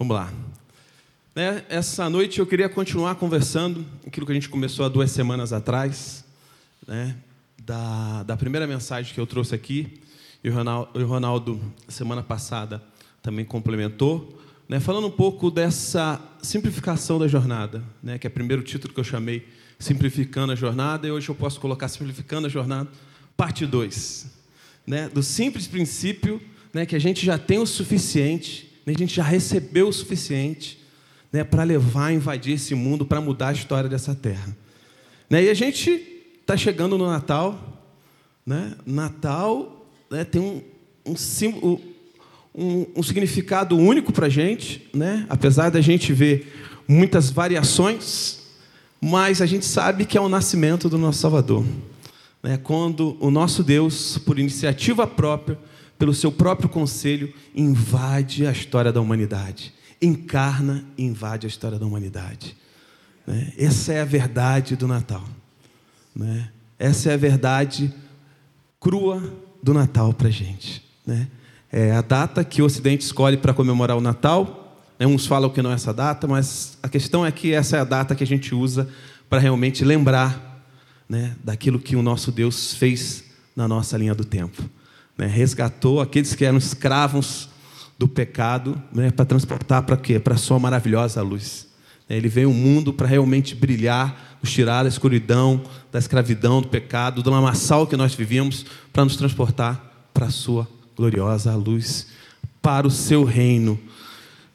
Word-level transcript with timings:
Vamos 0.00 0.16
lá. 0.16 0.32
Né, 1.36 1.62
essa 1.68 2.08
noite 2.08 2.38
eu 2.38 2.46
queria 2.46 2.70
continuar 2.70 3.16
conversando 3.16 3.84
aquilo 4.06 4.24
que 4.24 4.32
a 4.32 4.34
gente 4.34 4.48
começou 4.48 4.86
há 4.86 4.88
duas 4.88 5.10
semanas 5.10 5.52
atrás, 5.52 6.24
né, 6.88 7.14
da, 7.66 8.22
da 8.22 8.34
primeira 8.34 8.66
mensagem 8.66 9.12
que 9.12 9.20
eu 9.20 9.26
trouxe 9.26 9.54
aqui, 9.54 10.00
e 10.42 10.48
o 10.48 10.54
Ronaldo, 10.54 10.98
o 10.98 11.04
Ronaldo 11.04 11.60
semana 11.86 12.22
passada, 12.22 12.82
também 13.20 13.44
complementou, 13.44 14.40
né, 14.66 14.80
falando 14.80 15.06
um 15.06 15.10
pouco 15.10 15.50
dessa 15.50 16.18
simplificação 16.40 17.18
da 17.18 17.28
jornada, 17.28 17.84
né, 18.02 18.16
que 18.16 18.26
é 18.26 18.30
o 18.30 18.32
primeiro 18.32 18.62
título 18.62 18.94
que 18.94 19.00
eu 19.00 19.04
chamei 19.04 19.46
Simplificando 19.78 20.54
a 20.54 20.56
Jornada, 20.56 21.06
e 21.06 21.10
hoje 21.10 21.28
eu 21.28 21.34
posso 21.34 21.60
colocar 21.60 21.88
Simplificando 21.88 22.46
a 22.46 22.50
Jornada, 22.50 22.88
parte 23.36 23.66
2. 23.66 24.28
Né, 24.86 25.10
do 25.10 25.22
simples 25.22 25.66
princípio 25.66 26.40
né, 26.72 26.86
que 26.86 26.96
a 26.96 26.98
gente 26.98 27.26
já 27.26 27.36
tem 27.36 27.58
o 27.58 27.66
suficiente 27.66 28.69
a 28.94 28.98
gente 28.98 29.14
já 29.14 29.22
recebeu 29.22 29.88
o 29.88 29.92
suficiente 29.92 30.80
né, 31.32 31.44
para 31.44 31.62
levar, 31.62 32.12
invadir 32.12 32.54
esse 32.54 32.74
mundo, 32.74 33.04
para 33.04 33.20
mudar 33.20 33.48
a 33.48 33.52
história 33.52 33.88
dessa 33.88 34.14
terra. 34.14 34.56
Né, 35.28 35.44
e 35.44 35.50
a 35.50 35.54
gente 35.54 35.90
está 36.40 36.56
chegando 36.56 36.98
no 36.98 37.06
Natal. 37.06 37.58
Né? 38.44 38.74
Natal 38.84 39.86
né, 40.10 40.24
tem 40.24 40.40
um, 40.40 40.62
um, 41.06 41.78
um, 42.54 42.86
um, 42.96 43.02
significado 43.02 43.76
único 43.76 44.12
para 44.12 44.26
a 44.26 44.30
gente, 44.30 44.88
né? 44.92 45.24
apesar 45.28 45.70
da 45.70 45.80
gente 45.80 46.12
ver 46.12 46.52
muitas 46.88 47.30
variações, 47.30 48.40
mas 49.00 49.40
a 49.40 49.46
gente 49.46 49.64
sabe 49.64 50.04
que 50.04 50.18
é 50.18 50.20
o 50.20 50.28
nascimento 50.28 50.88
do 50.88 50.98
nosso 50.98 51.20
Salvador. 51.20 51.64
Né? 52.42 52.58
Quando 52.62 53.16
o 53.20 53.30
nosso 53.30 53.62
Deus, 53.62 54.18
por 54.18 54.38
iniciativa 54.38 55.06
própria, 55.06 55.58
pelo 56.00 56.14
seu 56.14 56.32
próprio 56.32 56.66
conselho, 56.66 57.30
invade 57.54 58.46
a 58.46 58.50
história 58.50 58.90
da 58.90 59.02
humanidade. 59.02 59.74
Encarna 60.00 60.82
e 60.96 61.04
invade 61.04 61.46
a 61.46 61.48
história 61.48 61.78
da 61.78 61.84
humanidade. 61.84 62.56
Né? 63.26 63.52
Essa 63.58 63.92
é 63.92 64.00
a 64.00 64.04
verdade 64.06 64.76
do 64.76 64.88
Natal. 64.88 65.22
Né? 66.16 66.48
Essa 66.78 67.10
é 67.10 67.12
a 67.12 67.18
verdade 67.18 67.92
crua 68.80 69.22
do 69.62 69.74
Natal 69.74 70.14
para 70.14 70.28
a 70.28 70.30
gente. 70.30 70.82
Né? 71.06 71.28
É 71.70 71.92
a 71.92 72.00
data 72.00 72.42
que 72.44 72.62
o 72.62 72.64
Ocidente 72.64 73.04
escolhe 73.04 73.36
para 73.36 73.52
comemorar 73.52 73.94
o 73.94 74.00
Natal. 74.00 74.82
Né? 74.98 75.06
Uns 75.06 75.26
falam 75.26 75.50
que 75.50 75.60
não 75.60 75.70
é 75.70 75.74
essa 75.74 75.92
data, 75.92 76.26
mas 76.26 76.78
a 76.82 76.88
questão 76.88 77.26
é 77.26 77.30
que 77.30 77.52
essa 77.52 77.76
é 77.76 77.80
a 77.80 77.84
data 77.84 78.14
que 78.14 78.24
a 78.24 78.26
gente 78.26 78.54
usa 78.54 78.88
para 79.28 79.38
realmente 79.38 79.84
lembrar 79.84 80.64
né, 81.06 81.36
daquilo 81.44 81.78
que 81.78 81.94
o 81.94 82.00
nosso 82.00 82.32
Deus 82.32 82.72
fez 82.72 83.22
na 83.54 83.68
nossa 83.68 83.98
linha 83.98 84.14
do 84.14 84.24
tempo 84.24 84.79
né, 85.16 85.26
resgatou 85.26 86.00
aqueles 86.00 86.34
que 86.34 86.44
eram 86.44 86.58
escravos 86.58 87.48
do 87.98 88.08
pecado 88.08 88.80
né, 88.92 89.10
para 89.10 89.24
transportar 89.24 89.82
para 89.82 89.96
quê? 89.96 90.18
Para 90.18 90.34
a 90.34 90.38
sua 90.38 90.58
maravilhosa 90.58 91.20
luz. 91.22 91.68
Ele 92.08 92.28
veio 92.28 92.48
ao 92.48 92.54
mundo 92.54 92.92
para 92.92 93.06
realmente 93.06 93.54
brilhar, 93.54 94.38
nos 94.42 94.50
tirar 94.50 94.82
da 94.82 94.88
escuridão, 94.88 95.62
da 95.92 95.98
escravidão, 95.98 96.60
do 96.60 96.68
pecado, 96.68 97.22
do 97.22 97.30
lamaçal 97.30 97.86
que 97.86 97.96
nós 97.96 98.14
vivíamos, 98.14 98.64
para 98.92 99.04
nos 99.04 99.16
transportar 99.16 100.08
para 100.12 100.26
a 100.26 100.30
sua 100.30 100.66
gloriosa 100.96 101.54
luz, 101.54 102.08
para 102.60 102.86
o 102.86 102.90
seu 102.90 103.22
reino. 103.22 103.78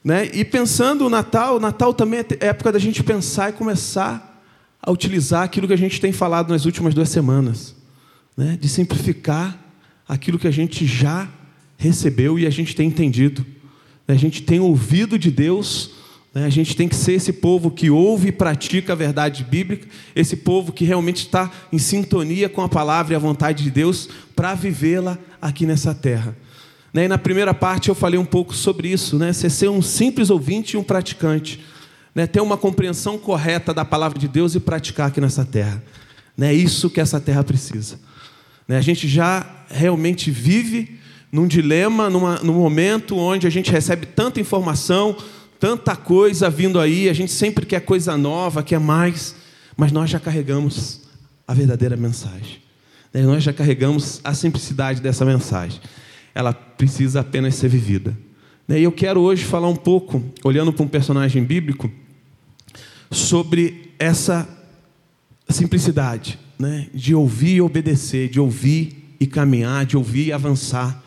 Né? 0.04 0.30
E 0.34 0.44
pensando 0.44 1.06
o 1.06 1.10
Natal, 1.10 1.56
o 1.56 1.60
Natal 1.60 1.94
também 1.94 2.20
é 2.20 2.46
época 2.48 2.72
da 2.72 2.78
gente 2.78 3.02
pensar 3.02 3.50
e 3.50 3.52
começar 3.52 4.42
a 4.82 4.90
utilizar 4.90 5.42
aquilo 5.42 5.66
que 5.66 5.72
a 5.72 5.78
gente 5.78 6.00
tem 6.00 6.12
falado 6.12 6.50
nas 6.50 6.64
últimas 6.64 6.94
duas 6.94 7.08
semanas, 7.08 7.74
né? 8.36 8.58
de 8.60 8.68
simplificar 8.68 9.65
aquilo 10.08 10.38
que 10.38 10.46
a 10.46 10.52
gente 10.52 10.86
já 10.86 11.28
recebeu 11.76 12.38
e 12.38 12.46
a 12.46 12.50
gente 12.50 12.74
tem 12.74 12.88
entendido. 12.88 13.44
A 14.08 14.14
gente 14.14 14.42
tem 14.42 14.60
ouvido 14.60 15.18
de 15.18 15.30
Deus, 15.30 15.90
né? 16.32 16.44
a 16.44 16.48
gente 16.48 16.76
tem 16.76 16.88
que 16.88 16.94
ser 16.94 17.14
esse 17.14 17.32
povo 17.32 17.70
que 17.70 17.90
ouve 17.90 18.28
e 18.28 18.32
pratica 18.32 18.92
a 18.92 18.96
verdade 18.96 19.42
bíblica, 19.42 19.88
esse 20.14 20.36
povo 20.36 20.72
que 20.72 20.84
realmente 20.84 21.26
está 21.26 21.50
em 21.72 21.78
sintonia 21.78 22.48
com 22.48 22.62
a 22.62 22.68
palavra 22.68 23.14
e 23.14 23.16
a 23.16 23.18
vontade 23.18 23.64
de 23.64 23.70
Deus 23.70 24.08
para 24.34 24.54
vivê-la 24.54 25.18
aqui 25.42 25.66
nessa 25.66 25.94
terra. 25.94 26.36
Né? 26.94 27.04
E 27.04 27.08
na 27.08 27.18
primeira 27.18 27.52
parte 27.52 27.88
eu 27.88 27.94
falei 27.94 28.18
um 28.18 28.24
pouco 28.24 28.54
sobre 28.54 28.88
isso, 28.88 29.18
né? 29.18 29.32
Você 29.32 29.50
ser 29.50 29.68
um 29.68 29.82
simples 29.82 30.30
ouvinte 30.30 30.74
e 30.74 30.76
um 30.78 30.84
praticante, 30.84 31.60
né? 32.14 32.26
ter 32.26 32.40
uma 32.40 32.56
compreensão 32.56 33.18
correta 33.18 33.74
da 33.74 33.84
palavra 33.84 34.18
de 34.18 34.28
Deus 34.28 34.54
e 34.54 34.60
praticar 34.60 35.08
aqui 35.08 35.20
nessa 35.20 35.44
terra. 35.44 35.82
É 36.40 36.54
isso 36.54 36.88
que 36.88 37.00
essa 37.00 37.18
terra 37.18 37.42
precisa. 37.42 37.98
Né? 38.66 38.76
A 38.76 38.80
gente 38.80 39.06
já 39.06 39.46
realmente 39.68 40.30
vive 40.30 40.98
num 41.30 41.46
dilema, 41.46 42.08
numa, 42.08 42.36
num 42.36 42.54
momento 42.54 43.16
onde 43.16 43.46
a 43.46 43.50
gente 43.50 43.70
recebe 43.70 44.06
tanta 44.06 44.40
informação, 44.40 45.16
tanta 45.58 45.96
coisa 45.96 46.48
vindo 46.48 46.80
aí, 46.80 47.08
a 47.08 47.12
gente 47.12 47.32
sempre 47.32 47.66
quer 47.66 47.80
coisa 47.80 48.16
nova, 48.16 48.62
quer 48.62 48.80
mais, 48.80 49.36
mas 49.76 49.92
nós 49.92 50.10
já 50.10 50.18
carregamos 50.18 51.02
a 51.46 51.54
verdadeira 51.54 51.96
mensagem. 51.96 52.58
Né? 53.12 53.22
Nós 53.22 53.42
já 53.42 53.52
carregamos 53.52 54.20
a 54.24 54.34
simplicidade 54.34 55.00
dessa 55.00 55.24
mensagem. 55.24 55.80
Ela 56.34 56.52
precisa 56.52 57.20
apenas 57.20 57.54
ser 57.54 57.68
vivida. 57.68 58.16
Né? 58.66 58.80
E 58.80 58.82
eu 58.82 58.92
quero 58.92 59.20
hoje 59.20 59.44
falar 59.44 59.68
um 59.68 59.76
pouco, 59.76 60.22
olhando 60.44 60.72
para 60.72 60.84
um 60.84 60.88
personagem 60.88 61.44
bíblico, 61.44 61.90
sobre 63.10 63.92
essa 63.98 64.48
simplicidade 65.48 66.38
né, 66.58 66.88
de 66.94 67.14
ouvir 67.14 67.56
e 67.56 67.60
obedecer, 67.60 68.28
de 68.28 68.40
ouvir 68.40 69.14
e 69.20 69.26
caminhar, 69.26 69.84
de 69.84 69.96
ouvir 69.96 70.28
e 70.28 70.32
avançar. 70.32 71.02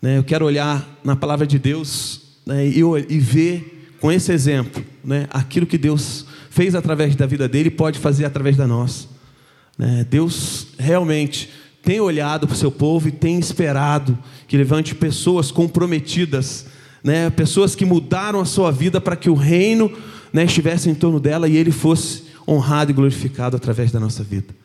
Né, 0.00 0.18
eu 0.18 0.24
quero 0.24 0.44
olhar 0.44 0.88
na 1.04 1.14
palavra 1.14 1.46
de 1.46 1.58
Deus 1.58 2.22
né, 2.46 2.66
e, 2.66 2.80
e, 2.80 3.18
ver 3.18 3.94
com 4.00 4.10
esse 4.10 4.32
exemplo 4.32 4.84
né, 5.04 5.26
aquilo 5.30 5.66
que 5.66 5.78
Deus 5.78 6.26
fez 6.50 6.74
através 6.74 7.14
da 7.14 7.26
vida 7.26 7.48
dele 7.48 7.70
pode 7.70 7.98
fazer 7.98 8.24
através 8.24 8.56
da 8.56 8.66
nossa. 8.66 9.08
Né. 9.78 10.06
Deus 10.08 10.68
realmente 10.78 11.50
tem 11.82 12.00
olhado 12.00 12.46
para 12.46 12.54
o 12.54 12.58
seu 12.58 12.70
povo 12.70 13.08
e 13.08 13.12
tem 13.12 13.38
esperado 13.38 14.18
que 14.46 14.56
levante 14.56 14.94
pessoas 14.94 15.50
comprometidas, 15.50 16.66
né, 17.02 17.30
pessoas 17.30 17.74
que 17.74 17.84
mudaram 17.84 18.40
a 18.40 18.44
sua 18.44 18.70
vida 18.70 19.00
para 19.00 19.16
que 19.16 19.28
o 19.28 19.34
reino 19.34 19.90
né, 20.32 20.44
estivesse 20.44 20.88
em 20.88 20.94
torno 20.94 21.18
dela 21.18 21.48
e 21.48 21.56
ele 21.56 21.72
fosse 21.72 22.24
honrado 22.46 22.90
e 22.90 22.94
glorificado 22.94 23.56
através 23.56 23.90
da 23.90 24.00
nossa 24.00 24.22
vida. 24.22 24.61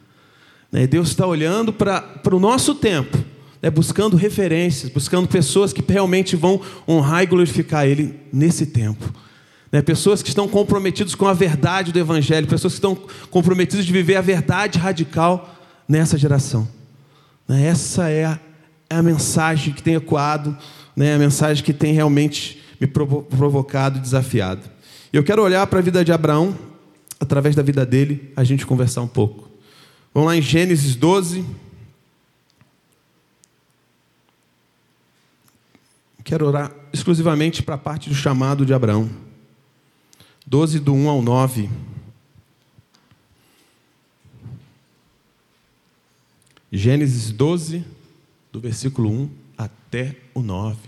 Né, 0.72 0.86
Deus 0.86 1.10
está 1.10 1.26
olhando 1.26 1.72
para 1.72 2.22
o 2.32 2.40
nosso 2.40 2.76
tempo, 2.76 3.18
né, 3.62 3.70
buscando 3.70 4.18
referências, 4.18 4.92
buscando 4.92 5.28
pessoas 5.28 5.72
que 5.72 5.84
realmente 5.88 6.36
vão 6.36 6.62
honrar 6.88 7.24
e 7.24 7.28
glorificar 7.28 7.86
Ele 7.86 8.16
nesse 8.32 8.66
tempo. 8.66 9.14
Né, 9.72 9.82
pessoas 9.82 10.22
que 10.22 10.30
estão 10.30 10.48
comprometidas 10.48 11.16
com 11.16 11.28
a 11.28 11.34
verdade 11.34 11.92
do 11.92 12.00
Evangelho, 12.00 12.48
pessoas 12.48 12.74
que 12.74 12.78
estão 12.78 12.98
comprometidas 13.30 13.86
de 13.86 13.92
viver 13.92 14.16
a 14.16 14.22
verdade 14.22 14.78
radical 14.78 15.56
nessa 15.88 16.18
geração. 16.18 16.68
Essa 17.50 18.10
é 18.10 18.26
a, 18.26 18.40
é 18.90 18.96
a 18.96 19.04
mensagem 19.04 19.74
que 19.74 19.82
tem 19.82 19.96
ecoado, 19.96 20.58
a 20.96 21.18
mensagem 21.18 21.64
que 21.64 21.74
tem 21.74 21.94
realmente 21.94 22.62
me 22.80 22.88
provocado 22.88 23.98
e 23.98 24.02
desafiado. 24.02 24.62
Eu 25.12 25.24
quero 25.24 25.42
olhar 25.42 25.66
para 25.68 25.80
a 25.80 25.82
vida 25.82 26.04
de 26.04 26.12
Abraão, 26.12 26.58
através 27.20 27.56
da 27.56 27.64
vida 27.64 27.86
dele, 27.86 28.32
a 28.36 28.44
gente 28.44 28.66
conversar 28.66 29.02
um 29.02 29.08
pouco. 29.08 29.47
Vamos 30.18 30.32
lá 30.32 30.36
em 30.36 30.42
Gênesis 30.42 30.96
12. 30.96 31.46
Quero 36.24 36.48
orar 36.48 36.74
exclusivamente 36.92 37.62
para 37.62 37.76
a 37.76 37.78
parte 37.78 38.10
do 38.10 38.16
chamado 38.16 38.66
de 38.66 38.74
Abraão. 38.74 39.08
12, 40.48 40.80
do 40.80 40.92
1 40.92 41.08
ao 41.08 41.22
9. 41.22 41.70
Gênesis 46.72 47.32
12, 47.32 47.86
do 48.52 48.60
versículo 48.60 49.12
1 49.12 49.30
até 49.56 50.16
o 50.34 50.42
9. 50.42 50.80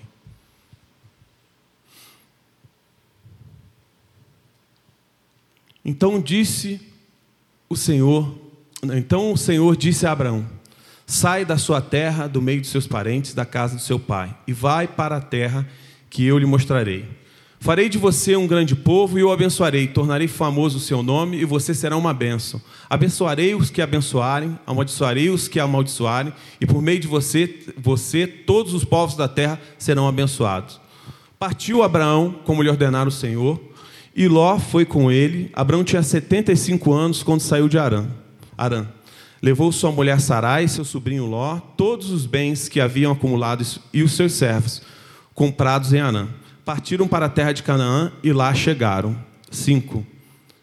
Então 5.85 6.19
disse 6.19 6.81
o 7.69 7.77
Senhor 7.77 8.48
então 8.83 9.31
o 9.31 9.37
Senhor 9.37 9.75
disse 9.75 10.05
a 10.05 10.11
Abraão: 10.11 10.45
Sai 11.05 11.43
da 11.43 11.57
sua 11.57 11.81
terra, 11.81 12.27
do 12.27 12.41
meio 12.41 12.61
dos 12.61 12.69
seus 12.69 12.87
parentes, 12.87 13.33
da 13.33 13.45
casa 13.45 13.75
do 13.75 13.81
seu 13.81 13.99
pai, 13.99 14.35
e 14.47 14.53
vai 14.53 14.87
para 14.87 15.17
a 15.17 15.21
terra 15.21 15.67
que 16.09 16.25
eu 16.25 16.37
lhe 16.37 16.45
mostrarei. 16.45 17.05
Farei 17.61 17.89
de 17.89 17.97
você 17.97 18.37
um 18.37 18.47
grande 18.47 18.73
povo 18.73 19.19
e 19.19 19.23
o 19.23 19.31
abençoarei, 19.31 19.85
tornarei 19.85 20.29
famoso 20.29 20.77
o 20.77 20.79
seu 20.79 21.03
nome 21.03 21.41
e 21.41 21.45
você 21.45 21.73
será 21.73 21.97
uma 21.97 22.13
bênção. 22.13 22.61
Abençoarei 22.89 23.53
os 23.53 23.69
que 23.69 23.81
abençoarem, 23.81 24.57
amaldiçoarei 24.65 25.29
os 25.29 25.49
que 25.49 25.59
amaldiçoarem, 25.59 26.31
e 26.61 26.65
por 26.65 26.81
meio 26.81 27.01
de 27.01 27.07
você, 27.07 27.53
você 27.75 28.25
todos 28.25 28.73
os 28.73 28.85
povos 28.85 29.17
da 29.17 29.27
terra 29.27 29.59
serão 29.77 30.07
abençoados. 30.07 30.79
Partiu 31.37 31.83
Abraão, 31.83 32.33
como 32.45 32.63
lhe 32.63 32.69
ordenara 32.69 33.09
o 33.09 33.11
Senhor, 33.11 33.59
e 34.15 34.27
Ló 34.29 34.57
foi 34.57 34.85
com 34.85 35.11
ele. 35.11 35.49
Abraão 35.53 35.83
tinha 35.83 36.01
75 36.01 36.93
anos 36.93 37.23
quando 37.23 37.41
saiu 37.41 37.67
de 37.67 37.77
Arã. 37.77 38.07
Arã. 38.63 38.85
Levou 39.41 39.71
sua 39.71 39.91
mulher 39.91 40.19
Sarai, 40.19 40.67
seu 40.67 40.83
sobrinho 40.83 41.25
Ló, 41.25 41.59
todos 41.77 42.11
os 42.11 42.25
bens 42.25 42.67
que 42.67 42.81
haviam 42.81 43.11
acumulado 43.11 43.65
e 43.93 44.03
os 44.03 44.11
seus 44.11 44.33
servos, 44.33 44.81
comprados 45.33 45.93
em 45.93 46.01
Arã. 46.01 46.27
partiram 46.65 47.07
para 47.07 47.25
a 47.25 47.29
terra 47.29 47.53
de 47.53 47.63
Canaã 47.63 48.11
e 48.21 48.31
lá 48.31 48.53
chegaram. 48.53 49.15
5. 49.49 50.05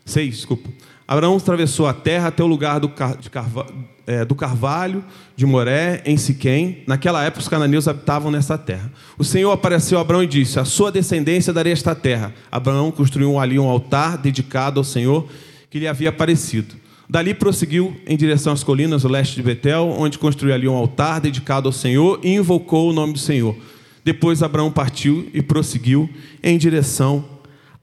6, 0.04 0.37
desculpa. 0.37 0.69
Abraão 1.08 1.37
atravessou 1.37 1.87
a 1.87 1.94
terra 1.94 2.28
até 2.28 2.43
o 2.43 2.46
lugar 2.46 2.81
do, 2.81 2.88
car 2.88 3.16
carva 3.31 3.66
é, 4.06 4.25
do 4.25 4.34
carvalho 4.34 5.04
de 5.34 5.44
Moré, 5.44 6.02
em 6.04 6.16
Siquém. 6.16 6.84
Naquela 6.87 7.25
época, 7.25 7.40
os 7.40 7.48
cananeus 7.48 7.88
habitavam 7.88 8.31
nessa 8.31 8.56
terra. 8.56 8.93
O 9.19 9.25
Senhor 9.25 9.50
apareceu 9.50 9.98
a 9.98 10.00
Abraão 10.00 10.22
e 10.22 10.26
disse: 10.26 10.60
A 10.60 10.64
sua 10.64 10.93
descendência 10.93 11.52
darei 11.52 11.72
esta 11.72 11.94
terra. 11.94 12.32
Abraão 12.50 12.90
construiu 12.90 13.38
ali 13.38 13.58
um 13.58 13.69
altar 13.69 14.16
dedicado 14.19 14.78
ao 14.78 14.84
Senhor 14.84 15.28
que 15.70 15.78
lhe 15.78 15.88
havia 15.88 16.08
aparecido. 16.08 16.75
Dali 17.08 17.35
prosseguiu 17.35 17.97
em 18.06 18.17
direção 18.17 18.53
às 18.53 18.64
colinas 18.64 19.03
do 19.03 19.08
leste 19.08 19.37
de 19.37 19.43
Betel, 19.43 19.94
onde 19.97 20.19
construiu 20.19 20.55
ali 20.55 20.67
um 20.67 20.75
altar 20.75 21.20
dedicado 21.20 21.69
ao 21.69 21.73
Senhor 21.73 22.19
e 22.23 22.35
invocou 22.35 22.91
o 22.91 22.93
nome 22.93 23.12
do 23.12 23.19
Senhor. 23.19 23.56
Depois 24.05 24.43
Abraão 24.43 24.70
partiu 24.70 25.29
e 25.32 25.41
prosseguiu 25.41 26.11
em 26.43 26.58
direção 26.58 27.25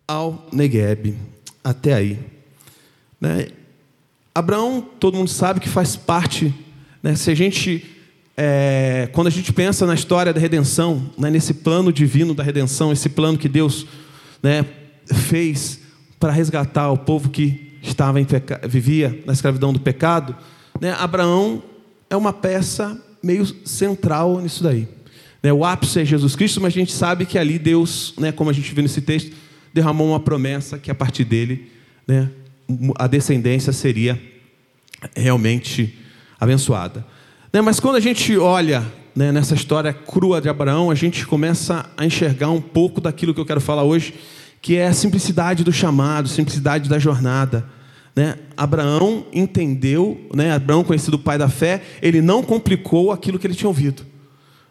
ao 0.05 0.47
Negueb. 0.51 1.15
Até 1.63 1.93
aí. 1.93 2.19
Né? 3.19 3.47
Abraão, 4.35 4.85
todo 4.99 5.17
mundo 5.17 5.29
sabe 5.29 5.61
que 5.61 5.69
faz 5.69 5.95
parte. 5.95 6.53
Né? 7.01 7.15
Se 7.15 7.31
a 7.31 7.35
gente, 7.35 7.85
é, 8.35 9.09
quando 9.13 9.27
a 9.27 9.29
gente 9.29 9.53
pensa 9.53 9.85
na 9.85 9.93
história 9.93 10.33
da 10.33 10.39
redenção, 10.39 11.09
né? 11.17 11.29
nesse 11.29 11.53
plano 11.53 11.93
divino 11.93 12.33
da 12.33 12.43
redenção, 12.43 12.91
esse 12.91 13.07
plano 13.07 13.37
que 13.37 13.47
Deus 13.47 13.85
né, 14.41 14.65
fez 15.05 15.79
para 16.19 16.31
resgatar 16.31 16.91
o 16.91 16.97
povo 16.97 17.29
que 17.29 17.72
estava 17.83 18.19
em 18.19 18.25
peca... 18.25 18.61
vivia 18.67 19.21
na 19.25 19.33
escravidão 19.33 19.71
do 19.71 19.79
pecado, 19.79 20.35
né, 20.79 20.95
Abraão 20.97 21.61
é 22.09 22.15
uma 22.15 22.33
peça 22.33 22.99
meio 23.21 23.45
central 23.65 24.41
nisso 24.41 24.63
daí. 24.63 24.87
Né, 25.41 25.51
o 25.51 25.65
ápice 25.65 25.99
é 25.99 26.05
Jesus 26.05 26.35
Cristo, 26.35 26.61
mas 26.61 26.73
a 26.73 26.79
gente 26.79 26.93
sabe 26.93 27.25
que 27.25 27.37
ali 27.37 27.59
Deus, 27.59 28.13
né, 28.17 28.31
como 28.31 28.49
a 28.49 28.53
gente 28.53 28.73
viu 28.73 28.81
nesse 28.81 29.01
texto, 29.01 29.35
derramou 29.73 30.09
uma 30.09 30.19
promessa 30.19 30.77
que 30.77 30.89
a 30.89 30.95
partir 30.95 31.25
dele 31.25 31.69
né, 32.07 32.29
a 32.97 33.07
descendência 33.07 33.73
seria 33.73 34.19
realmente 35.15 35.97
abençoada. 36.39 37.05
Né, 37.51 37.61
mas 37.61 37.79
quando 37.79 37.97
a 37.97 37.99
gente 37.99 38.37
olha 38.37 38.85
né, 39.15 39.31
nessa 39.31 39.53
história 39.53 39.93
crua 39.93 40.41
de 40.41 40.49
Abraão, 40.49 40.89
a 40.89 40.95
gente 40.95 41.25
começa 41.25 41.89
a 41.97 42.05
enxergar 42.05 42.49
um 42.49 42.61
pouco 42.61 42.99
daquilo 42.99 43.33
que 43.33 43.39
eu 43.39 43.45
quero 43.45 43.61
falar 43.61 43.83
hoje, 43.83 44.13
que 44.63 44.77
é 44.77 44.87
a 44.87 44.93
simplicidade 44.93 45.61
do 45.61 45.73
chamado, 45.73 46.29
simplicidade 46.29 46.89
da 46.89 46.97
jornada. 46.97 47.65
Né? 48.15 48.37
Abraão 48.55 49.25
entendeu, 49.33 50.25
né? 50.33 50.53
Abraão, 50.53 50.85
conhecido 50.85 51.19
pai 51.19 51.37
da 51.37 51.49
fé, 51.49 51.81
ele 52.01 52.21
não 52.21 52.41
complicou 52.41 53.11
aquilo 53.11 53.37
que 53.37 53.45
ele 53.45 53.55
tinha 53.55 53.67
ouvido. 53.67 54.05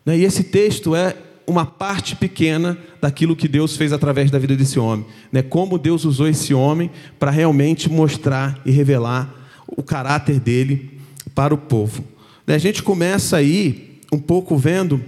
Né? 0.06 0.16
E 0.16 0.24
esse 0.24 0.44
texto 0.44 0.96
é 0.96 1.14
uma 1.46 1.66
parte 1.66 2.16
pequena 2.16 2.78
daquilo 3.02 3.36
que 3.36 3.46
Deus 3.46 3.76
fez 3.76 3.92
através 3.92 4.30
da 4.30 4.38
vida 4.38 4.56
desse 4.56 4.78
homem. 4.78 5.04
Né? 5.30 5.42
Como 5.42 5.76
Deus 5.76 6.06
usou 6.06 6.26
esse 6.26 6.54
homem 6.54 6.90
para 7.18 7.30
realmente 7.30 7.90
mostrar 7.90 8.62
e 8.64 8.70
revelar 8.70 9.28
o 9.66 9.82
caráter 9.82 10.40
dele 10.40 10.98
para 11.34 11.52
o 11.52 11.58
povo. 11.58 12.02
Né? 12.46 12.54
A 12.54 12.58
gente 12.58 12.82
começa 12.82 13.36
aí 13.36 14.00
um 14.10 14.18
pouco 14.18 14.56
vendo 14.56 15.04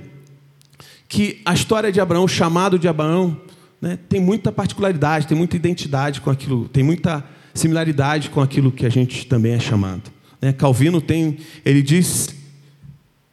que 1.08 1.40
a 1.42 1.54
história 1.54 1.90
de 1.90 2.02
Abraão, 2.02 2.24
o 2.24 2.28
chamado 2.28 2.78
de 2.78 2.86
Abraão, 2.86 3.40
né, 3.84 3.98
tem 4.08 4.18
muita 4.18 4.50
particularidade, 4.50 5.26
tem 5.26 5.36
muita 5.36 5.56
identidade 5.56 6.22
com 6.22 6.30
aquilo, 6.30 6.66
tem 6.70 6.82
muita 6.82 7.22
similaridade 7.52 8.30
com 8.30 8.40
aquilo 8.40 8.72
que 8.72 8.86
a 8.86 8.88
gente 8.88 9.26
também 9.26 9.52
é 9.52 9.60
chamado. 9.60 10.10
Né? 10.40 10.54
Calvino 10.54 11.02
tem, 11.02 11.36
ele 11.62 11.82
diz 11.82 12.34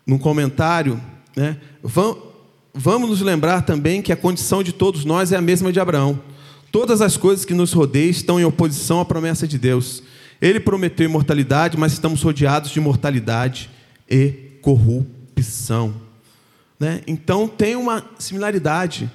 num 0.05 0.17
comentário, 0.17 0.99
né, 1.37 1.55
vamos 2.73 3.09
nos 3.09 3.21
lembrar 3.21 3.61
também 3.61 4.01
que 4.01 4.11
a 4.11 4.17
condição 4.17 4.61
de 4.61 4.73
todos 4.73 5.05
nós 5.05 5.31
é 5.31 5.37
a 5.37 5.41
mesma 5.41 5.71
de 5.71 5.79
Abraão. 5.79 6.19
Todas 6.69 6.99
as 6.99 7.15
coisas 7.15 7.45
que 7.45 7.53
nos 7.53 7.71
rodeiam 7.71 8.09
estão 8.09 8.37
em 8.37 8.43
oposição 8.43 8.99
à 8.99 9.05
promessa 9.05 9.47
de 9.47 9.57
Deus. 9.57 10.03
Ele 10.41 10.59
prometeu 10.59 11.05
imortalidade, 11.05 11.77
mas 11.77 11.93
estamos 11.93 12.21
rodeados 12.21 12.71
de 12.71 12.79
mortalidade 12.81 13.69
e 14.09 14.57
corrupção. 14.61 15.93
Né? 16.77 17.01
Então 17.07 17.47
tem 17.47 17.77
uma 17.77 18.03
similaridade 18.19 19.09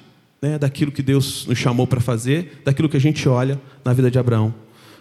né, 0.47 0.59
daquilo 0.59 0.93
que 0.93 1.03
Deus 1.03 1.45
nos 1.47 1.59
chamou 1.59 1.87
para 1.87 2.01
fazer, 2.01 2.63
daquilo 2.65 2.89
que 2.89 2.97
a 2.97 3.01
gente 3.01 3.29
olha 3.29 3.61
na 3.85 3.93
vida 3.93 4.11
de 4.11 4.19
Abraão. 4.19 4.55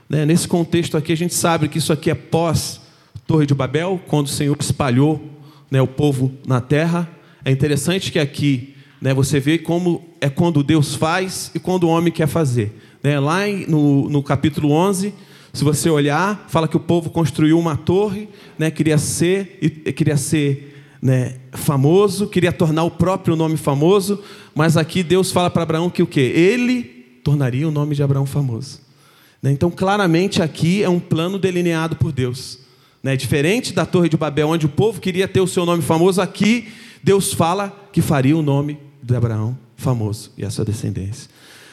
Né, 0.09 0.25
nesse 0.25 0.47
contexto 0.47 0.97
aqui, 0.97 1.11
a 1.11 1.17
gente 1.17 1.33
sabe 1.33 1.67
que 1.67 1.77
isso 1.77 1.93
aqui 1.93 2.09
é 2.09 2.15
pós-Torre 2.15 3.45
de 3.45 3.53
Babel, 3.53 4.01
quando 4.07 4.25
o 4.25 4.29
Senhor 4.29 4.57
espalhou 4.59 5.23
né, 5.69 5.81
o 5.81 5.87
povo 5.87 6.31
na 6.47 6.59
terra. 6.59 7.07
É 7.43 7.51
interessante 7.51 8.11
que 8.11 8.17
aqui 8.17 8.75
né, 8.99 9.13
você 9.13 9.39
vê 9.39 9.59
como 9.59 10.03
é 10.19 10.29
quando 10.29 10.63
Deus 10.63 10.95
faz 10.95 11.51
e 11.53 11.59
quando 11.59 11.83
o 11.83 11.89
homem 11.89 12.11
quer 12.11 12.27
fazer. 12.27 12.75
Né, 13.03 13.19
lá 13.19 13.41
no, 13.67 14.09
no 14.09 14.23
capítulo 14.23 14.71
11, 14.71 15.13
se 15.53 15.63
você 15.63 15.89
olhar, 15.89 16.47
fala 16.49 16.67
que 16.67 16.75
o 16.75 16.79
povo 16.79 17.11
construiu 17.11 17.59
uma 17.59 17.77
torre, 17.77 18.29
né, 18.57 18.71
queria 18.71 18.97
ser, 18.97 19.59
queria 19.95 20.17
ser 20.17 20.74
né, 21.05 21.35
famoso, 21.51 22.25
queria 22.25 22.51
tornar 22.51 22.83
o 22.83 22.89
próprio 22.89 23.35
nome 23.35 23.57
famoso, 23.57 24.23
mas 24.55 24.75
aqui 24.75 25.03
Deus 25.03 25.31
fala 25.31 25.51
para 25.51 25.61
Abraão 25.61 25.87
que 25.87 26.01
o 26.01 26.07
quê? 26.07 26.33
Ele 26.35 26.81
tornaria 27.23 27.67
o 27.67 27.71
nome 27.71 27.93
de 27.93 28.01
Abraão 28.01 28.25
famoso. 28.25 28.81
Né? 29.39 29.51
Então, 29.51 29.69
claramente 29.69 30.41
aqui 30.41 30.81
é 30.81 30.89
um 30.89 30.99
plano 30.99 31.37
delineado 31.37 31.95
por 31.95 32.11
Deus. 32.11 32.57
Né? 33.03 33.15
Diferente 33.15 33.71
da 33.71 33.85
Torre 33.85 34.09
de 34.09 34.17
Babel, 34.17 34.47
onde 34.47 34.65
o 34.65 34.69
povo 34.69 34.99
queria 34.99 35.27
ter 35.27 35.41
o 35.41 35.47
seu 35.47 35.63
nome 35.63 35.83
famoso, 35.83 36.19
aqui 36.19 36.69
Deus 37.03 37.31
fala 37.31 37.87
que 37.93 38.01
faria 38.01 38.35
o 38.35 38.41
nome 38.41 38.79
de 39.03 39.15
Abraão 39.15 39.55
famoso 39.77 40.31
e 40.35 40.43
a 40.43 40.49
sua 40.49 40.65
descendência. 40.65 41.29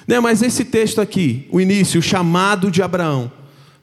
Né? 0.06 0.20
Mas 0.20 0.42
esse 0.42 0.62
texto 0.62 1.00
aqui, 1.00 1.48
o 1.50 1.58
início, 1.58 2.00
o 2.00 2.02
chamado 2.02 2.70
de 2.70 2.82
Abraão, 2.82 3.32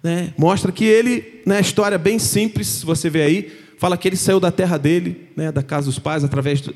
né? 0.03 0.31
mostra 0.37 0.71
que 0.71 0.85
ele, 0.85 1.41
na 1.43 1.55
né, 1.55 1.61
história 1.61 1.97
bem 1.97 2.19
simples, 2.19 2.83
você 2.83 3.09
vê 3.09 3.23
aí, 3.23 3.58
fala 3.79 3.97
que 3.97 4.09
ele 4.09 4.17
saiu 4.17 4.41
da 4.41 4.51
terra 4.51 4.77
dele, 4.77 5.29
né, 5.37 5.53
da 5.53 5.63
casa 5.63 5.85
dos 5.85 5.97
pais, 5.97 6.25
através 6.25 6.61
de, 6.61 6.73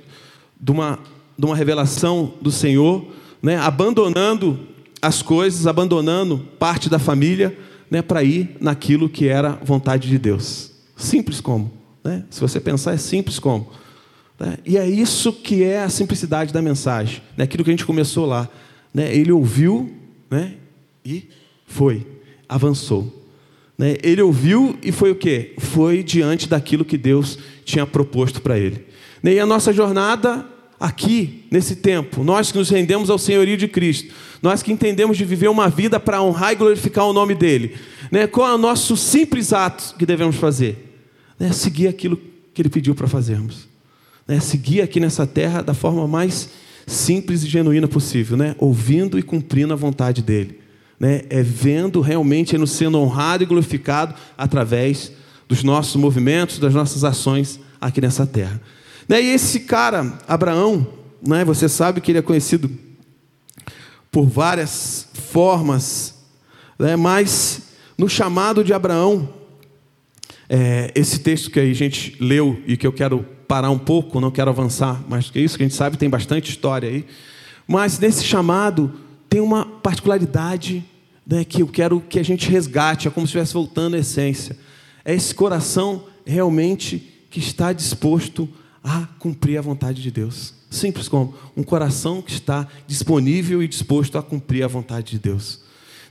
uma, 0.72 0.98
de 1.38 1.46
uma 1.46 1.54
revelação 1.54 2.34
do 2.42 2.50
Senhor, 2.50 3.06
né, 3.42 3.58
abandonando 3.58 4.58
as 5.02 5.22
coisas, 5.22 5.68
abandonando 5.68 6.48
parte 6.58 6.90
da 6.90 6.98
família, 6.98 7.56
né, 7.92 8.02
para 8.02 8.24
ir 8.24 8.56
naquilo 8.62 9.10
que 9.10 9.28
era 9.28 9.60
vontade 9.62 10.08
de 10.08 10.18
Deus. 10.18 10.72
Simples 10.96 11.42
como. 11.42 11.74
Né? 12.02 12.24
Se 12.30 12.40
você 12.40 12.58
pensar, 12.62 12.94
é 12.94 12.98
simples 12.98 13.38
como. 13.38 13.70
Né? 14.40 14.58
E 14.66 14.78
é 14.78 14.90
isso 14.90 15.34
que 15.34 15.62
é 15.62 15.84
a 15.84 15.90
simplicidade 15.90 16.54
da 16.54 16.62
mensagem. 16.62 17.22
Né? 17.36 17.44
Aquilo 17.44 17.66
que 17.66 17.70
a 17.70 17.74
gente 17.74 17.86
começou 17.86 18.26
lá. 18.26 18.48
Né? 18.94 19.14
Ele 19.14 19.34
ouviu 19.34 19.94
né? 20.32 20.54
e 21.04 21.28
foi, 21.66 22.08
avançou. 22.48 23.23
Né? 23.84 23.98
Ele 24.02 24.22
ouviu 24.22 24.78
e 24.82 24.94
foi 24.94 25.12
o 25.12 25.16
quê? 25.16 25.52
Foi 25.58 26.02
diante 26.02 26.48
daquilo 26.48 26.86
que 26.86 26.98
Deus 26.98 27.38
tinha 27.66 27.86
proposto 27.86 28.42
para 28.42 28.58
ele. 28.58 28.86
Né? 29.22 29.34
E 29.34 29.40
a 29.42 29.46
nossa 29.46 29.74
jornada 29.74 30.46
aqui, 30.80 31.44
nesse 31.52 31.76
tempo, 31.76 32.24
nós 32.24 32.50
que 32.50 32.58
nos 32.58 32.70
rendemos 32.70 33.10
ao 33.10 33.18
senhorio 33.18 33.58
de 33.58 33.68
Cristo, 33.68 34.14
nós 34.42 34.64
que 34.64 34.72
entendemos 34.72 35.18
de 35.18 35.26
viver 35.26 35.50
uma 35.50 35.68
vida 35.68 36.00
para 36.00 36.24
honrar 36.24 36.54
e 36.54 36.56
glorificar 36.56 37.06
o 37.06 37.12
nome 37.12 37.36
dele, 37.36 37.76
né? 38.10 38.26
qual 38.26 38.48
é 38.48 38.56
o 38.56 38.58
nosso 38.58 38.96
simples 38.96 39.52
ato 39.52 39.96
que 40.00 40.06
devemos 40.06 40.38
fazer? 40.38 40.98
Né? 41.38 41.52
Seguir 41.52 41.90
aquilo 41.90 42.18
que 42.54 42.62
ele 42.62 42.70
pediu 42.70 42.96
para 42.96 43.10
fazermos. 43.10 43.68
Né? 44.26 44.40
Seguir 44.40 44.82
aqui 44.82 45.02
nessa 45.02 45.28
terra 45.28 45.62
da 45.62 45.74
forma 45.74 46.08
mais 46.08 46.52
simples 46.88 47.44
e 47.44 47.50
genuína 47.50 47.90
possível, 47.90 48.38
né? 48.38 48.56
ouvindo 48.60 49.20
e 49.20 49.22
cumprindo 49.22 49.74
a 49.74 49.76
vontade 49.76 50.22
dele 50.22 50.63
né, 51.04 51.24
é 51.30 51.44
vendo 51.44 52.00
realmente 52.00 52.56
ele 52.56 52.66
sendo 52.66 52.98
honrado 52.98 53.44
e 53.44 53.46
glorificado 53.46 54.16
através 54.38 55.12
dos 55.50 55.62
nossos 55.62 55.98
movimentos, 55.98 56.60
das 56.60 56.74
nossas 56.74 57.04
ações 57.04 57.60
aqui 57.82 58.00
nessa 58.00 58.26
terra. 58.26 58.62
Né, 59.10 59.22
e 59.22 59.32
esse 59.32 59.60
cara, 59.60 60.18
Abraão, 60.26 60.88
né, 61.22 61.44
você 61.44 61.68
sabe 61.68 62.00
que 62.00 62.10
ele 62.10 62.20
é 62.20 62.22
conhecido 62.22 62.72
por 64.10 64.28
várias 64.28 65.10
formas, 65.30 66.24
né, 66.80 66.96
mas 66.96 67.64
no 67.98 68.08
chamado 68.08 68.64
de 68.64 68.74
Abraão, 68.74 69.28
é, 70.48 70.90
esse 70.96 71.20
texto 71.20 71.52
que 71.52 71.60
a 71.60 71.74
gente 71.74 72.16
leu 72.18 72.62
e 72.66 72.78
que 72.78 72.88
eu 72.88 72.94
quero 72.94 73.26
parar 73.46 73.72
um 73.72 73.78
pouco, 73.78 74.22
não 74.22 74.32
quero 74.32 74.50
avançar 74.50 75.04
mais 75.10 75.26
do 75.26 75.34
que 75.34 75.42
isso, 75.42 75.58
que 75.58 75.64
a 75.64 75.68
gente 75.68 75.76
sabe 75.76 75.98
tem 75.98 76.10
bastante 76.10 76.50
história 76.50 76.88
aí, 76.88 77.06
mas 77.68 78.00
nesse 78.00 78.24
chamado 78.24 78.90
tem 79.28 79.42
uma 79.42 79.66
particularidade 79.66 80.86
né, 81.26 81.44
que 81.44 81.62
eu 81.62 81.68
quero 81.68 82.02
que 82.02 82.20
a 82.20 82.24
gente 82.24 82.50
resgate, 82.50 83.08
é 83.08 83.12
como 83.12 83.26
se 83.26 83.32
estivesse 83.32 83.54
voltando 83.54 83.96
à 83.96 84.00
essência. 84.00 84.58
É 85.06 85.14
esse 85.14 85.34
coração 85.34 86.06
realmente 86.26 87.12
que 87.30 87.40
está 87.40 87.74
disposto 87.74 88.48
a 88.84 89.08
cumprir 89.20 89.58
a 89.58 89.62
vontade 89.62 90.02
de 90.02 90.12
Deus. 90.12 90.54
Simples 90.70 91.08
como 91.08 91.34
um 91.56 91.64
coração 91.64 92.22
que 92.22 92.32
está 92.32 92.68
disponível 92.88 93.62
e 93.64 93.68
disposto 93.68 94.18
a 94.18 94.24
cumprir 94.24 94.64
a 94.64 94.68
vontade 94.68 95.12
de 95.12 95.20
Deus. 95.20 95.62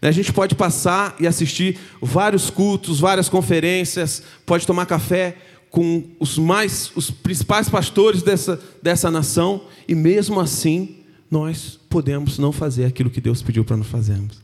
A 0.00 0.11
gente 0.11 0.33
pode 0.33 0.57
passar 0.57 1.14
e 1.21 1.26
assistir 1.28 1.78
vários 2.00 2.50
cultos, 2.50 2.99
várias 2.99 3.28
conferências, 3.28 4.23
pode 4.45 4.66
tomar 4.66 4.87
café 4.87 5.37
com 5.71 6.04
os 6.19 6.37
mais, 6.37 6.90
os 6.97 7.11
principais 7.11 7.69
pastores 7.69 8.23
dessa, 8.23 8.61
dessa 8.83 9.11
nação, 9.11 9.62
e 9.87 9.95
mesmo 9.95 10.40
assim 10.40 10.97
nós 11.31 11.78
podemos 11.88 12.38
não 12.38 12.52
fazer 12.52 12.85
aquilo 12.85 13.09
que 13.09 13.21
Deus 13.21 13.42
pediu 13.42 13.64
para 13.64 13.76
nós 13.76 13.87
fazermos. 13.87 14.42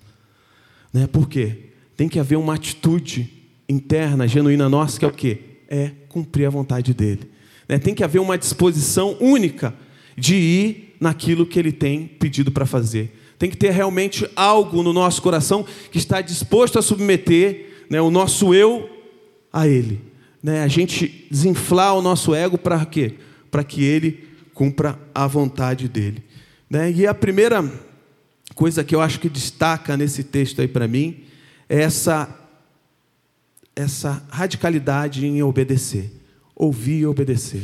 Né? 0.92 1.06
Por 1.06 1.28
quê? 1.28 1.56
Tem 1.96 2.08
que 2.08 2.18
haver 2.18 2.36
uma 2.36 2.54
atitude 2.54 3.30
interna, 3.68 4.26
genuína 4.26 4.68
nossa, 4.68 4.98
que 4.98 5.04
é 5.04 5.08
o 5.08 5.12
quê? 5.12 5.38
É 5.68 5.90
cumprir 6.08 6.46
a 6.46 6.50
vontade 6.50 6.94
dele. 6.94 7.30
Né? 7.68 7.78
Tem 7.78 7.94
que 7.94 8.02
haver 8.02 8.20
uma 8.20 8.38
disposição 8.38 9.16
única 9.20 9.74
de 10.16 10.34
ir 10.34 10.96
naquilo 11.00 11.46
que 11.46 11.58
ele 11.58 11.72
tem 11.72 12.06
pedido 12.06 12.50
para 12.50 12.66
fazer. 12.66 13.12
Tem 13.38 13.48
que 13.48 13.56
ter 13.56 13.70
realmente 13.70 14.28
algo 14.34 14.82
no 14.82 14.92
nosso 14.92 15.22
coração 15.22 15.64
que 15.92 15.98
está 15.98 16.20
disposto 16.20 16.78
a 16.78 16.82
submeter 16.82 17.84
né, 17.88 18.00
o 18.00 18.10
nosso 18.10 18.52
eu 18.52 18.88
a 19.52 19.68
ele. 19.68 20.00
Né? 20.42 20.62
A 20.62 20.68
gente 20.68 21.26
desinflar 21.30 21.94
o 21.94 22.02
nosso 22.02 22.34
ego 22.34 22.58
para 22.58 22.84
quê? 22.84 23.14
Para 23.50 23.62
que 23.62 23.84
ele 23.84 24.28
cumpra 24.54 24.98
a 25.14 25.26
vontade 25.26 25.88
dele. 25.88 26.22
Né? 26.68 26.90
E 26.90 27.06
a 27.06 27.14
primeira 27.14 27.62
coisa 28.58 28.82
que 28.82 28.92
eu 28.92 29.00
acho 29.00 29.20
que 29.20 29.28
destaca 29.28 29.96
nesse 29.96 30.24
texto 30.24 30.60
aí 30.60 30.66
para 30.66 30.88
mim 30.88 31.20
é 31.68 31.80
essa, 31.80 32.28
essa 33.76 34.20
radicalidade 34.30 35.24
em 35.24 35.40
obedecer. 35.44 36.10
Ouvir 36.56 37.02
e 37.02 37.06
obedecer. 37.06 37.62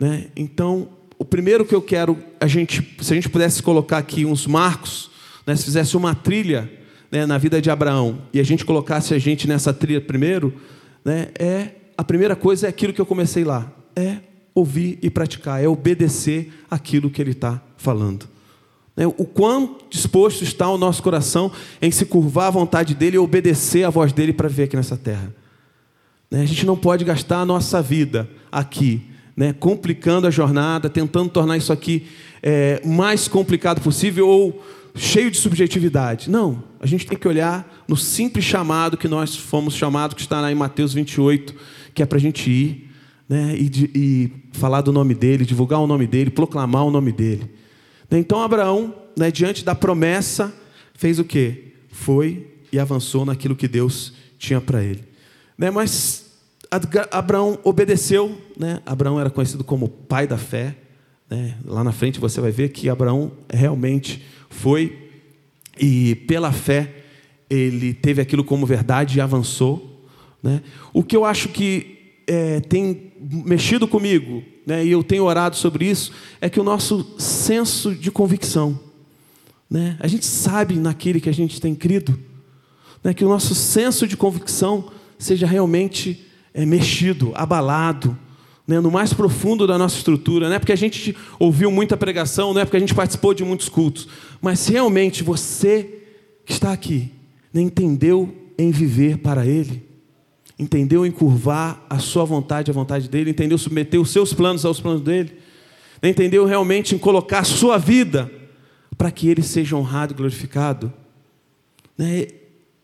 Né? 0.00 0.26
Então, 0.34 0.88
o 1.16 1.24
primeiro 1.24 1.64
que 1.64 1.72
eu 1.72 1.80
quero, 1.80 2.18
a 2.40 2.48
gente, 2.48 2.96
se 3.00 3.12
a 3.12 3.14
gente 3.14 3.28
pudesse 3.28 3.62
colocar 3.62 3.98
aqui 3.98 4.24
uns 4.24 4.48
marcos, 4.48 5.12
né, 5.46 5.54
se 5.54 5.62
fizesse 5.62 5.96
uma 5.96 6.12
trilha 6.12 6.68
né, 7.08 7.24
na 7.24 7.38
vida 7.38 7.62
de 7.62 7.70
Abraão 7.70 8.22
e 8.32 8.40
a 8.40 8.44
gente 8.44 8.64
colocasse 8.64 9.14
a 9.14 9.18
gente 9.18 9.46
nessa 9.46 9.72
trilha 9.72 10.00
primeiro, 10.00 10.52
né, 11.04 11.28
é 11.38 11.70
a 11.96 12.02
primeira 12.02 12.34
coisa 12.34 12.66
é 12.66 12.68
aquilo 12.68 12.92
que 12.92 13.00
eu 13.00 13.06
comecei 13.06 13.44
lá, 13.44 13.72
é 13.94 14.16
ouvir 14.56 14.98
e 15.02 15.08
praticar, 15.08 15.62
é 15.62 15.68
obedecer 15.68 16.52
aquilo 16.68 17.10
que 17.10 17.22
ele 17.22 17.30
está 17.30 17.62
falando. 17.76 18.39
Né, 19.00 19.06
o 19.06 19.24
quão 19.24 19.78
disposto 19.88 20.44
está 20.44 20.68
o 20.68 20.76
nosso 20.76 21.02
coração 21.02 21.50
em 21.80 21.90
se 21.90 22.04
curvar 22.04 22.48
à 22.48 22.50
vontade 22.50 22.94
dele 22.94 23.16
e 23.16 23.18
obedecer 23.18 23.82
à 23.82 23.88
voz 23.88 24.12
dele 24.12 24.30
para 24.30 24.46
viver 24.46 24.64
aqui 24.64 24.76
nessa 24.76 24.94
terra. 24.94 25.34
Né, 26.30 26.42
a 26.42 26.44
gente 26.44 26.66
não 26.66 26.76
pode 26.76 27.02
gastar 27.02 27.40
a 27.40 27.46
nossa 27.46 27.80
vida 27.80 28.28
aqui 28.52 29.00
né, 29.34 29.54
complicando 29.54 30.26
a 30.26 30.30
jornada, 30.30 30.90
tentando 30.90 31.30
tornar 31.30 31.56
isso 31.56 31.72
aqui 31.72 32.08
é, 32.42 32.82
mais 32.84 33.26
complicado 33.26 33.80
possível 33.80 34.28
ou 34.28 34.62
cheio 34.94 35.30
de 35.30 35.38
subjetividade. 35.38 36.28
Não, 36.28 36.62
a 36.78 36.86
gente 36.86 37.06
tem 37.06 37.16
que 37.16 37.26
olhar 37.26 37.82
no 37.88 37.96
simples 37.96 38.44
chamado 38.44 38.98
que 38.98 39.08
nós 39.08 39.34
fomos 39.34 39.74
chamados, 39.74 40.14
que 40.14 40.20
está 40.20 40.42
lá 40.42 40.52
em 40.52 40.54
Mateus 40.54 40.92
28, 40.92 41.54
que 41.94 42.02
é 42.02 42.06
para 42.06 42.18
a 42.18 42.20
gente 42.20 42.50
ir 42.50 42.90
né, 43.26 43.56
e, 43.56 43.66
de, 43.66 43.90
e, 43.94 44.32
falar 44.52 44.82
do 44.82 44.92
nome 44.92 45.14
dele, 45.14 45.46
divulgar 45.46 45.80
o 45.80 45.86
nome 45.86 46.06
dele, 46.06 46.28
proclamar 46.28 46.84
o 46.84 46.90
nome 46.90 47.12
dele. 47.12 47.59
Então 48.18 48.42
Abraão, 48.42 48.94
né, 49.16 49.30
diante 49.30 49.64
da 49.64 49.74
promessa, 49.74 50.52
fez 50.94 51.18
o 51.18 51.24
quê? 51.24 51.74
Foi 51.90 52.46
e 52.72 52.78
avançou 52.78 53.24
naquilo 53.24 53.56
que 53.56 53.68
Deus 53.68 54.12
tinha 54.38 54.60
para 54.60 54.82
ele. 54.82 55.04
Né, 55.56 55.70
mas 55.70 56.30
Abraão 57.10 57.58
obedeceu, 57.64 58.40
né? 58.56 58.80
Abraão 58.86 59.18
era 59.18 59.28
conhecido 59.28 59.64
como 59.64 59.88
pai 59.88 60.26
da 60.26 60.38
fé. 60.38 60.76
Né? 61.28 61.56
Lá 61.64 61.82
na 61.82 61.90
frente 61.92 62.20
você 62.20 62.40
vai 62.40 62.52
ver 62.52 62.70
que 62.70 62.88
Abraão 62.88 63.32
realmente 63.52 64.24
foi 64.48 65.10
e 65.78 66.14
pela 66.14 66.52
fé 66.52 66.94
ele 67.48 67.92
teve 67.92 68.22
aquilo 68.22 68.44
como 68.44 68.64
verdade 68.64 69.18
e 69.18 69.20
avançou. 69.20 70.06
Né? 70.40 70.62
O 70.92 71.02
que 71.02 71.16
eu 71.16 71.24
acho 71.24 71.48
que 71.48 71.99
é, 72.30 72.60
tem 72.60 73.12
mexido 73.20 73.88
comigo, 73.88 74.40
né? 74.64 74.84
e 74.84 74.92
eu 74.92 75.02
tenho 75.02 75.24
orado 75.24 75.56
sobre 75.56 75.90
isso, 75.90 76.12
é 76.40 76.48
que 76.48 76.60
o 76.60 76.62
nosso 76.62 77.16
senso 77.18 77.92
de 77.92 78.08
convicção, 78.08 78.78
né? 79.68 79.96
a 79.98 80.06
gente 80.06 80.24
sabe 80.24 80.76
naquele 80.76 81.20
que 81.20 81.28
a 81.28 81.34
gente 81.34 81.60
tem 81.60 81.74
crido, 81.74 82.16
né? 83.02 83.12
que 83.12 83.24
o 83.24 83.28
nosso 83.28 83.52
senso 83.52 84.06
de 84.06 84.16
convicção 84.16 84.92
seja 85.18 85.44
realmente 85.44 86.24
é, 86.54 86.64
mexido, 86.64 87.32
abalado, 87.34 88.16
né, 88.64 88.78
no 88.78 88.92
mais 88.92 89.12
profundo 89.12 89.66
da 89.66 89.76
nossa 89.76 89.96
estrutura. 89.96 90.48
Não 90.48 90.54
é 90.54 90.58
porque 90.60 90.72
a 90.72 90.76
gente 90.76 91.16
ouviu 91.40 91.72
muita 91.72 91.96
pregação, 91.96 92.54
não 92.54 92.60
é 92.60 92.64
porque 92.64 92.76
a 92.76 92.80
gente 92.80 92.94
participou 92.94 93.34
de 93.34 93.44
muitos 93.44 93.68
cultos, 93.68 94.06
mas 94.40 94.68
realmente 94.68 95.24
você 95.24 96.02
que 96.46 96.52
está 96.52 96.72
aqui 96.72 97.10
né, 97.52 97.60
entendeu 97.60 98.32
em 98.56 98.70
viver 98.70 99.18
para 99.18 99.44
Ele, 99.44 99.89
entendeu 100.60 101.06
em 101.06 101.10
curvar 101.10 101.82
a 101.88 101.98
sua 101.98 102.22
vontade 102.26 102.70
à 102.70 102.74
vontade 102.74 103.08
dEle, 103.08 103.30
entendeu 103.30 103.56
submeter 103.56 103.98
os 103.98 104.10
seus 104.10 104.34
planos 104.34 104.62
aos 104.66 104.78
planos 104.78 105.00
dEle, 105.00 105.32
entendeu 106.02 106.44
realmente 106.44 106.94
em 106.94 106.98
colocar 106.98 107.38
a 107.38 107.44
sua 107.44 107.78
vida 107.78 108.30
para 108.98 109.10
que 109.10 109.26
Ele 109.26 109.42
seja 109.42 109.74
honrado 109.74 110.12
e 110.12 110.16
glorificado. 110.16 110.92
Né, 111.96 112.26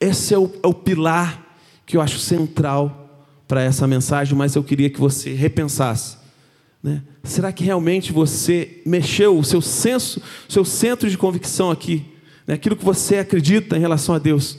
esse 0.01 0.33
é 0.33 0.39
o, 0.39 0.51
é 0.63 0.67
o 0.67 0.73
pilar 0.73 1.59
que 1.85 1.99
eu 1.99 2.01
acho 2.01 2.19
central 2.19 3.27
para 3.47 3.63
essa 3.63 3.87
mensagem, 3.87 4.35
mas 4.35 4.57
eu 4.57 4.65
queria 4.65 4.89
que 4.89 4.99
você 4.99 5.35
repensasse. 5.35 6.17
Né? 6.83 7.03
Será 7.23 7.53
que 7.53 7.63
realmente 7.63 8.11
você 8.11 8.81
mexeu 8.87 9.39
o 9.39 9.45
seu 9.45 9.61
senso, 9.61 10.23
seu 10.49 10.65
centro 10.65 11.11
de 11.11 11.19
convicção 11.19 11.71
aqui, 11.71 12.07
né? 12.47 12.55
aquilo 12.55 12.75
que 12.75 12.85
você 12.85 13.19
acredita 13.19 13.77
em 13.77 13.81
relação 13.81 14.15
a 14.15 14.19
Deus? 14.19 14.59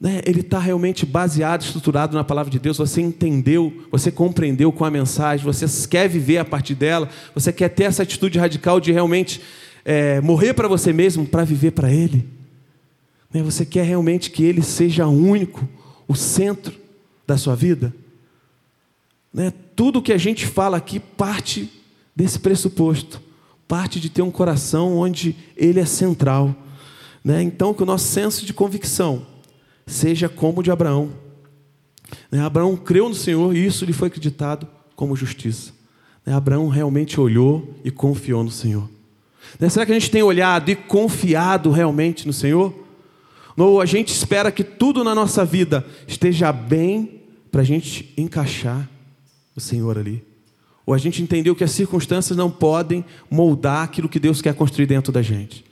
Né? 0.00 0.20
Ele 0.26 0.40
está 0.40 0.58
realmente 0.58 1.06
baseado, 1.06 1.62
estruturado 1.62 2.16
na 2.16 2.22
palavra 2.22 2.50
de 2.50 2.58
Deus. 2.58 2.76
Você 2.78 3.00
entendeu, 3.00 3.84
você 3.90 4.10
compreendeu 4.10 4.70
com 4.70 4.84
a 4.84 4.90
mensagem, 4.90 5.44
você 5.44 5.66
quer 5.88 6.08
viver 6.08 6.38
a 6.38 6.44
partir 6.44 6.74
dela, 6.74 7.08
você 7.34 7.52
quer 7.52 7.70
ter 7.70 7.84
essa 7.84 8.02
atitude 8.02 8.38
radical 8.38 8.78
de 8.78 8.92
realmente 8.92 9.40
é, 9.84 10.20
morrer 10.20 10.52
para 10.52 10.68
você 10.68 10.92
mesmo 10.92 11.26
para 11.26 11.44
viver 11.44 11.72
para 11.72 11.92
Ele. 11.92 12.28
Né? 13.32 13.42
Você 13.42 13.64
quer 13.64 13.84
realmente 13.84 14.30
que 14.30 14.44
Ele 14.44 14.62
seja 14.62 15.06
único, 15.06 15.66
o 16.06 16.14
centro 16.14 16.74
da 17.26 17.36
sua 17.36 17.56
vida? 17.56 17.92
Né? 19.32 19.52
Tudo 19.74 20.02
que 20.02 20.12
a 20.12 20.18
gente 20.18 20.46
fala 20.46 20.76
aqui 20.76 21.00
parte 21.00 21.70
desse 22.14 22.38
pressuposto, 22.38 23.20
parte 23.68 24.00
de 24.00 24.08
ter 24.08 24.22
um 24.22 24.30
coração 24.30 24.96
onde 24.96 25.36
ele 25.56 25.80
é 25.80 25.84
central. 25.84 26.54
Né? 27.22 27.42
Então, 27.42 27.74
que 27.74 27.82
o 27.82 27.86
nosso 27.86 28.06
senso 28.06 28.46
de 28.46 28.54
convicção 28.54 29.26
seja 29.86 30.28
como 30.28 30.62
de 30.62 30.70
Abraão. 30.70 31.10
Né? 32.30 32.40
Abraão 32.40 32.76
creu 32.76 33.08
no 33.08 33.14
Senhor 33.14 33.54
e 33.54 33.64
isso 33.64 33.84
lhe 33.84 33.92
foi 33.92 34.08
acreditado 34.08 34.66
como 34.94 35.16
justiça. 35.16 35.72
Né? 36.24 36.34
Abraão 36.34 36.68
realmente 36.68 37.20
olhou 37.20 37.74
e 37.84 37.90
confiou 37.90 38.42
no 38.42 38.50
Senhor. 38.50 38.88
Né? 39.60 39.68
Será 39.68 39.86
que 39.86 39.92
a 39.92 39.98
gente 39.98 40.10
tem 40.10 40.22
olhado 40.22 40.70
e 40.70 40.76
confiado 40.76 41.70
realmente 41.70 42.26
no 42.26 42.32
Senhor? 42.32 42.74
Ou 43.56 43.80
a 43.80 43.86
gente 43.86 44.12
espera 44.12 44.52
que 44.52 44.64
tudo 44.64 45.02
na 45.02 45.14
nossa 45.14 45.44
vida 45.44 45.86
esteja 46.06 46.52
bem 46.52 47.22
para 47.50 47.62
a 47.62 47.64
gente 47.64 48.12
encaixar 48.16 48.88
o 49.54 49.60
Senhor 49.60 49.96
ali. 49.96 50.22
Ou 50.84 50.92
a 50.92 50.98
gente 50.98 51.22
entendeu 51.22 51.54
que 51.54 51.64
as 51.64 51.70
circunstâncias 51.70 52.36
não 52.36 52.50
podem 52.50 53.04
moldar 53.30 53.82
aquilo 53.82 54.08
que 54.08 54.20
Deus 54.20 54.42
quer 54.42 54.54
construir 54.54 54.86
dentro 54.86 55.10
da 55.10 55.22
gente. 55.22 55.64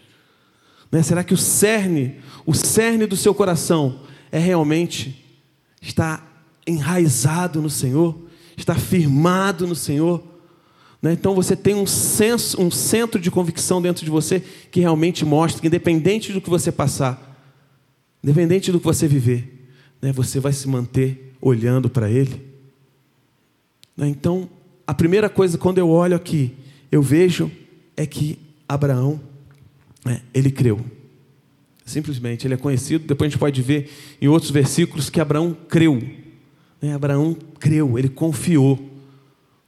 Né? 0.94 1.02
Será 1.02 1.24
que 1.24 1.34
o 1.34 1.36
cerne, 1.36 2.20
o 2.46 2.54
cerne 2.54 3.04
do 3.04 3.16
seu 3.16 3.34
coração 3.34 3.98
é 4.30 4.38
realmente 4.38 5.24
está 5.82 6.24
enraizado 6.64 7.60
no 7.60 7.68
Senhor, 7.68 8.16
está 8.56 8.76
firmado 8.76 9.66
no 9.66 9.74
Senhor? 9.74 10.22
Né? 11.02 11.12
Então 11.12 11.34
você 11.34 11.56
tem 11.56 11.74
um 11.74 11.84
senso, 11.84 12.62
um 12.62 12.70
centro 12.70 13.20
de 13.20 13.28
convicção 13.28 13.82
dentro 13.82 14.04
de 14.04 14.10
você 14.12 14.38
que 14.70 14.78
realmente 14.78 15.24
mostra 15.24 15.60
que 15.60 15.66
independente 15.66 16.32
do 16.32 16.40
que 16.40 16.48
você 16.48 16.70
passar, 16.70 17.42
independente 18.22 18.70
do 18.70 18.78
que 18.78 18.86
você 18.86 19.08
viver, 19.08 19.68
né? 20.00 20.12
você 20.12 20.38
vai 20.38 20.52
se 20.52 20.68
manter 20.68 21.34
olhando 21.40 21.90
para 21.90 22.08
Ele. 22.08 22.40
Né? 23.96 24.06
Então, 24.06 24.48
a 24.86 24.94
primeira 24.94 25.28
coisa, 25.28 25.58
quando 25.58 25.78
eu 25.78 25.88
olho 25.88 26.14
aqui, 26.14 26.54
eu 26.92 27.02
vejo 27.02 27.50
é 27.96 28.06
que 28.06 28.38
Abraão, 28.68 29.33
né, 30.04 30.22
ele 30.32 30.50
creu. 30.50 30.80
Simplesmente, 31.84 32.46
ele 32.46 32.54
é 32.54 32.56
conhecido, 32.56 33.06
depois 33.06 33.28
a 33.28 33.30
gente 33.30 33.38
pode 33.38 33.60
ver 33.60 33.90
em 34.20 34.28
outros 34.28 34.50
versículos 34.50 35.10
que 35.10 35.20
Abraão 35.20 35.56
creu. 35.68 36.02
Né? 36.80 36.94
Abraão 36.94 37.36
creu, 37.58 37.98
ele 37.98 38.08
confiou. 38.08 38.78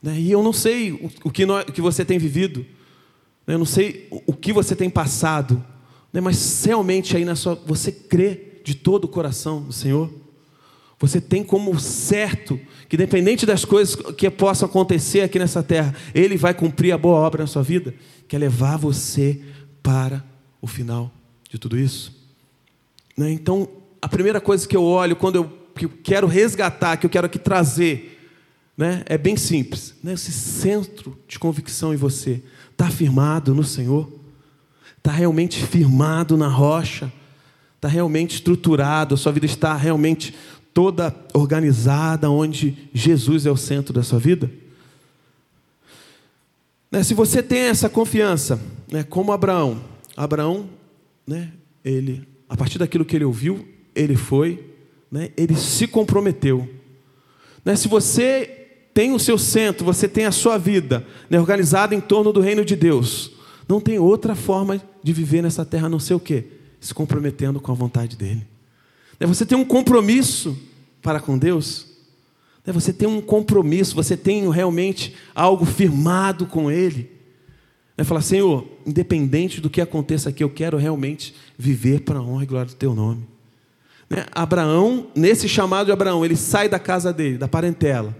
Né? 0.03 0.19
E 0.19 0.31
eu 0.31 0.43
não 0.43 0.53
sei 0.53 0.93
o, 1.25 1.31
que, 1.31 1.45
nós, 1.45 1.65
o 1.69 1.73
que 1.73 1.81
você 1.81 2.05
tem 2.05 2.19
vivido, 2.19 2.65
eu 3.47 3.59
não 3.59 3.67
sei 3.67 4.07
o, 4.11 4.23
o 4.27 4.33
que 4.33 4.53
você 4.53 4.75
tem 4.75 4.89
passado, 4.89 5.63
mas 6.13 6.65
realmente 6.65 7.17
aí 7.17 7.25
na 7.25 7.37
sua, 7.37 7.55
você 7.55 7.93
crê 7.93 8.61
de 8.65 8.75
todo 8.75 9.05
o 9.05 9.09
coração 9.09 9.61
no 9.61 9.73
Senhor. 9.73 10.11
Você 10.99 11.21
tem 11.21 11.45
como 11.45 11.79
certo 11.79 12.59
que, 12.89 12.97
dependente 12.97 13.45
das 13.45 13.65
coisas 13.65 13.95
que 13.95 14.29
possam 14.31 14.67
acontecer 14.67 15.21
aqui 15.21 15.39
nessa 15.39 15.63
terra, 15.63 15.95
Ele 16.15 16.39
vai 16.39 16.55
cumprir 16.55 16.93
a 16.93 16.99
boa 16.99 17.19
obra 17.19 17.43
na 17.43 17.47
sua 17.47 17.63
vida, 17.63 17.95
que 18.27 18.35
é 18.35 18.39
levar 18.39 18.79
você 18.79 19.41
para 19.87 20.25
o 20.61 20.67
final 20.67 21.13
de 21.49 21.61
tudo 21.61 21.79
isso. 21.79 22.13
Né? 23.17 23.31
Então, 23.31 23.69
a 24.03 24.09
primeira 24.09 24.41
coisa 24.41 24.67
que 24.67 24.77
eu 24.77 24.83
olho 24.83 25.15
quando 25.15 25.37
eu 25.37 25.89
quero 26.03 26.27
resgatar, 26.27 26.97
que 26.97 27.07
eu 27.07 27.11
quero 27.11 27.27
aqui 27.27 27.39
trazer, 27.39 28.21
né, 28.77 29.05
é 29.07 29.17
bem 29.17 29.37
simples. 29.37 29.95
Né? 30.03 30.15
Esse 30.15 30.33
centro 30.33 31.17
de 31.29 31.39
convicção 31.39 31.95
em 31.95 31.97
você 31.97 32.43
está 32.73 32.91
firmado 32.91 33.55
no 33.55 33.63
Senhor. 33.63 34.11
está 34.99 35.13
realmente 35.13 35.65
firmado 35.65 36.37
na 36.37 36.49
rocha, 36.49 37.13
está 37.77 37.87
realmente 37.87 38.35
estruturado, 38.35 39.15
a 39.15 39.17
sua 39.17 39.31
vida 39.31 39.47
está 39.47 39.77
realmente 39.77 40.35
toda 40.75 41.15
organizada, 41.33 42.29
onde 42.29 42.91
Jesus 42.93 43.47
é 43.47 43.53
o 43.53 43.57
centro 43.57 43.95
da 43.95 44.03
sua 44.03 44.19
vida? 44.19 44.51
Né, 46.91 47.05
se 47.05 47.15
você 47.15 47.41
tem 47.41 47.61
essa 47.61 47.89
confiança, 47.89 48.61
né, 48.91 49.03
como 49.03 49.33
Abraão, 49.33 49.83
Abraão, 50.17 50.69
né, 51.27 51.53
ele, 51.85 52.27
a 52.49 52.57
partir 52.57 52.79
daquilo 52.79 53.05
que 53.05 53.17
ele 53.17 53.25
ouviu, 53.25 53.67
ele 53.95 54.17
foi, 54.17 54.65
né, 55.11 55.31
ele 55.37 55.57
se 55.57 55.87
comprometeu. 55.87 56.69
Né, 57.65 57.75
se 57.77 57.89
você 57.89 58.67
tem 58.95 59.13
o 59.13 59.19
seu 59.19 59.37
centro, 59.37 59.85
você 59.85 60.09
tem 60.09 60.25
a 60.25 60.33
sua 60.33 60.57
vida 60.57 61.07
né, 61.29 61.39
organizada 61.39 61.95
em 61.95 62.01
torno 62.01 62.33
do 62.33 62.41
reino 62.41 62.65
de 62.65 62.77
Deus, 62.77 63.33
não 63.69 63.81
tem 63.81 63.99
outra 63.99 64.35
forma 64.35 64.81
de 65.03 65.13
viver 65.13 65.43
nessa 65.43 65.65
terra 65.65 65.87
a 65.87 65.91
não 65.91 65.99
ser 65.99 66.15
o 66.15 66.21
quê? 66.21 66.45
Se 66.81 66.95
comprometendo 66.95 67.61
com 67.61 67.73
a 67.73 67.75
vontade 67.75 68.17
dele. 68.17 68.47
Né, 69.19 69.27
você 69.27 69.45
tem 69.45 69.59
um 69.59 69.65
compromisso 69.65 70.57
para 71.03 71.21
com 71.21 71.37
Deus, 71.37 71.87
né, 72.65 72.73
você 72.73 72.93
tem 72.93 73.09
um 73.09 73.21
compromisso, 73.21 73.95
você 73.95 74.17
tem 74.17 74.49
realmente 74.51 75.15
algo 75.35 75.65
firmado 75.65 76.47
com 76.47 76.71
Ele. 76.71 77.16
É 77.99 78.05
falar, 78.05 78.21
Senhor, 78.21 78.67
independente 78.87 79.61
do 79.61 79.71
que 79.71 79.81
aconteça 79.81 80.29
aqui, 80.29 80.45
eu 80.45 80.51
quero 80.51 80.77
realmente 80.77 81.35
viver 81.57 82.01
para 82.01 82.19
a 82.19 82.23
honra 82.23 82.43
e 82.43 82.47
glória 82.47 82.71
do 82.71 82.77
Teu 82.77 82.95
nome. 82.95 83.27
Né? 84.09 84.27
Abraão, 84.33 85.09
nesse 85.15 85.49
chamado 85.49 85.87
de 85.87 85.93
Abraão, 85.93 86.25
ele 86.25 86.37
sai 86.37 86.69
da 86.69 86.79
casa 86.79 87.13
dele, 87.13 87.39
da 87.39 87.49
parentela. 87.49 88.15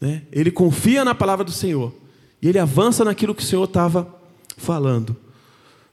Né? 0.00 0.22
Ele 0.30 0.50
confia 0.50 1.04
na 1.04 1.14
palavra 1.14 1.44
do 1.44 1.50
Senhor. 1.50 1.92
E 2.40 2.48
ele 2.48 2.58
avança 2.58 3.04
naquilo 3.04 3.34
que 3.34 3.42
o 3.42 3.46
Senhor 3.46 3.64
estava 3.64 4.14
falando. 4.56 5.16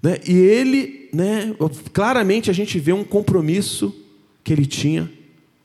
Né? 0.03 0.19
E 0.27 0.33
ele, 0.33 1.09
né, 1.13 1.55
claramente 1.93 2.51
a 2.51 2.53
gente 2.53 2.77
vê 2.79 2.91
um 2.91 3.03
compromisso 3.03 3.95
que 4.43 4.51
ele 4.51 4.65
tinha 4.65 5.11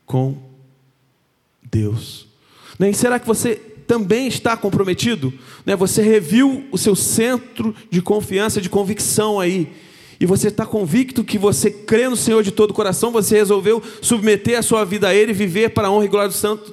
com 0.07 0.39
Deus. 1.71 2.27
Né? 2.79 2.91
E 2.91 2.95
será 2.95 3.19
que 3.19 3.27
você 3.27 3.61
também 3.91 4.29
está 4.29 4.57
comprometido? 4.57 5.35
Né? 5.67 5.75
Você 5.75 6.01
reviu 6.01 6.65
o 6.71 6.79
seu 6.79 6.95
centro 6.95 7.75
de 7.91 8.01
confiança, 8.01 8.61
de 8.61 8.71
convicção 8.71 9.41
aí. 9.41 9.69
E 10.21 10.25
você 10.25 10.47
está 10.47 10.65
convicto 10.65 11.25
que 11.25 11.37
você 11.37 11.73
crê 11.73 12.09
no 12.09 12.15
Senhor 12.15 12.45
de 12.45 12.53
todo 12.53 12.71
o 12.71 12.75
coração, 12.75 13.11
você 13.11 13.35
resolveu 13.39 13.83
submeter 14.01 14.57
a 14.57 14.63
sua 14.63 14.85
vida 14.85 15.09
a 15.09 15.15
Ele, 15.15 15.33
viver 15.33 15.71
para 15.71 15.89
a 15.89 15.91
honra 15.91 16.05
e 16.05 16.09
glória 16.09 16.29
do 16.29 16.35
Santo, 16.35 16.73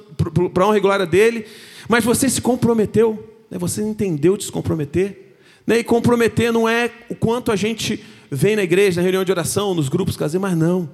para 0.54 0.62
a 0.62 0.68
honra 0.68 0.76
e 0.76 0.80
glória 0.80 1.04
dele, 1.04 1.44
mas 1.88 2.04
você 2.04 2.28
se 2.28 2.40
comprometeu, 2.40 3.18
né? 3.50 3.58
você 3.58 3.82
entendeu 3.82 4.36
de 4.36 4.44
se 4.44 4.52
comprometer. 4.52 5.34
Né? 5.66 5.80
E 5.80 5.82
comprometer 5.82 6.52
não 6.52 6.68
é 6.68 6.88
o 7.10 7.16
quanto 7.16 7.50
a 7.50 7.56
gente 7.56 8.00
vem 8.30 8.54
na 8.54 8.62
igreja, 8.62 9.00
na 9.00 9.02
reunião 9.02 9.24
de 9.24 9.32
oração, 9.32 9.74
nos 9.74 9.88
grupos 9.88 10.16
caseiros, 10.16 10.48
mas 10.48 10.56
não. 10.56 10.88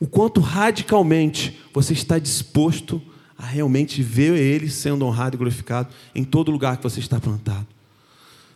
O 0.00 0.06
quanto 0.06 0.40
radicalmente 0.40 1.60
você 1.74 1.92
está 1.92 2.18
disposto 2.18 3.02
a 3.04 3.15
realmente 3.44 4.02
ver 4.02 4.34
Ele 4.34 4.70
sendo 4.70 5.04
honrado 5.04 5.36
e 5.36 5.38
glorificado 5.38 5.88
em 6.14 6.24
todo 6.24 6.50
lugar 6.50 6.76
que 6.76 6.82
você 6.82 7.00
está 7.00 7.20
plantado. 7.20 7.66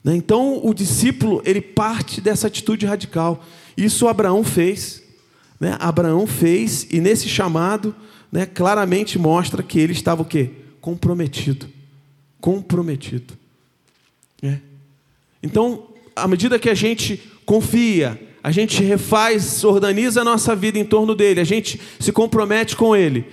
Né? 0.02 0.16
Então, 0.16 0.64
o 0.64 0.72
discípulo, 0.72 1.42
ele 1.44 1.60
parte 1.60 2.20
dessa 2.20 2.46
atitude 2.46 2.86
radical. 2.86 3.44
Isso 3.76 4.08
Abraão 4.08 4.42
fez. 4.42 5.02
Né? 5.58 5.76
Abraão 5.78 6.26
fez, 6.26 6.86
e 6.90 7.00
nesse 7.00 7.28
chamado, 7.28 7.94
né, 8.32 8.46
claramente 8.46 9.18
mostra 9.18 9.62
que 9.62 9.78
ele 9.78 9.92
estava 9.92 10.22
o 10.22 10.24
quê? 10.24 10.50
Comprometido. 10.80 11.68
Comprometido. 12.40 13.34
É. 14.42 14.58
Então, 15.42 15.88
à 16.16 16.26
medida 16.26 16.58
que 16.58 16.70
a 16.70 16.74
gente 16.74 17.20
confia, 17.44 18.18
a 18.42 18.50
gente 18.50 18.82
refaz, 18.82 19.62
organiza 19.64 20.22
a 20.22 20.24
nossa 20.24 20.56
vida 20.56 20.78
em 20.78 20.84
torno 20.84 21.14
dele, 21.14 21.40
a 21.40 21.44
gente 21.44 21.78
se 21.98 22.10
compromete 22.10 22.74
com 22.74 22.96
ele, 22.96 23.26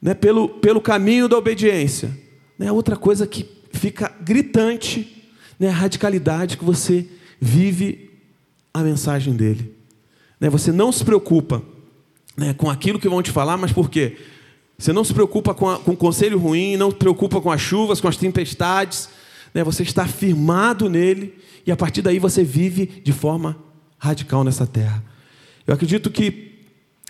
né, 0.00 0.14
pelo, 0.14 0.48
pelo 0.48 0.80
caminho 0.80 1.28
da 1.28 1.36
obediência. 1.36 2.16
Né, 2.58 2.70
outra 2.72 2.96
coisa 2.96 3.26
que 3.26 3.48
fica 3.72 4.12
gritante 4.20 5.18
né, 5.58 5.68
a 5.68 5.72
radicalidade 5.72 6.56
que 6.56 6.64
você 6.64 7.06
vive 7.40 8.10
a 8.72 8.82
mensagem 8.82 9.34
dele. 9.34 9.74
Né, 10.40 10.48
você 10.48 10.70
não 10.70 10.92
se 10.92 11.04
preocupa 11.04 11.62
né, 12.36 12.54
com 12.54 12.70
aquilo 12.70 12.98
que 12.98 13.08
vão 13.08 13.22
te 13.22 13.30
falar, 13.30 13.56
mas 13.56 13.72
por 13.72 13.90
quê? 13.90 14.16
Você 14.78 14.92
não 14.92 15.02
se 15.02 15.12
preocupa 15.12 15.52
com, 15.52 15.68
a, 15.68 15.78
com 15.78 15.92
o 15.92 15.96
conselho 15.96 16.38
ruim, 16.38 16.76
não 16.76 16.90
se 16.90 16.96
preocupa 16.96 17.40
com 17.40 17.50
as 17.50 17.60
chuvas, 17.60 18.00
com 18.00 18.06
as 18.06 18.16
tempestades. 18.16 19.08
Né, 19.52 19.64
você 19.64 19.82
está 19.82 20.06
firmado 20.06 20.88
nele 20.88 21.36
e 21.66 21.72
a 21.72 21.76
partir 21.76 22.02
daí 22.02 22.18
você 22.18 22.44
vive 22.44 22.86
de 22.86 23.12
forma 23.12 23.56
radical 23.98 24.44
nessa 24.44 24.66
terra. 24.66 25.02
Eu 25.66 25.74
acredito 25.74 26.10
que 26.10 26.47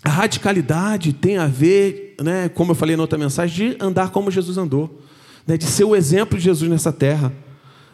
a 0.03 0.11
radicalidade 0.11 1.13
tem 1.13 1.39
a 1.39 1.47
ver, 1.47 2.15
né, 2.23 2.49
como 2.49 2.73
eu 2.73 2.75
falei 2.75 2.97
na 2.97 3.03
outra 3.03 3.19
mensagem, 3.19 3.71
de 3.71 3.77
andar 3.81 4.11
como 4.11 4.31
Jesus 4.31 4.57
andou, 4.57 5.03
né, 5.47 5.57
de 5.57 5.65
ser 5.65 5.85
o 5.85 5.97
exemplo 5.97 6.39
de 6.39 6.45
Jesus 6.45 6.71
nessa 6.71 6.93
terra. 6.93 7.33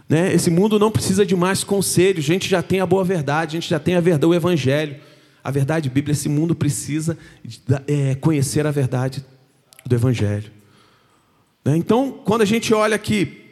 Né? 0.09 0.33
Esse 0.35 0.51
mundo 0.51 0.79
não 0.79 0.91
precisa 0.91 1.25
de 1.25 1.35
mais 1.35 1.65
conselhos, 1.65 2.25
a 2.25 2.29
gente 2.29 2.49
já 2.49 2.63
tem 2.63 2.81
a 2.81 2.87
boa 2.87 3.05
verdade, 3.05 3.57
a 3.57 3.61
gente 3.61 3.71
já 3.71 3.79
tem 3.79 3.95
a 3.95 4.01
verdade, 4.01 4.27
o 4.27 4.35
Evangelho. 4.35 4.97
A 5.43 5.51
verdade 5.51 5.91
bíblica, 5.91 6.13
esse 6.13 6.29
mundo 6.29 6.55
precisa 6.55 7.19
é, 7.87 8.15
conhecer 8.15 8.67
a 8.67 8.71
verdade 8.71 9.25
do 9.85 9.95
Evangelho. 9.95 10.51
Né? 11.65 11.77
Então, 11.77 12.21
quando 12.25 12.43
a 12.43 12.47
gente 12.47 12.73
olha 12.73 12.97
aqui 12.97 13.43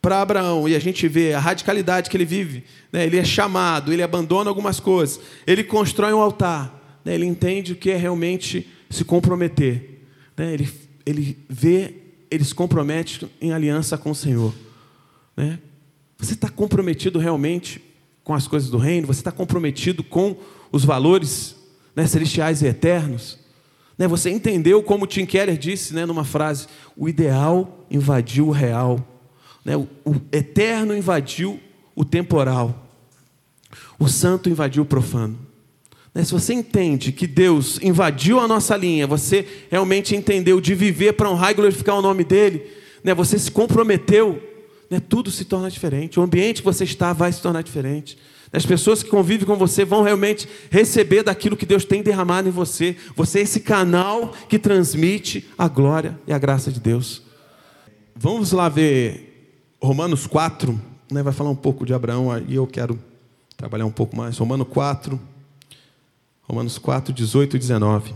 para 0.00 0.22
Abraão 0.22 0.68
e 0.68 0.74
a 0.74 0.78
gente 0.78 1.08
vê 1.08 1.34
a 1.34 1.40
radicalidade 1.40 2.08
que 2.08 2.16
ele 2.16 2.24
vive, 2.24 2.64
né? 2.92 3.04
ele 3.04 3.18
é 3.18 3.24
chamado, 3.24 3.92
ele 3.92 4.02
abandona 4.02 4.48
algumas 4.48 4.80
coisas, 4.80 5.20
ele 5.46 5.64
constrói 5.64 6.12
um 6.12 6.20
altar, 6.20 6.85
né, 7.06 7.14
ele 7.14 7.24
entende 7.24 7.72
o 7.72 7.76
que 7.76 7.92
é 7.92 7.96
realmente 7.96 8.68
se 8.90 9.04
comprometer. 9.04 10.00
Né, 10.36 10.52
ele, 10.54 10.68
ele 11.06 11.38
vê, 11.48 11.94
ele 12.28 12.42
se 12.42 12.52
compromete 12.52 13.30
em 13.40 13.52
aliança 13.52 13.96
com 13.96 14.10
o 14.10 14.14
Senhor. 14.14 14.52
Né? 15.36 15.60
Você 16.18 16.34
está 16.34 16.48
comprometido 16.48 17.20
realmente 17.20 17.80
com 18.24 18.34
as 18.34 18.48
coisas 18.48 18.68
do 18.70 18.76
reino? 18.76 19.06
Você 19.06 19.20
está 19.20 19.30
comprometido 19.30 20.02
com 20.02 20.36
os 20.72 20.84
valores 20.84 21.54
né, 21.94 22.08
celestiais 22.08 22.60
e 22.60 22.66
eternos? 22.66 23.38
Né, 23.96 24.08
você 24.08 24.28
entendeu, 24.28 24.82
como 24.82 25.06
Tim 25.06 25.26
Keller 25.26 25.56
disse 25.56 25.94
né, 25.94 26.04
numa 26.06 26.24
frase: 26.24 26.66
o 26.96 27.08
ideal 27.08 27.86
invadiu 27.88 28.48
o 28.48 28.50
real, 28.50 28.98
né, 29.64 29.76
o, 29.76 29.86
o 30.04 30.16
eterno 30.32 30.92
invadiu 30.92 31.60
o 31.94 32.04
temporal, 32.04 32.84
o 33.96 34.08
santo 34.08 34.50
invadiu 34.50 34.82
o 34.82 34.86
profano. 34.86 35.46
Né, 36.16 36.24
se 36.24 36.32
você 36.32 36.54
entende 36.54 37.12
que 37.12 37.26
Deus 37.26 37.78
invadiu 37.82 38.40
a 38.40 38.48
nossa 38.48 38.74
linha, 38.74 39.06
você 39.06 39.46
realmente 39.70 40.16
entendeu 40.16 40.62
de 40.62 40.74
viver 40.74 41.12
para 41.12 41.28
honrar 41.28 41.50
e 41.50 41.54
glorificar 41.54 41.94
o 41.94 42.00
nome 42.00 42.24
dEle, 42.24 42.66
né, 43.04 43.14
você 43.14 43.38
se 43.38 43.50
comprometeu, 43.50 44.42
né, 44.88 44.98
tudo 44.98 45.30
se 45.30 45.44
torna 45.44 45.70
diferente. 45.70 46.18
O 46.18 46.22
ambiente 46.22 46.62
que 46.62 46.64
você 46.64 46.84
está 46.84 47.12
vai 47.12 47.30
se 47.30 47.42
tornar 47.42 47.60
diferente. 47.60 48.16
As 48.50 48.64
pessoas 48.64 49.02
que 49.02 49.10
convivem 49.10 49.46
com 49.46 49.56
você 49.56 49.84
vão 49.84 50.02
realmente 50.02 50.48
receber 50.70 51.22
daquilo 51.22 51.54
que 51.54 51.66
Deus 51.66 51.84
tem 51.84 52.02
derramado 52.02 52.48
em 52.48 52.50
você. 52.50 52.96
Você 53.14 53.40
é 53.40 53.42
esse 53.42 53.60
canal 53.60 54.32
que 54.48 54.58
transmite 54.58 55.46
a 55.58 55.68
glória 55.68 56.18
e 56.26 56.32
a 56.32 56.38
graça 56.38 56.72
de 56.72 56.80
Deus. 56.80 57.20
Vamos 58.14 58.52
lá 58.52 58.70
ver 58.70 59.52
Romanos 59.82 60.26
4, 60.26 60.80
né, 61.12 61.22
vai 61.22 61.34
falar 61.34 61.50
um 61.50 61.54
pouco 61.54 61.84
de 61.84 61.92
Abraão, 61.92 62.30
e 62.48 62.54
eu 62.54 62.66
quero 62.66 62.98
trabalhar 63.54 63.84
um 63.84 63.92
pouco 63.92 64.16
mais. 64.16 64.38
Romanos 64.38 64.66
4. 64.70 65.35
Romanos 66.48 66.78
4, 66.78 67.12
18 67.12 67.56
e 67.56 67.58
19. 67.58 68.14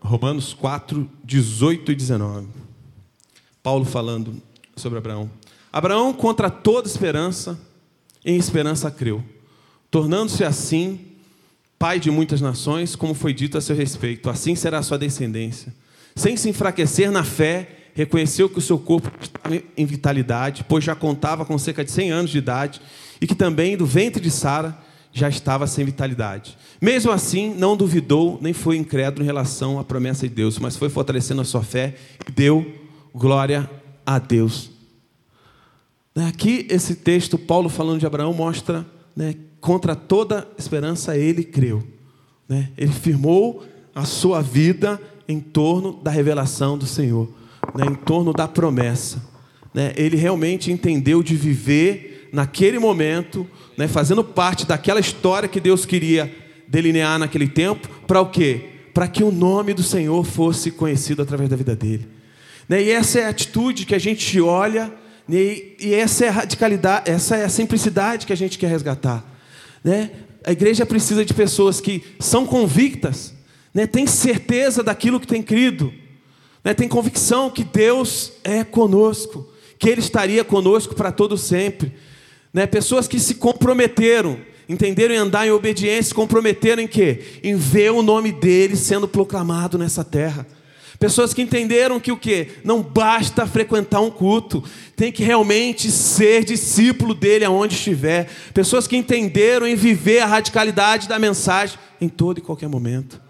Romanos 0.00 0.52
4, 0.52 1.10
18 1.24 1.92
e 1.92 1.94
19. 1.94 2.46
Paulo 3.62 3.84
falando 3.84 4.42
sobre 4.76 4.98
Abraão. 4.98 5.30
Abraão, 5.72 6.12
contra 6.12 6.50
toda 6.50 6.86
esperança, 6.86 7.58
em 8.24 8.36
esperança 8.36 8.90
creu, 8.90 9.24
tornando-se 9.90 10.44
assim 10.44 11.00
pai 11.78 11.98
de 11.98 12.10
muitas 12.10 12.40
nações, 12.40 12.94
como 12.94 13.14
foi 13.14 13.32
dito 13.32 13.58
a 13.58 13.60
seu 13.60 13.74
respeito. 13.74 14.28
Assim 14.28 14.54
será 14.54 14.78
a 14.78 14.82
sua 14.82 14.98
descendência. 14.98 15.74
Sem 16.14 16.36
se 16.36 16.48
enfraquecer 16.48 17.10
na 17.10 17.24
fé, 17.24 17.90
reconheceu 17.94 18.48
que 18.48 18.58
o 18.58 18.62
seu 18.62 18.78
corpo 18.78 19.10
estava 19.20 19.62
em 19.76 19.86
vitalidade, 19.86 20.64
pois 20.68 20.84
já 20.84 20.94
contava 20.94 21.44
com 21.44 21.58
cerca 21.58 21.84
de 21.84 21.90
100 21.90 22.10
anos 22.10 22.30
de 22.30 22.38
idade 22.38 22.80
e 23.24 23.26
que 23.26 23.34
também 23.34 23.74
do 23.74 23.86
ventre 23.86 24.22
de 24.22 24.30
Sara 24.30 24.76
já 25.10 25.30
estava 25.30 25.66
sem 25.66 25.82
vitalidade. 25.82 26.58
Mesmo 26.78 27.10
assim, 27.10 27.54
não 27.54 27.74
duvidou 27.74 28.38
nem 28.42 28.52
foi 28.52 28.76
incrédulo 28.76 29.22
em 29.22 29.26
relação 29.26 29.78
à 29.78 29.84
promessa 29.84 30.28
de 30.28 30.34
Deus, 30.34 30.58
mas 30.58 30.76
foi 30.76 30.90
fortalecendo 30.90 31.40
a 31.40 31.44
sua 31.44 31.62
fé 31.62 31.94
e 32.28 32.30
deu 32.30 32.70
glória 33.14 33.70
a 34.04 34.18
Deus. 34.18 34.70
Né, 36.14 36.26
aqui, 36.28 36.66
esse 36.68 36.96
texto, 36.96 37.38
Paulo 37.38 37.70
falando 37.70 38.00
de 38.00 38.06
Abraão, 38.06 38.34
mostra 38.34 38.84
né, 39.16 39.34
contra 39.58 39.96
toda 39.96 40.46
esperança 40.58 41.16
ele 41.16 41.44
creu. 41.44 41.82
Né? 42.46 42.72
Ele 42.76 42.92
firmou 42.92 43.64
a 43.94 44.04
sua 44.04 44.42
vida 44.42 45.00
em 45.26 45.40
torno 45.40 45.94
da 45.94 46.10
revelação 46.10 46.76
do 46.76 46.84
Senhor, 46.84 47.26
né, 47.74 47.86
em 47.86 47.94
torno 47.94 48.34
da 48.34 48.46
promessa. 48.46 49.22
né, 49.72 49.94
ele 49.96 50.18
realmente 50.18 50.70
entendeu 50.70 51.22
de 51.22 51.34
viver 51.36 52.13
naquele 52.34 52.78
momento, 52.78 53.48
né, 53.78 53.86
fazendo 53.86 54.24
parte 54.24 54.66
daquela 54.66 54.98
história 54.98 55.48
que 55.48 55.60
Deus 55.60 55.86
queria 55.86 56.34
delinear 56.66 57.18
naquele 57.18 57.46
tempo, 57.46 57.88
para 58.06 58.20
o 58.20 58.26
quê? 58.26 58.60
Para 58.92 59.06
que 59.06 59.22
o 59.22 59.30
nome 59.30 59.72
do 59.72 59.82
Senhor 59.82 60.24
fosse 60.24 60.70
conhecido 60.70 61.22
através 61.22 61.48
da 61.48 61.56
vida 61.56 61.76
dele. 61.76 62.08
Né, 62.68 62.82
e 62.82 62.90
essa 62.90 63.20
é 63.20 63.24
a 63.24 63.28
atitude 63.28 63.86
que 63.86 63.94
a 63.94 63.98
gente 63.98 64.40
olha, 64.40 64.92
né, 65.28 65.36
e 65.78 65.94
essa 65.94 66.24
é 66.24 66.28
a 66.28 66.32
radicalidade, 66.32 67.10
essa 67.10 67.36
é 67.36 67.44
a 67.44 67.48
simplicidade 67.48 68.26
que 68.26 68.32
a 68.32 68.36
gente 68.36 68.58
quer 68.58 68.68
resgatar. 68.68 69.24
Né? 69.82 70.10
A 70.44 70.50
igreja 70.50 70.84
precisa 70.84 71.24
de 71.24 71.32
pessoas 71.32 71.80
que 71.80 72.02
são 72.18 72.44
convictas, 72.44 73.32
né, 73.72 73.86
têm 73.86 74.06
certeza 74.06 74.82
daquilo 74.82 75.20
que 75.20 75.26
tem 75.26 75.42
crido, 75.42 75.92
né, 76.64 76.74
tem 76.74 76.88
convicção 76.88 77.48
que 77.48 77.62
Deus 77.62 78.32
é 78.42 78.64
conosco 78.64 79.54
que 79.78 79.90
Ele 79.90 80.00
estaria 80.00 80.42
conosco 80.42 80.94
para 80.94 81.12
todo 81.12 81.36
sempre. 81.36 81.92
Né? 82.54 82.66
Pessoas 82.66 83.08
que 83.08 83.18
se 83.18 83.34
comprometeram, 83.34 84.38
entenderam 84.68 85.14
em 85.14 85.18
andar 85.18 85.46
em 85.46 85.50
obediência, 85.50 86.04
se 86.04 86.14
comprometeram 86.14 86.80
em 86.80 86.86
quê? 86.86 87.40
Em 87.42 87.56
ver 87.56 87.90
o 87.90 88.02
nome 88.02 88.32
dele 88.32 88.76
sendo 88.76 89.06
proclamado 89.08 89.76
nessa 89.76 90.04
terra. 90.04 90.46
Pessoas 90.98 91.34
que 91.34 91.42
entenderam 91.42 91.98
que 91.98 92.12
o 92.12 92.16
quê? 92.16 92.52
Não 92.62 92.80
basta 92.80 93.44
frequentar 93.46 94.00
um 94.00 94.10
culto, 94.10 94.62
tem 94.94 95.10
que 95.10 95.24
realmente 95.24 95.90
ser 95.90 96.44
discípulo 96.44 97.12
dele 97.12 97.44
aonde 97.44 97.74
estiver. 97.74 98.30
Pessoas 98.54 98.86
que 98.86 98.96
entenderam 98.96 99.66
em 99.66 99.74
viver 99.74 100.20
a 100.20 100.26
radicalidade 100.26 101.08
da 101.08 101.18
mensagem 101.18 101.76
em 102.00 102.08
todo 102.08 102.38
e 102.38 102.40
qualquer 102.40 102.68
momento. 102.68 103.20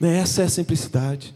Né? 0.00 0.18
Essa 0.18 0.42
é 0.42 0.44
a 0.46 0.50
simplicidade. 0.50 1.32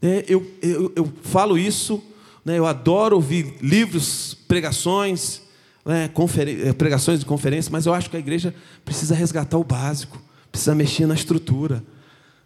Né? 0.00 0.22
Eu, 0.28 0.46
eu, 0.62 0.92
eu 0.94 1.12
falo 1.24 1.58
isso 1.58 2.00
né? 2.44 2.58
Eu 2.58 2.66
adoro 2.66 3.16
ouvir 3.16 3.54
livros, 3.62 4.36
pregações, 4.46 5.40
né? 5.84 6.10
Eh, 6.14 6.72
pregações 6.72 7.20
de 7.20 7.26
conferência, 7.26 7.70
mas 7.70 7.86
eu 7.86 7.92
acho 7.92 8.08
que 8.08 8.16
a 8.16 8.20
igreja 8.20 8.54
precisa 8.84 9.14
resgatar 9.14 9.58
o 9.58 9.64
básico, 9.64 10.20
precisa 10.50 10.74
mexer 10.74 11.06
na 11.06 11.14
estrutura. 11.14 11.84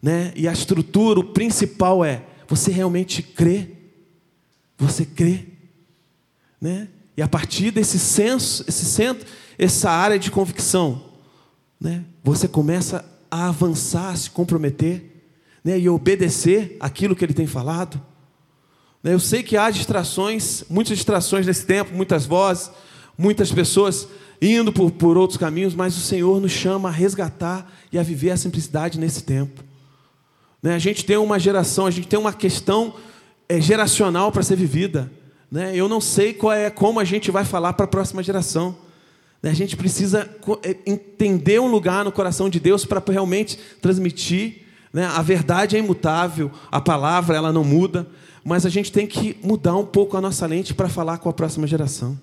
Né? 0.03 0.33
E 0.35 0.49
a 0.49 0.53
estrutura, 0.53 1.21
o 1.21 1.25
principal 1.25 2.05
é 2.05 2.23
você 2.49 2.71
realmente 2.71 3.23
crê. 3.23 3.69
Você 4.79 5.05
crê. 5.05 5.45
Né? 6.61 6.89
E 7.17 7.23
a 7.23 7.29
partir 7.29 7.71
desse 7.71 7.99
senso, 7.99 8.65
esse 8.67 8.85
centro, 8.85 9.27
essa 9.59 9.91
área 9.91 10.19
de 10.19 10.31
convicção, 10.31 11.05
né? 11.81 12.05
você 12.25 12.49
começa 12.49 13.05
a 13.31 13.49
avançar, 13.49 14.11
a 14.11 14.17
se 14.17 14.31
comprometer 14.31 15.23
né? 15.63 15.79
e 15.79 15.89
obedecer 15.89 16.77
aquilo 16.81 17.15
que 17.15 17.25
ele 17.25 17.35
tem 17.35 17.47
falado. 17.47 18.01
Né, 19.03 19.13
eu 19.15 19.21
sei 19.21 19.43
que 19.43 19.57
há 19.57 19.71
distrações, 19.71 20.65
muitas 20.69 20.97
distrações 20.97 21.47
nesse 21.47 21.65
tempo, 21.65 21.95
muitas 21.95 22.27
vozes, 22.27 22.71
muitas 23.19 23.53
pessoas 23.53 24.09
indo 24.41 24.73
por, 24.73 24.93
por 24.93 25.19
outros 25.19 25.37
caminhos, 25.37 25.75
mas 25.75 25.97
o 25.97 26.01
Senhor 26.01 26.41
nos 26.41 26.53
chama 26.53 26.89
a 26.89 26.93
resgatar 26.93 27.71
e 27.93 27.99
a 27.99 28.03
viver 28.03 28.31
a 28.31 28.37
simplicidade 28.37 28.99
nesse 28.99 29.25
tempo. 29.25 29.65
Né, 30.63 30.75
a 30.75 30.79
gente 30.79 31.05
tem 31.05 31.17
uma 31.17 31.39
geração, 31.39 31.87
a 31.87 31.91
gente 31.91 32.07
tem 32.07 32.19
uma 32.19 32.33
questão 32.33 32.95
é, 33.49 33.61
geracional 33.61 34.31
para 34.31 34.43
ser 34.43 34.57
vivida. 34.57 35.11
Né? 35.51 35.75
Eu 35.75 35.89
não 35.89 36.01
sei 36.01 36.33
qual 36.33 36.53
é, 36.53 36.71
como 36.71 37.01
a 37.01 37.05
gente 37.05 37.31
vai 37.31 37.45
falar 37.45 37.73
para 37.73 37.85
a 37.85 37.89
próxima 37.89 38.23
geração. 38.23 38.77
A 39.43 39.53
gente 39.53 39.77
precisa 39.77 40.29
é, 40.63 40.77
entender 40.87 41.61
um 41.61 41.69
lugar 41.69 42.05
no 42.05 42.13
coração 42.13 42.49
de 42.49 42.61
Deus 42.61 42.85
para 42.85 43.03
realmente 43.09 43.59
transmitir. 43.81 44.63
A 45.15 45.23
verdade 45.23 45.77
é 45.77 45.79
imutável, 45.79 46.51
a 46.71 46.81
palavra 46.81 47.37
ela 47.37 47.53
não 47.53 47.63
muda 47.63 48.07
mas 48.49 48.65
a 48.65 48.71
gente 48.71 48.91
tem 48.91 49.07
que 49.07 49.37
mudar 49.43 49.77
um 49.77 49.85
pouco 49.85 50.17
a 50.17 50.23
nossa 50.23 50.47
lente 50.47 50.73
para 50.73 50.89
falar 50.89 51.19
com 51.19 51.29
a 51.29 51.33
próxima 51.35 51.67
geração. 51.67 52.19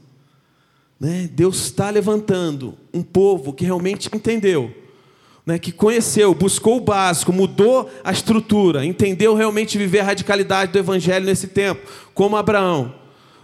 Né? 1.00 1.30
Deus 1.32 1.58
está 1.58 1.90
levantando 1.90 2.78
um 2.94 3.04
povo 3.04 3.54
que 3.54 3.66
realmente 3.66 4.10
entendeu, 4.14 4.74
né? 5.46 5.60
que 5.60 5.72
conheceu, 5.72 6.34
buscou 6.34 6.78
o 6.78 6.82
básico, 6.82 7.34
mudou 7.34 7.90
a 8.04 8.12
estrutura, 8.12 8.86
entendeu 8.86 9.36
realmente 9.36 9.78
viver 9.78 10.00
a 10.00 10.06
radicalidade 10.06 10.72
do 10.72 10.80
Evangelho 10.80 11.26
nesse 11.26 11.48
tempo, 11.48 11.90
como 12.14 12.38
Abraão, 12.38 12.96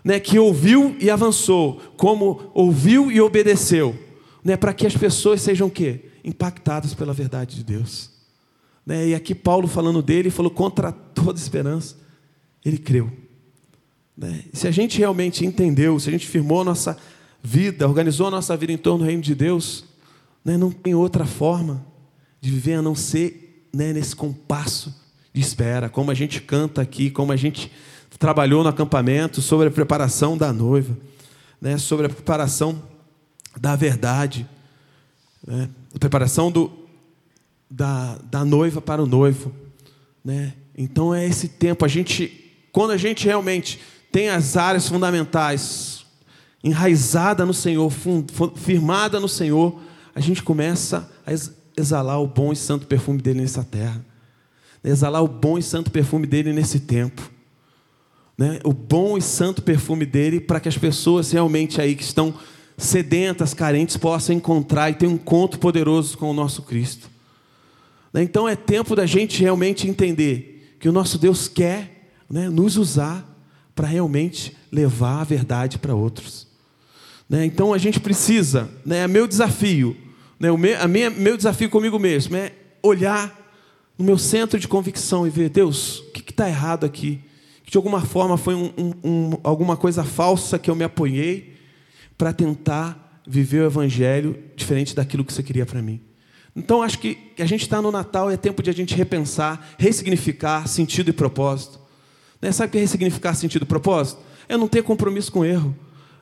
né? 0.04 0.20
que 0.20 0.40
ouviu 0.40 0.96
e 1.00 1.10
avançou, 1.10 1.82
como 1.98 2.52
ouviu 2.54 3.12
e 3.12 3.20
obedeceu, 3.20 3.98
né? 4.44 4.56
para 4.56 4.74
que 4.74 4.88
as 4.88 4.96
pessoas 4.96 5.42
sejam 5.42 5.70
quê? 5.70 6.06
Impactadas 6.24 6.94
pela 6.94 7.14
verdade 7.14 7.58
de 7.58 7.64
Deus. 7.64 8.12
Né? 8.86 9.10
E 9.10 9.16
aqui 9.16 9.36
Paulo 9.36 9.68
falando 9.68 10.02
dele, 10.02 10.30
falou 10.30 10.52
contra 10.52 10.92
toda 10.92 11.38
esperança. 11.38 11.96
Ele 12.64 12.78
creu. 12.78 13.12
Né? 14.18 14.46
Se 14.54 14.68
a 14.68 14.72
gente 14.72 14.98
realmente 14.98 15.46
entendeu, 15.46 16.00
se 16.00 16.10
a 16.10 16.12
gente 16.12 16.28
firmou 16.28 16.62
a 16.62 16.66
nossa 16.66 16.98
vida, 17.42 17.88
organizou 17.88 18.28
a 18.28 18.32
nossa 18.32 18.56
vida 18.56 18.72
em 18.72 18.78
torno 18.78 19.00
do 19.00 19.06
reino 19.06 19.22
de 19.22 19.34
Deus, 19.34 19.86
né? 20.44 20.58
não 20.58 20.72
tem 20.72 20.94
outra 20.94 21.26
forma 21.26 21.86
de 22.40 22.50
viver 22.50 22.76
a 22.76 22.82
não 22.82 22.96
ser 22.96 23.68
né, 23.74 23.94
nesse 23.94 24.16
compasso 24.16 24.94
de 25.34 25.42
espera, 25.42 25.90
como 25.90 26.12
a 26.12 26.14
gente 26.14 26.42
canta 26.42 26.82
aqui, 26.82 27.10
como 27.10 27.32
a 27.32 27.36
gente 27.36 27.72
trabalhou 28.20 28.64
no 28.64 28.70
acampamento 28.70 29.42
sobre 29.42 29.68
a 29.68 29.72
preparação 29.72 30.38
da 30.38 30.52
noiva, 30.52 30.98
né, 31.60 31.78
sobre 31.78 32.06
a 32.06 32.10
preparação 32.10 32.82
da 33.60 33.76
verdade, 33.76 34.48
né, 35.46 35.70
a 35.96 36.00
preparação 36.00 36.52
do, 36.52 36.72
da, 37.70 38.18
da 38.30 38.44
noiva 38.44 38.82
para 38.82 39.02
o 39.02 39.06
noivo. 39.06 39.52
Né? 40.24 40.54
Então 40.78 41.14
é 41.16 41.26
esse 41.26 41.48
tempo, 41.48 41.86
a 41.86 41.88
gente 41.88 42.42
quando 42.72 42.92
a 42.92 42.98
gente 42.98 43.26
realmente 43.26 43.80
tem 44.12 44.30
as 44.30 44.56
áreas 44.56 44.88
fundamentais 44.88 46.01
enraizada 46.64 47.46
no 47.46 47.54
Senhor, 47.54 47.92
firmada 48.56 49.20
no 49.20 49.28
Senhor, 49.28 49.80
a 50.14 50.20
gente 50.20 50.44
começa 50.44 51.10
a 51.26 51.32
exalar 51.80 52.22
o 52.22 52.28
bom 52.28 52.52
e 52.52 52.56
santo 52.56 52.86
perfume 52.86 53.22
dele 53.22 53.42
nessa 53.42 53.64
terra. 53.64 54.06
Exalar 54.84 55.24
o 55.24 55.28
bom 55.28 55.58
e 55.58 55.64
santo 55.64 55.92
perfume 55.92 56.28
dele 56.28 56.54
nesse 56.54 56.80
tempo. 56.80 57.30
Né? 58.38 58.60
O 58.64 58.74
bom 58.74 59.18
e 59.18 59.22
santo 59.22 59.62
perfume 59.62 60.06
dele 60.06 60.40
para 60.40 60.60
que 60.60 60.68
as 60.68 60.78
pessoas 60.78 61.32
realmente 61.32 61.80
aí 61.80 61.96
que 61.96 62.04
estão 62.04 62.34
sedentas, 62.78 63.54
carentes, 63.54 63.98
possam 63.98 64.36
encontrar 64.36 64.90
e 64.90 64.96
ter 64.96 65.08
um 65.08 65.12
encontro 65.12 65.60
poderoso 65.60 66.18
com 66.18 66.32
o 66.32 66.34
nosso 66.34 66.64
Cristo. 66.64 67.10
Né? 68.12 68.24
Então 68.24 68.50
é 68.50 68.56
tempo 68.56 68.96
da 68.96 69.06
gente 69.06 69.42
realmente 69.42 69.88
entender 69.88 70.76
que 70.80 70.90
o 70.90 70.92
nosso 70.92 71.18
Deus 71.18 71.48
quer 71.48 72.12
né, 72.30 72.50
nos 72.50 72.78
usar 72.78 73.28
para 73.76 73.88
realmente 73.88 74.58
levar 74.72 75.22
a 75.22 75.24
verdade 75.24 75.78
para 75.78 75.94
outros. 75.94 76.51
Né? 77.32 77.46
Então 77.46 77.74
a 77.74 77.78
gente 77.78 77.98
precisa, 77.98 78.70
né, 78.86 78.98
é 78.98 79.08
meu 79.08 79.26
desafio, 79.26 79.96
né, 80.38 80.52
o 80.52 80.58
meu, 80.58 80.78
a 80.82 80.86
minha, 80.86 81.10
meu 81.10 81.38
desafio 81.38 81.70
comigo 81.70 81.98
mesmo 81.98 82.36
é 82.36 82.52
olhar 82.84 83.34
no 83.98 84.04
meu 84.04 84.18
centro 84.18 84.60
de 84.60 84.68
convicção 84.68 85.26
e 85.26 85.30
ver, 85.30 85.48
Deus, 85.48 86.00
o 86.00 86.12
que 86.12 86.30
está 86.30 86.50
errado 86.50 86.86
aqui? 86.86 87.22
Que 87.64 87.72
de 87.72 87.78
alguma 87.78 88.02
forma 88.02 88.36
foi 88.36 88.54
um, 88.54 88.74
um, 88.78 88.94
um, 89.02 89.38
alguma 89.46 89.78
coisa 89.78 90.04
falsa 90.04 90.60
que 90.60 90.70
eu 90.70 90.76
me 90.76 90.84
apoiei 90.84 91.56
para 92.18 92.34
tentar 92.34 93.22
viver 93.26 93.62
o 93.62 93.66
Evangelho 93.66 94.38
diferente 94.54 94.94
daquilo 94.94 95.24
que 95.24 95.32
você 95.32 95.42
queria 95.42 95.66
para 95.66 95.82
mim. 95.82 96.02
Então 96.54 96.82
acho 96.84 97.00
que 97.00 97.18
a 97.40 97.46
gente 97.46 97.62
está 97.62 97.82
no 97.82 97.94
Natal, 97.94 98.30
é 98.30 98.36
tempo 98.36 98.62
de 98.62 98.70
a 98.70 98.74
gente 98.74 98.94
repensar, 98.94 99.74
ressignificar 99.80 100.68
sentido 100.68 101.12
e 101.12 101.14
propósito. 101.14 101.80
Né? 102.42 102.52
Sabe 102.52 102.68
o 102.68 102.72
que 102.74 102.78
é 102.78 102.82
ressignificar 102.82 103.36
sentido 103.36 103.62
e 103.62 103.66
propósito? 103.66 104.20
É 104.50 104.58
não 104.58 104.68
ter 104.68 104.84
compromisso 104.84 105.32
com 105.32 105.46
erro. 105.46 105.74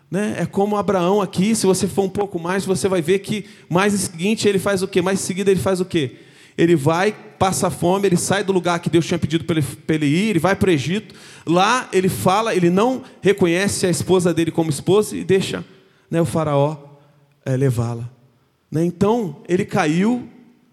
Né? 0.09 0.35
É 0.39 0.45
como 0.45 0.75
Abraão 0.75 1.21
aqui, 1.21 1.55
se 1.55 1.65
você 1.65 1.87
for 1.87 2.03
um 2.03 2.09
pouco 2.09 2.39
mais, 2.39 2.65
você 2.65 2.87
vai 2.87 3.01
ver 3.01 3.19
que 3.19 3.45
mais 3.69 3.93
em 3.93 3.97
seguinte 3.97 4.47
ele 4.47 4.57
faz 4.57 4.81
o 4.81 4.87
quê? 4.87 5.01
Mais 5.01 5.19
em 5.19 5.23
seguida 5.23 5.51
ele 5.51 5.59
faz 5.59 5.79
o 5.79 5.85
quê? 5.85 6.15
Ele 6.57 6.75
vai, 6.75 7.13
passa 7.37 7.69
fome, 7.69 8.07
ele 8.07 8.17
sai 8.17 8.43
do 8.43 8.51
lugar 8.51 8.79
que 8.79 8.89
Deus 8.89 9.05
tinha 9.05 9.19
pedido 9.19 9.45
para 9.45 9.59
ele, 9.59 9.67
ele 9.87 10.05
ir, 10.07 10.29
ele 10.31 10.39
vai 10.39 10.55
para 10.55 10.69
o 10.69 10.71
Egito. 10.73 11.15
Lá 11.45 11.87
ele 11.93 12.09
fala, 12.09 12.55
ele 12.55 12.69
não 12.69 13.03
reconhece 13.21 13.85
a 13.85 13.89
esposa 13.89 14.33
dele 14.33 14.51
como 14.51 14.69
esposa 14.69 15.15
e 15.15 15.23
deixa 15.23 15.63
né, 16.09 16.19
o 16.19 16.25
faraó 16.25 16.75
é, 17.45 17.55
levá-la. 17.55 18.09
Né? 18.69 18.83
Então 18.83 19.37
ele 19.47 19.63
caiu 19.63 20.27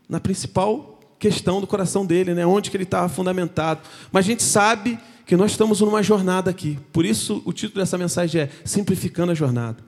na 0.09 0.19
principal 0.19 0.99
questão 1.19 1.61
do 1.61 1.67
coração 1.67 2.05
dele, 2.05 2.35
né? 2.35 2.47
onde 2.47 2.71
que 2.71 2.77
ele 2.77 2.85
estava 2.85 3.09
fundamentado. 3.09 3.81
Mas 4.11 4.25
a 4.25 4.29
gente 4.29 4.43
sabe 4.43 4.99
que 5.27 5.37
nós 5.37 5.51
estamos 5.51 5.81
numa 5.81 6.05
jornada 6.05 6.51
aqui. 6.51 6.79
Por 6.93 7.05
isso, 7.05 7.43
o 7.45 7.53
título 7.53 7.81
dessa 7.81 7.99
mensagem 7.99 8.43
é 8.43 8.51
Simplificando 8.65 9.33
a 9.33 9.35
Jornada. 9.35 9.79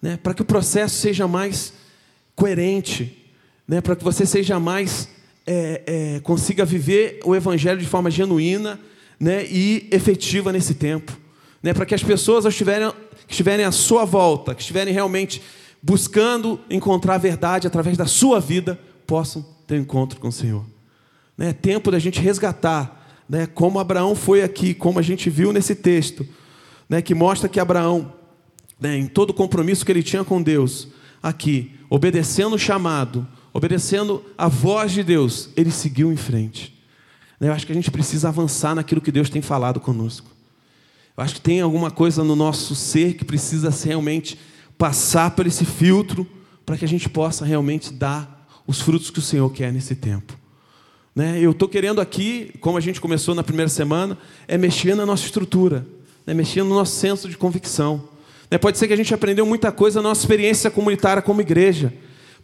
Né? 0.00 0.18
Para 0.18 0.34
que 0.34 0.42
o 0.42 0.44
processo 0.44 0.96
seja 0.96 1.26
mais 1.26 1.72
coerente, 2.36 3.32
né? 3.66 3.80
para 3.80 3.96
que 3.96 4.04
você 4.04 4.26
seja 4.26 4.60
mais. 4.60 5.08
É, 5.46 5.82
é, 6.16 6.20
consiga 6.20 6.64
viver 6.64 7.20
o 7.22 7.34
Evangelho 7.34 7.78
de 7.78 7.86
forma 7.86 8.10
genuína 8.10 8.80
né? 9.20 9.44
e 9.46 9.88
efetiva 9.90 10.52
nesse 10.52 10.74
tempo. 10.74 11.18
Né? 11.62 11.72
Para 11.74 11.86
que 11.86 11.94
as 11.94 12.02
pessoas 12.02 12.44
estiverem, 12.44 12.90
que 13.26 13.32
estiverem 13.32 13.64
à 13.64 13.72
sua 13.72 14.04
volta, 14.04 14.54
que 14.54 14.62
estiverem 14.62 14.92
realmente 14.92 15.42
buscando 15.82 16.60
encontrar 16.70 17.14
a 17.14 17.18
verdade 17.18 17.66
através 17.66 17.96
da 17.96 18.06
sua 18.06 18.40
vida, 18.40 18.78
possam 19.06 19.44
ter 19.66 19.76
um 19.76 19.82
encontro 19.82 20.18
com 20.18 20.28
o 20.28 20.32
Senhor. 20.32 20.64
Né? 21.36 21.50
É 21.50 21.52
tempo 21.52 21.90
da 21.90 21.98
gente 21.98 22.20
resgatar 22.20 23.03
né, 23.28 23.46
como 23.46 23.78
Abraão 23.78 24.14
foi 24.14 24.42
aqui, 24.42 24.74
como 24.74 24.98
a 24.98 25.02
gente 25.02 25.30
viu 25.30 25.52
nesse 25.52 25.74
texto, 25.74 26.26
né, 26.88 27.00
que 27.00 27.14
mostra 27.14 27.48
que 27.48 27.58
Abraão, 27.58 28.12
né, 28.80 28.96
em 28.96 29.06
todo 29.06 29.30
o 29.30 29.34
compromisso 29.34 29.84
que 29.84 29.92
ele 29.92 30.02
tinha 30.02 30.24
com 30.24 30.42
Deus, 30.42 30.88
aqui, 31.22 31.72
obedecendo 31.88 32.54
o 32.54 32.58
chamado, 32.58 33.26
obedecendo 33.52 34.22
a 34.36 34.48
voz 34.48 34.92
de 34.92 35.02
Deus, 35.02 35.50
ele 35.56 35.70
seguiu 35.70 36.12
em 36.12 36.16
frente. 36.16 36.74
Eu 37.40 37.52
acho 37.52 37.66
que 37.66 37.72
a 37.72 37.74
gente 37.74 37.90
precisa 37.90 38.28
avançar 38.28 38.74
naquilo 38.74 39.00
que 39.00 39.12
Deus 39.12 39.28
tem 39.28 39.42
falado 39.42 39.78
conosco. 39.78 40.30
Eu 41.16 41.22
acho 41.22 41.34
que 41.34 41.40
tem 41.40 41.60
alguma 41.60 41.90
coisa 41.90 42.24
no 42.24 42.34
nosso 42.34 42.74
ser 42.74 43.14
que 43.14 43.24
precisa 43.24 43.70
realmente 43.84 44.38
passar 44.78 45.30
por 45.32 45.46
esse 45.46 45.64
filtro 45.64 46.26
para 46.64 46.76
que 46.76 46.84
a 46.84 46.88
gente 46.88 47.08
possa 47.08 47.44
realmente 47.44 47.92
dar 47.92 48.48
os 48.66 48.80
frutos 48.80 49.10
que 49.10 49.18
o 49.18 49.22
Senhor 49.22 49.48
quer 49.50 49.72
nesse 49.72 49.94
tempo. 49.94 50.36
Né? 51.14 51.38
Eu 51.40 51.52
estou 51.52 51.68
querendo 51.68 52.00
aqui, 52.00 52.52
como 52.60 52.76
a 52.76 52.80
gente 52.80 53.00
começou 53.00 53.34
na 53.34 53.44
primeira 53.44 53.68
semana, 53.68 54.18
é 54.48 54.58
mexer 54.58 54.96
na 54.96 55.06
nossa 55.06 55.24
estrutura, 55.24 55.86
né? 56.26 56.34
mexer 56.34 56.62
no 56.62 56.70
nosso 56.70 56.96
senso 56.96 57.28
de 57.28 57.36
convicção. 57.36 58.08
Né? 58.50 58.58
Pode 58.58 58.78
ser 58.78 58.88
que 58.88 58.92
a 58.92 58.96
gente 58.96 59.14
aprendeu 59.14 59.46
muita 59.46 59.70
coisa 59.70 60.02
na 60.02 60.08
nossa 60.08 60.22
experiência 60.22 60.70
comunitária 60.70 61.22
como 61.22 61.40
igreja. 61.40 61.92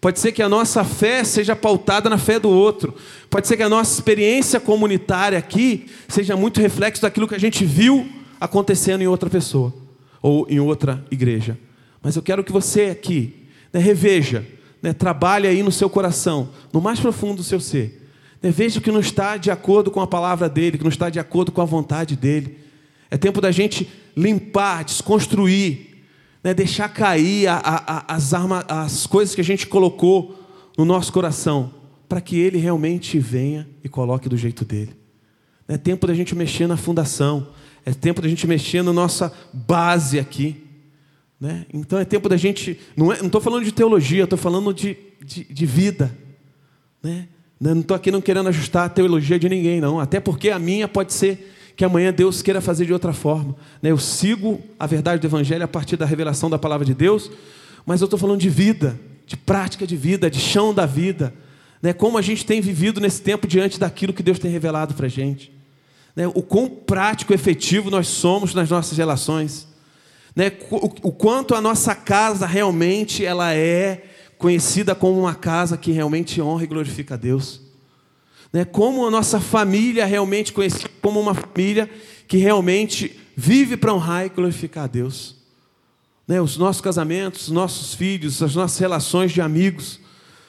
Pode 0.00 0.18
ser 0.18 0.32
que 0.32 0.42
a 0.42 0.48
nossa 0.48 0.82
fé 0.82 1.24
seja 1.24 1.54
pautada 1.54 2.08
na 2.08 2.16
fé 2.16 2.38
do 2.38 2.48
outro. 2.48 2.94
Pode 3.28 3.46
ser 3.46 3.56
que 3.56 3.62
a 3.62 3.68
nossa 3.68 3.92
experiência 3.92 4.58
comunitária 4.58 5.36
aqui 5.36 5.86
seja 6.08 6.36
muito 6.36 6.60
reflexo 6.60 7.02
daquilo 7.02 7.28
que 7.28 7.34
a 7.34 7.40
gente 7.40 7.66
viu 7.66 8.08
acontecendo 8.40 9.02
em 9.02 9.06
outra 9.06 9.28
pessoa 9.28 9.74
ou 10.22 10.46
em 10.48 10.58
outra 10.58 11.04
igreja. 11.10 11.58
Mas 12.02 12.16
eu 12.16 12.22
quero 12.22 12.42
que 12.42 12.52
você 12.52 12.84
aqui 12.84 13.46
né, 13.70 13.78
reveja, 13.78 14.46
né, 14.80 14.94
trabalhe 14.94 15.46
aí 15.46 15.62
no 15.62 15.70
seu 15.70 15.90
coração, 15.90 16.48
no 16.72 16.80
mais 16.80 16.98
profundo 16.98 17.36
do 17.36 17.42
seu 17.42 17.60
ser. 17.60 17.99
Veja 18.42 18.80
que 18.80 18.90
não 18.90 19.00
está 19.00 19.36
de 19.36 19.50
acordo 19.50 19.90
com 19.90 20.00
a 20.00 20.06
palavra 20.06 20.48
dele, 20.48 20.78
que 20.78 20.84
não 20.84 20.90
está 20.90 21.10
de 21.10 21.18
acordo 21.18 21.52
com 21.52 21.60
a 21.60 21.66
vontade 21.66 22.16
dele. 22.16 22.58
É 23.10 23.18
tempo 23.18 23.40
da 23.40 23.50
gente 23.50 23.88
limpar, 24.16 24.84
desconstruir 24.84 25.90
né, 26.42 26.54
deixar 26.54 26.88
cair 26.88 27.46
a, 27.46 27.58
a, 27.58 28.14
as, 28.14 28.34
armas, 28.34 28.64
as 28.68 29.06
coisas 29.06 29.34
que 29.34 29.40
a 29.40 29.44
gente 29.44 29.66
colocou 29.66 30.38
no 30.76 30.84
nosso 30.84 31.12
coração, 31.12 31.72
para 32.08 32.20
que 32.20 32.38
Ele 32.38 32.58
realmente 32.58 33.18
venha 33.18 33.68
e 33.84 33.88
coloque 33.88 34.28
do 34.28 34.36
jeito 34.36 34.64
dele. 34.64 34.96
É 35.68 35.76
tempo 35.76 36.06
da 36.06 36.14
gente 36.14 36.34
mexer 36.34 36.66
na 36.66 36.76
fundação, 36.76 37.48
é 37.84 37.92
tempo 37.92 38.20
da 38.20 38.28
gente 38.28 38.46
mexer 38.46 38.82
na 38.82 38.92
nossa 38.92 39.32
base 39.52 40.18
aqui. 40.18 40.64
Né? 41.40 41.64
Então 41.72 41.98
é 41.98 42.04
tempo 42.04 42.28
da 42.28 42.36
gente. 42.36 42.78
Não 42.96 43.12
estou 43.12 43.40
falando 43.40 43.64
de 43.64 43.72
teologia, 43.72 44.24
estou 44.24 44.38
falando 44.38 44.74
de, 44.74 44.96
de, 45.24 45.44
de 45.44 45.66
vida. 45.66 46.14
Né? 47.02 47.28
Não 47.60 47.78
estou 47.80 47.94
aqui 47.94 48.10
não 48.10 48.22
querendo 48.22 48.48
ajustar 48.48 48.86
a 48.86 48.88
teologia 48.88 49.38
de 49.38 49.46
ninguém, 49.46 49.82
não. 49.82 50.00
Até 50.00 50.18
porque 50.18 50.48
a 50.48 50.58
minha 50.58 50.88
pode 50.88 51.12
ser 51.12 51.54
que 51.76 51.84
amanhã 51.84 52.10
Deus 52.10 52.40
queira 52.40 52.60
fazer 52.60 52.86
de 52.86 52.92
outra 52.92 53.12
forma. 53.12 53.54
Né? 53.82 53.90
Eu 53.90 53.98
sigo 53.98 54.60
a 54.78 54.86
verdade 54.86 55.20
do 55.20 55.26
Evangelho 55.26 55.64
a 55.64 55.68
partir 55.68 55.96
da 55.96 56.06
revelação 56.06 56.48
da 56.48 56.58
palavra 56.58 56.86
de 56.86 56.94
Deus, 56.94 57.30
mas 57.84 58.00
eu 58.00 58.06
estou 58.06 58.18
falando 58.18 58.40
de 58.40 58.48
vida, 58.48 58.98
de 59.26 59.36
prática 59.36 59.86
de 59.86 59.94
vida, 59.94 60.30
de 60.30 60.40
chão 60.40 60.72
da 60.72 60.86
vida. 60.86 61.34
Né? 61.82 61.92
Como 61.92 62.16
a 62.16 62.22
gente 62.22 62.46
tem 62.46 62.62
vivido 62.62 62.98
nesse 62.98 63.20
tempo 63.20 63.46
diante 63.46 63.78
daquilo 63.78 64.14
que 64.14 64.22
Deus 64.22 64.38
tem 64.38 64.50
revelado 64.50 64.94
para 64.94 65.04
a 65.04 65.10
gente. 65.10 65.52
Né? 66.16 66.26
O 66.28 66.42
quão 66.42 66.66
prático 66.66 67.34
efetivo 67.34 67.90
nós 67.90 68.08
somos 68.08 68.54
nas 68.54 68.70
nossas 68.70 68.96
relações. 68.96 69.68
O 71.02 71.12
quanto 71.12 71.54
a 71.54 71.60
nossa 71.60 71.94
casa 71.94 72.46
realmente 72.46 73.22
ela 73.24 73.52
é 73.52 74.09
conhecida 74.40 74.94
como 74.94 75.20
uma 75.20 75.34
casa 75.34 75.76
que 75.76 75.92
realmente 75.92 76.40
honra 76.40 76.64
e 76.64 76.66
glorifica 76.66 77.12
a 77.12 77.16
Deus. 77.18 77.60
Né? 78.50 78.64
Como 78.64 79.06
a 79.06 79.10
nossa 79.10 79.38
família 79.38 80.06
realmente 80.06 80.50
conhecida 80.50 80.88
como 81.02 81.20
uma 81.20 81.34
família 81.34 81.88
que 82.26 82.38
realmente 82.38 83.20
vive 83.36 83.76
para 83.76 83.92
honrar 83.92 84.24
e 84.24 84.30
glorificar 84.30 84.84
a 84.84 84.86
Deus. 84.86 85.36
Né? 86.26 86.40
Os 86.40 86.56
nossos 86.56 86.80
casamentos, 86.80 87.48
os 87.48 87.50
nossos 87.50 87.92
filhos, 87.92 88.42
as 88.42 88.54
nossas 88.54 88.78
relações 88.78 89.30
de 89.30 89.42
amigos. 89.42 90.00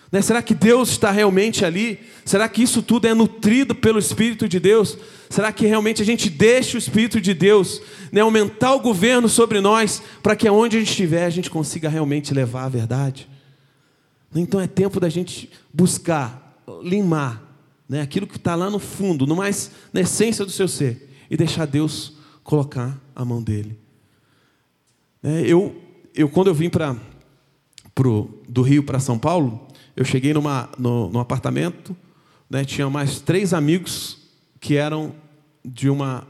Né? 0.09 0.21
Será 0.21 0.41
que 0.41 0.55
Deus 0.55 0.91
está 0.91 1.11
realmente 1.11 1.65
ali? 1.65 1.99
Será 2.23 2.47
que 2.47 2.63
isso 2.63 2.81
tudo 2.81 3.09
é 3.09 3.13
nutrido 3.13 3.75
pelo 3.75 3.99
Espírito 3.99 4.47
de 4.47 4.57
Deus? 4.57 4.97
Será 5.29 5.51
que 5.51 5.67
realmente 5.67 6.01
a 6.01 6.05
gente 6.05 6.29
deixa 6.29 6.77
o 6.77 6.79
Espírito 6.79 7.19
de 7.19 7.33
Deus 7.33 7.81
né, 8.09 8.21
aumentar 8.21 8.73
o 8.73 8.79
governo 8.79 9.27
sobre 9.27 9.59
nós, 9.59 10.01
para 10.23 10.33
que 10.33 10.47
aonde 10.47 10.77
a 10.77 10.79
gente 10.79 10.91
estiver 10.91 11.25
a 11.25 11.29
gente 11.29 11.49
consiga 11.49 11.89
realmente 11.89 12.33
levar 12.33 12.63
a 12.63 12.69
verdade? 12.69 13.30
Então 14.33 14.59
é 14.59 14.67
tempo 14.67 14.99
da 14.99 15.09
gente 15.09 15.49
buscar, 15.73 16.63
limar 16.83 17.51
né, 17.87 18.01
aquilo 18.01 18.25
que 18.25 18.37
está 18.37 18.55
lá 18.55 18.69
no 18.69 18.79
fundo, 18.79 19.27
no 19.27 19.35
mais 19.35 19.71
na 19.91 20.01
essência 20.01 20.45
do 20.45 20.51
seu 20.51 20.67
ser, 20.67 21.09
e 21.29 21.35
deixar 21.35 21.65
Deus 21.65 22.13
colocar 22.43 22.97
a 23.13 23.25
mão 23.25 23.43
dele. 23.43 23.77
É, 25.21 25.41
eu, 25.41 25.75
eu, 26.15 26.29
quando 26.29 26.47
eu 26.47 26.53
vim 26.53 26.69
para 26.69 26.95
do 28.47 28.61
Rio 28.61 28.83
para 28.83 28.99
São 28.99 29.19
Paulo, 29.19 29.67
eu 29.95 30.05
cheguei 30.05 30.33
numa, 30.33 30.69
no, 30.77 31.09
no 31.09 31.19
apartamento, 31.19 31.95
né, 32.49 32.63
tinha 32.65 32.89
mais 32.89 33.19
três 33.19 33.53
amigos 33.53 34.17
que 34.59 34.75
eram 34.75 35.13
de 35.63 35.89
uma, 35.89 36.25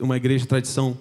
uma 0.00 0.16
igreja 0.16 0.46
tradição, 0.46 0.98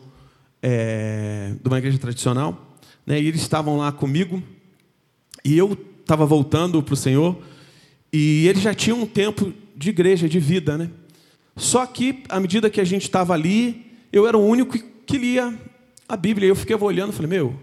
é, 0.62 1.56
de 1.60 1.68
uma 1.68 1.78
igreja 1.78 1.98
tradicional, 1.98 2.78
né, 3.06 3.20
e 3.20 3.28
eles 3.28 3.42
estavam 3.42 3.78
lá 3.78 3.92
comigo, 3.92 4.44
e 5.44 5.58
eu 5.58 5.76
estava 6.12 6.26
voltando 6.26 6.84
para 6.84 6.94
o 6.94 6.98
Senhor, 6.98 7.38
e 8.12 8.46
eles 8.46 8.62
já 8.62 8.74
tinham 8.74 9.02
um 9.02 9.06
tempo 9.06 9.54
de 9.74 9.90
igreja, 9.90 10.28
de 10.28 10.40
vida, 10.42 10.78
né? 10.78 10.90
Só 11.56 11.86
que, 11.86 12.24
à 12.28 12.38
medida 12.38 12.70
que 12.70 12.82
a 12.82 12.84
gente 12.84 13.04
estava 13.04 13.34
ali, 13.34 13.86
eu 14.12 14.28
era 14.28 14.38
o 14.38 14.46
único 14.46 14.78
que 15.06 15.18
lia 15.18 15.58
a 16.10 16.18
Bíblia. 16.18 16.50
Eu 16.50 16.56
fiquei 16.56 16.76
olhando 16.76 17.14
falei, 17.14 17.30
meu, 17.30 17.56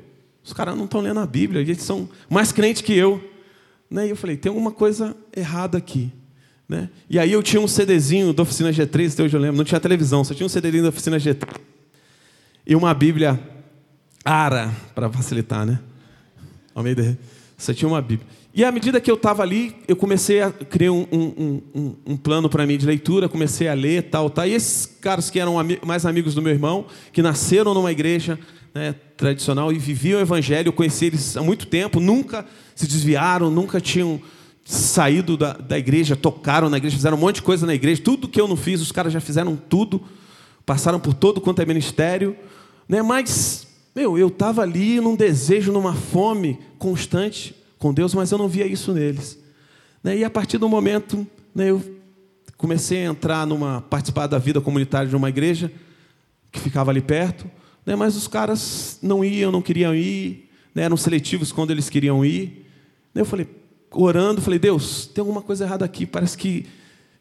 os 0.43 0.55
caras 0.55 0.75
não 0.75 0.87
estão 0.87 1.03
lendo 1.03 1.21
a 1.21 1.27
Bíblia, 1.27 1.61
eles 1.61 1.83
são 1.83 2.09
mais 2.31 2.51
crentes 2.51 2.81
que 2.81 2.95
eu. 2.95 3.23
Né? 3.91 4.07
E 4.07 4.11
eu 4.11 4.17
falei, 4.17 4.37
tem 4.37 4.49
alguma 4.49 4.73
coisa 4.73 5.15
errada 5.37 5.77
aqui. 5.77 6.11
Né? 6.67 6.89
E 7.11 7.19
aí 7.19 7.31
eu 7.31 7.43
tinha 7.43 7.61
um 7.61 7.69
CDzinho 7.69 8.33
da 8.33 8.45
Oficina 8.45 8.71
G3, 8.71 9.13
até 9.13 9.23
hoje 9.25 9.37
eu 9.37 9.41
lembro, 9.41 9.59
não 9.59 9.65
tinha 9.65 9.79
televisão, 9.79 10.25
só 10.25 10.33
tinha 10.33 10.47
um 10.47 10.51
CDzinho 10.51 10.85
da 10.85 10.89
Oficina 10.89 11.19
G3. 11.19 11.61
E 12.67 12.75
uma 12.75 12.95
Bíblia 12.95 13.39
Ara, 14.25 14.75
para 14.95 15.11
facilitar, 15.11 15.67
né? 15.67 15.79
Almeida, 16.75 17.19
só 17.59 17.75
tinha 17.75 17.89
uma 17.89 18.01
Bíblia. 18.01 18.38
E 18.55 18.65
à 18.65 18.73
medida 18.73 19.01
que 19.01 19.11
eu 19.11 19.15
estava 19.15 19.43
ali, 19.43 19.77
eu 19.87 19.95
comecei 19.95 20.41
a 20.41 20.51
criar 20.51 20.93
um, 20.93 21.07
um, 21.13 21.63
um, 21.75 21.97
um 22.07 22.17
plano 22.17 22.49
para 22.49 22.67
mim 22.67 22.79
de 22.79 22.87
leitura, 22.87 23.29
comecei 23.29 23.69
a 23.69 23.75
ler, 23.75 24.05
tal, 24.05 24.31
tal. 24.31 24.47
E 24.47 24.55
esses 24.55 24.87
caras 24.87 25.31
que 25.31 25.39
eram 25.39 25.57
mais 25.85 26.07
amigos 26.07 26.35
do 26.35 26.43
meu 26.43 26.53
irmão, 26.53 26.87
que 27.13 27.23
nasceram 27.23 27.75
numa 27.75 27.93
igreja 27.93 28.39
né, 28.75 28.95
tradicional 29.17 29.73
e 29.73 29.79
viviam 29.79 30.19
o 30.19 30.23
evangelho, 30.23 30.69
eu 30.69 30.73
conheci 30.73 31.07
eles 31.07 31.37
há 31.37 31.43
muito 31.43 31.67
tempo, 31.67 32.01
nunca 32.01 32.45
se 32.75 32.87
desviaram, 32.87 33.51
nunca 33.51 33.81
tinham 33.81 34.21
saído 34.65 35.37
da, 35.37 35.53
da 35.53 35.79
igreja, 35.79 36.17
tocaram 36.17 36.69
na 36.69 36.79
igreja, 36.79 36.97
fizeram 36.97 37.17
um 37.17 37.21
monte 37.21 37.37
de 37.37 37.43
coisa 37.43 37.67
na 37.67 37.75
igreja. 37.75 38.03
Tudo 38.03 38.29
que 38.29 38.41
eu 38.41 38.49
não 38.49 38.57
fiz, 38.57 38.81
os 38.81 38.93
caras 38.93 39.13
já 39.13 39.21
fizeram 39.21 39.57
tudo, 39.57 40.03
passaram 40.67 40.99
por 40.99 41.15
todo 41.15 41.41
quanto 41.41 41.63
é 41.63 41.67
ministério. 41.67 42.37
Né? 42.89 43.03
Mas, 43.03 43.67
meu, 43.95 44.19
eu 44.19 44.29
estava 44.29 44.63
ali 44.63 45.01
num 45.01 45.15
desejo, 45.15 45.71
numa 45.71 45.95
fome 45.95 46.59
constante 46.79 47.55
com 47.79 47.93
Deus, 47.93 48.15
mas 48.15 48.31
eu 48.31 48.39
não 48.39 48.49
via 48.49 48.67
isso 48.67 48.93
neles. 48.93 49.39
Né? 50.03 50.19
E 50.19 50.25
a 50.25 50.31
partir 50.31 50.59
do 50.59 50.69
momento, 50.69 51.27
né, 51.55 51.71
eu 51.71 51.83
comecei 52.57 53.07
a 53.07 53.11
entrar 53.11 53.47
numa 53.47 53.81
participar 53.81 54.27
da 54.27 54.39
vida 54.39 54.61
comunitária 54.61 55.09
de 55.09 55.17
uma 55.17 55.29
igreja 55.29 55.73
que 56.51 56.59
ficava 56.59 56.91
ali 56.91 57.01
perto, 57.01 57.49
né, 57.87 57.95
mas 57.95 58.17
os 58.17 58.27
caras 58.27 58.99
não 59.03 59.25
iam, 59.25 59.53
não 59.53 59.63
queriam 59.63 59.95
ir, 59.95 60.49
eram 60.75 60.97
seletivos 60.97 61.51
quando 61.53 61.71
eles 61.71 61.91
queriam 61.91 62.25
ir. 62.25 62.67
Eu 63.15 63.25
falei, 63.25 63.49
orando, 63.91 64.41
falei, 64.41 64.59
Deus, 64.59 65.07
tem 65.07 65.23
alguma 65.23 65.43
coisa 65.43 65.65
errada 65.65 65.85
aqui, 65.85 66.07
parece 66.07 66.37
que 66.37 66.67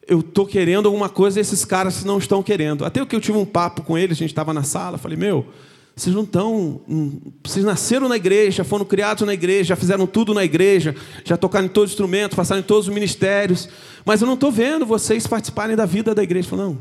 eu 0.08 0.22
estou 0.22 0.46
querendo 0.46 0.86
alguma 0.86 1.10
coisa 1.10 1.40
e 1.40 1.42
esses 1.42 1.66
caras 1.66 2.04
não 2.06 2.18
estão 2.18 2.42
querendo. 2.42 2.86
Até 2.86 3.04
que 3.06 3.16
eu 3.16 3.20
tive 3.20 3.38
um 3.38 3.46
papo 3.46 3.82
com 3.82 3.98
eles, 3.98 4.18
a 4.18 4.20
gente 4.20 4.30
estava 4.30 4.54
na 4.54 4.64
sala, 4.64 4.98
falei, 4.98 5.18
meu, 5.18 5.48
vocês 5.98 6.16
não 6.16 6.24
estão. 6.24 6.80
Hum, 6.88 7.20
vocês 7.44 7.66
nasceram 7.66 8.08
na 8.08 8.16
igreja, 8.16 8.64
foram 8.64 8.86
criados 8.86 9.26
na 9.26 9.34
igreja, 9.34 9.70
já 9.70 9.76
fizeram 9.76 10.06
tudo 10.06 10.32
na 10.32 10.44
igreja, 10.44 10.96
já 11.26 11.36
tocaram 11.36 11.66
em 11.66 11.70
todos 11.70 11.90
os 11.90 11.94
instrumentos, 11.96 12.36
passaram 12.36 12.62
em 12.62 12.64
todos 12.64 12.88
os 12.88 12.94
ministérios, 12.94 13.68
mas 14.06 14.22
eu 14.22 14.28
não 14.28 14.36
estou 14.36 14.52
vendo 14.52 14.86
vocês 14.86 15.26
participarem 15.26 15.76
da 15.76 15.86
vida 15.86 16.14
da 16.14 16.22
igreja. 16.22 16.48
Falei, 16.48 16.66
não, 16.66 16.78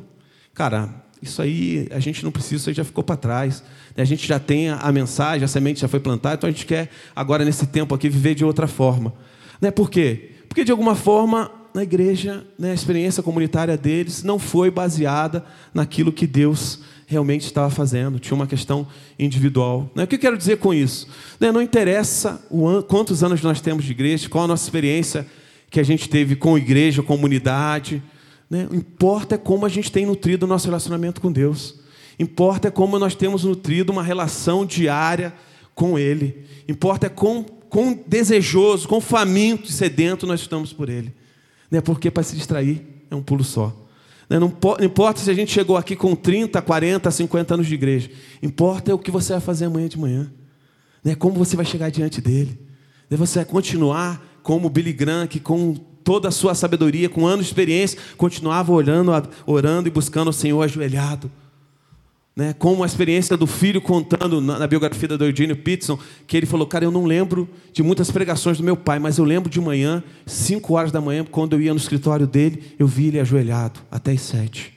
cara, 0.53 1.03
isso 1.23 1.41
aí 1.41 1.89
a 1.91 1.99
gente 1.99 2.23
não 2.23 2.31
precisa, 2.31 2.57
isso 2.57 2.69
aí 2.69 2.75
já 2.75 2.85
ficou 2.85 3.03
para 3.03 3.17
trás. 3.17 3.63
A 3.97 4.05
gente 4.05 4.29
já 4.29 4.39
tem 4.39 4.69
a 4.69 4.93
mensagem, 4.93 5.45
a 5.45 5.49
semente 5.49 5.81
já 5.81 5.89
foi 5.89 5.99
plantada, 5.99 6.35
então 6.35 6.49
a 6.49 6.53
gente 6.53 6.67
quer 6.67 6.91
agora 7.15 7.43
nesse 7.43 7.67
tempo 7.67 7.95
aqui 7.95 8.11
viver 8.11 8.35
de 8.35 8.45
outra 8.45 8.67
forma. 8.67 9.15
Né? 9.61 9.71
Por 9.71 9.89
quê? 9.89 10.33
Porque 10.47 10.63
de 10.63 10.71
alguma 10.71 10.95
forma 10.95 11.51
na 11.73 11.83
igreja, 11.83 12.47
né, 12.59 12.71
a 12.71 12.75
experiência 12.75 13.23
comunitária 13.23 13.77
deles 13.77 14.23
não 14.23 14.39
foi 14.39 14.71
baseada 14.71 15.45
naquilo 15.75 16.13
que 16.13 16.27
Deus 16.27 16.81
realmente 17.07 17.45
estava 17.45 17.71
fazendo, 17.71 18.19
tinha 18.19 18.35
uma 18.35 18.47
questão 18.47 18.87
individual. 19.19 19.89
Né? 19.95 20.05
O 20.05 20.07
que 20.07 20.17
eu 20.17 20.19
quero 20.19 20.37
dizer 20.37 20.59
com 20.59 20.75
isso? 20.75 21.07
Né, 21.39 21.53
não 21.53 21.63
interessa 21.63 22.45
quantos 22.89 23.23
anos 23.23 23.41
nós 23.43 23.61
temos 23.61 23.85
de 23.85 23.93
igreja, 23.93 24.29
qual 24.29 24.45
a 24.45 24.49
nossa 24.49 24.65
experiência 24.65 25.27
que 25.71 25.79
a 25.79 25.85
gente 25.85 26.09
teve 26.09 26.35
com 26.35 26.59
igreja, 26.59 27.03
comunidade. 27.03 28.03
Né? 28.51 28.67
O 28.71 28.75
importa 28.75 29.37
é 29.37 29.39
como 29.39 29.65
a 29.65 29.69
gente 29.69 29.91
tem 29.91 30.05
nutrido 30.05 30.47
o 30.47 30.49
nosso 30.49 30.67
relacionamento 30.67 31.21
com 31.21 31.31
Deus. 31.31 31.77
Importa 32.19 32.69
é 32.69 32.71
como 32.71 32.99
nós 32.99 33.15
temos 33.15 33.45
nutrido 33.45 33.93
uma 33.93 34.03
relação 34.03 34.67
diária 34.67 35.33
com 35.75 35.99
Ele. 35.99 36.45
Importa 36.67 37.07
é 37.07 37.11
quão, 37.11 37.45
quão 37.69 37.99
desejoso, 38.07 38.89
quão 38.89 39.01
faminto 39.01 39.69
e 39.69 39.73
sedento 39.73 40.27
nós 40.27 40.41
estamos 40.41 40.73
por 40.73 40.89
Ele. 40.89 41.13
Porque 41.85 42.11
para 42.11 42.23
se 42.23 42.35
distrair 42.35 42.83
é 43.11 43.15
um 43.15 43.23
pulo 43.23 43.45
só. 43.45 43.86
Não 44.29 44.53
importa 44.81 45.21
se 45.21 45.31
a 45.31 45.35
gente 45.35 45.53
chegou 45.53 45.77
aqui 45.77 45.95
com 45.95 46.17
30, 46.17 46.61
40, 46.61 47.11
50 47.11 47.55
anos 47.55 47.67
de 47.67 47.75
igreja. 47.75 48.11
Importa 48.43 48.91
é 48.91 48.95
o 48.95 48.99
que 48.99 49.11
você 49.11 49.33
vai 49.35 49.41
fazer 49.41 49.67
amanhã 49.67 49.89
de 49.89 49.99
manhã. 49.99 50.33
Né? 51.05 51.15
Como 51.15 51.37
você 51.37 51.55
vai 51.55 51.65
chegar 51.65 51.91
diante 51.91 52.21
dele. 52.21 52.59
Né? 53.09 53.17
Você 53.17 53.39
vai 53.39 53.47
continuar 53.47 54.21
como 54.43 54.69
Billy 54.69 54.93
Graham, 54.93 55.27
que 55.27 55.39
com 55.39 55.75
toda 56.03 56.29
a 56.29 56.33
sua 56.33 56.55
sabedoria, 56.55 57.09
com 57.09 57.27
anos 57.27 57.47
de 57.47 57.51
experiência, 57.51 57.99
continuava 58.17 58.73
olhando, 58.73 59.13
orando 59.45 59.89
e 59.89 59.91
buscando 59.91 60.29
o 60.29 60.33
Senhor 60.33 60.63
ajoelhado. 60.63 61.31
Né? 62.37 62.53
Como 62.53 62.83
a 62.83 62.87
experiência 62.87 63.35
do 63.35 63.47
filho 63.47 63.81
contando 63.81 64.43
na, 64.43 64.59
na 64.59 64.67
biografia 64.67 65.09
do 65.09 65.25
Eugênio 65.25 65.57
Peterson, 65.57 65.99
que 66.27 66.37
ele 66.37 66.45
falou, 66.45 66.67
cara, 66.67 66.85
eu 66.85 66.91
não 66.91 67.07
lembro 67.07 67.49
de 67.73 67.83
muitas 67.83 68.11
pregações 68.11 68.59
do 68.59 68.65
meu 68.65 68.77
pai, 68.77 68.99
mas 68.99 69.17
eu 69.17 69.25
lembro 69.25 69.49
de 69.49 69.59
manhã, 69.59 70.05
5 70.27 70.75
horas 70.75 70.93
da 70.93 71.01
manhã, 71.01 71.25
quando 71.25 71.55
eu 71.55 71.63
ia 71.63 71.73
no 71.73 71.81
escritório 71.81 72.27
dele, 72.27 72.63
eu 72.79 72.87
vi 72.87 73.07
ele 73.07 73.19
ajoelhado, 73.19 73.81
até 73.91 74.13
as 74.13 74.21
sete. 74.21 74.75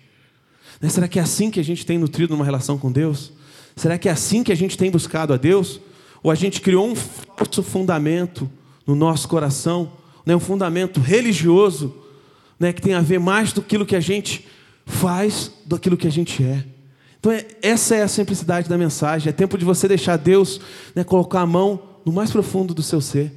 Né? 0.79 0.87
Será 0.87 1.05
que 1.05 1.19
é 1.19 1.21
assim 1.21 1.51
que 1.51 1.59
a 1.59 1.63
gente 1.63 1.85
tem 1.85 1.97
nutrido 1.97 2.33
uma 2.33 2.45
relação 2.45 2.77
com 2.77 2.89
Deus? 2.89 3.33
Será 3.75 3.97
que 3.97 4.07
é 4.07 4.11
assim 4.13 4.41
que 4.41 4.53
a 4.53 4.55
gente 4.55 4.77
tem 4.77 4.89
buscado 4.89 5.33
a 5.33 5.37
Deus? 5.37 5.81
Ou 6.23 6.31
a 6.31 6.35
gente 6.35 6.61
criou 6.61 6.87
um 6.87 6.95
falso 6.95 7.61
fundamento 7.61 8.49
no 8.87 8.95
nosso 8.95 9.27
coração, 9.27 9.91
né, 10.25 10.33
um 10.33 10.39
fundamento 10.39 11.01
religioso, 11.01 11.93
né, 12.57 12.71
que 12.71 12.81
tem 12.81 12.93
a 12.93 13.01
ver 13.01 13.19
mais 13.19 13.51
do 13.51 13.61
que 13.61 13.95
a 13.95 13.99
gente 13.99 14.47
faz 14.85 15.51
do 15.65 15.77
que 15.77 16.07
a 16.07 16.11
gente 16.11 16.41
é. 16.41 16.78
Então, 17.19 17.31
é, 17.31 17.45
essa 17.61 17.95
é 17.95 18.01
a 18.01 18.07
simplicidade 18.07 18.69
da 18.69 18.77
mensagem. 18.77 19.29
É 19.29 19.33
tempo 19.33 19.57
de 19.57 19.65
você 19.65 19.87
deixar 19.87 20.17
Deus 20.17 20.61
né, 20.95 21.03
colocar 21.03 21.41
a 21.41 21.45
mão 21.45 21.81
no 22.05 22.13
mais 22.13 22.31
profundo 22.31 22.73
do 22.73 22.81
seu 22.81 23.01
ser, 23.01 23.31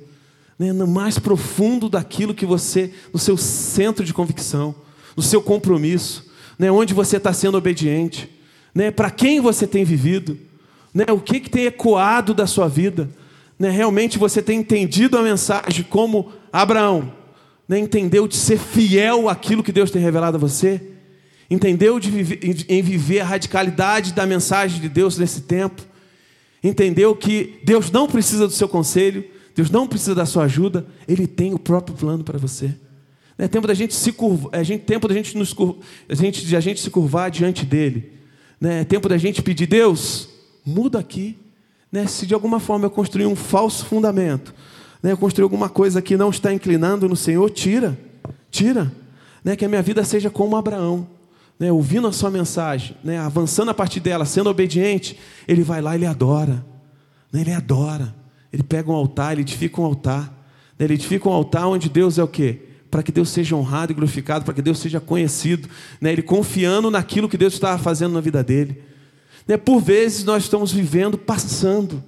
né, 0.58 0.72
no 0.72 0.86
mais 0.86 1.18
profundo 1.18 1.88
daquilo 1.88 2.34
que 2.34 2.46
você, 2.46 2.92
no 3.12 3.18
seu 3.18 3.36
centro 3.36 4.04
de 4.04 4.14
convicção, 4.14 4.74
no 5.16 5.22
seu 5.22 5.42
compromisso, 5.42 6.30
né, 6.58 6.70
onde 6.70 6.94
você 6.94 7.16
está 7.16 7.32
sendo 7.32 7.58
obediente, 7.58 8.30
né, 8.74 8.90
para 8.90 9.10
quem 9.10 9.40
você 9.40 9.66
tem 9.66 9.84
vivido. 9.84 10.38
Né? 10.94 11.06
O 11.10 11.20
que, 11.20 11.40
que 11.40 11.50
tem 11.50 11.64
ecoado 11.64 12.34
da 12.34 12.46
sua 12.46 12.68
vida? 12.68 13.10
Né? 13.58 13.70
Realmente 13.70 14.18
você 14.18 14.40
tem 14.42 14.60
entendido 14.60 15.18
a 15.18 15.22
mensagem 15.22 15.84
como 15.88 16.32
Abraão 16.52 17.12
né? 17.66 17.78
entendeu 17.78 18.28
de 18.28 18.36
ser 18.36 18.58
fiel 18.58 19.28
àquilo 19.28 19.62
que 19.62 19.72
Deus 19.72 19.90
tem 19.90 20.02
revelado 20.02 20.36
a 20.36 20.40
você? 20.40 20.91
Entendeu 21.52 22.00
de 22.00 22.10
viver, 22.10 22.40
em 22.66 22.80
viver 22.80 23.20
a 23.20 23.26
radicalidade 23.26 24.14
da 24.14 24.24
mensagem 24.24 24.80
de 24.80 24.88
Deus 24.88 25.18
nesse 25.18 25.42
tempo? 25.42 25.82
Entendeu 26.64 27.14
que 27.14 27.60
Deus 27.62 27.90
não 27.90 28.06
precisa 28.06 28.46
do 28.46 28.54
seu 28.54 28.66
conselho, 28.66 29.22
Deus 29.54 29.68
não 29.70 29.86
precisa 29.86 30.14
da 30.14 30.24
sua 30.24 30.44
ajuda, 30.44 30.86
Ele 31.06 31.26
tem 31.26 31.52
o 31.52 31.58
próprio 31.58 31.94
plano 31.94 32.24
para 32.24 32.38
você. 32.38 32.74
É 33.36 33.46
tempo 33.46 33.66
da 33.66 33.74
gente 33.74 33.92
se 33.94 34.12
curvar, 34.12 34.50
é 34.58 34.78
tempo 34.78 35.06
da 35.06 35.12
gente, 35.12 35.36
nos, 35.36 35.54
a 36.08 36.14
gente, 36.14 36.46
de 36.46 36.56
a 36.56 36.60
gente 36.60 36.80
se 36.80 36.88
curvar 36.88 37.30
diante 37.30 37.66
dele. 37.66 38.12
É 38.58 38.82
tempo 38.84 39.06
da 39.06 39.18
gente 39.18 39.42
pedir, 39.42 39.66
Deus, 39.66 40.30
muda 40.64 41.00
aqui. 41.00 41.36
Né? 41.90 42.06
Se 42.06 42.24
de 42.24 42.32
alguma 42.32 42.60
forma 42.60 42.86
eu 42.86 42.90
construir 42.90 43.26
um 43.26 43.36
falso 43.36 43.84
fundamento, 43.84 44.54
né? 45.02 45.12
eu 45.12 45.18
construir 45.18 45.42
alguma 45.42 45.68
coisa 45.68 46.00
que 46.00 46.16
não 46.16 46.30
está 46.30 46.50
inclinando 46.50 47.06
no 47.06 47.16
Senhor, 47.16 47.50
tira, 47.50 47.98
tira. 48.50 48.90
Né? 49.44 49.54
Que 49.54 49.66
a 49.66 49.68
minha 49.68 49.82
vida 49.82 50.02
seja 50.02 50.30
como 50.30 50.56
Abraão. 50.56 51.06
Né? 51.62 51.70
Ouvindo 51.70 52.09
a 52.09 52.12
sua 52.12 52.29
mensagem, 52.29 52.96
né? 53.05 53.20
avançando 53.20 53.70
a 53.70 53.75
partir 53.75 54.01
dela, 54.01 54.25
sendo 54.25 54.51
obediente, 54.51 55.16
ele 55.46 55.62
vai 55.62 55.81
lá 55.81 55.92
e 55.92 55.98
ele 55.98 56.07
adora. 56.07 56.66
Né? 57.33 57.42
Ele 57.42 57.53
adora. 57.53 58.12
Ele 58.53 58.64
pega 58.64 58.90
um 58.90 58.94
altar, 58.96 59.31
ele 59.31 59.42
edifica 59.42 59.81
um 59.81 59.85
altar. 59.85 60.25
Né? 60.77 60.87
Ele 60.87 60.94
edifica 60.94 61.29
um 61.29 61.33
altar 61.33 61.68
onde 61.68 61.88
Deus 61.88 62.18
é 62.18 62.22
o 62.25 62.27
quê? 62.27 62.62
Para 62.90 63.01
que 63.01 63.12
Deus 63.12 63.29
seja 63.29 63.55
honrado 63.55 63.92
e 63.92 63.94
glorificado, 63.94 64.44
para 64.44 64.53
que 64.55 64.61
Deus 64.61 64.81
seja 64.81 64.98
conhecido. 64.98 65.68
Né? 66.01 66.11
Ele 66.11 66.22
confiando 66.22 66.90
naquilo 66.90 67.29
que 67.29 67.38
Deus 67.38 67.55
estava 67.55 67.81
fazendo 67.81 68.12
na 68.12 68.20
vida 68.20 68.42
dele. 68.42 68.83
Né? 69.46 69.57
Por 69.57 69.81
vezes 69.81 70.25
nós 70.25 70.42
estamos 70.42 70.72
vivendo, 70.72 71.16
passando 71.16 72.03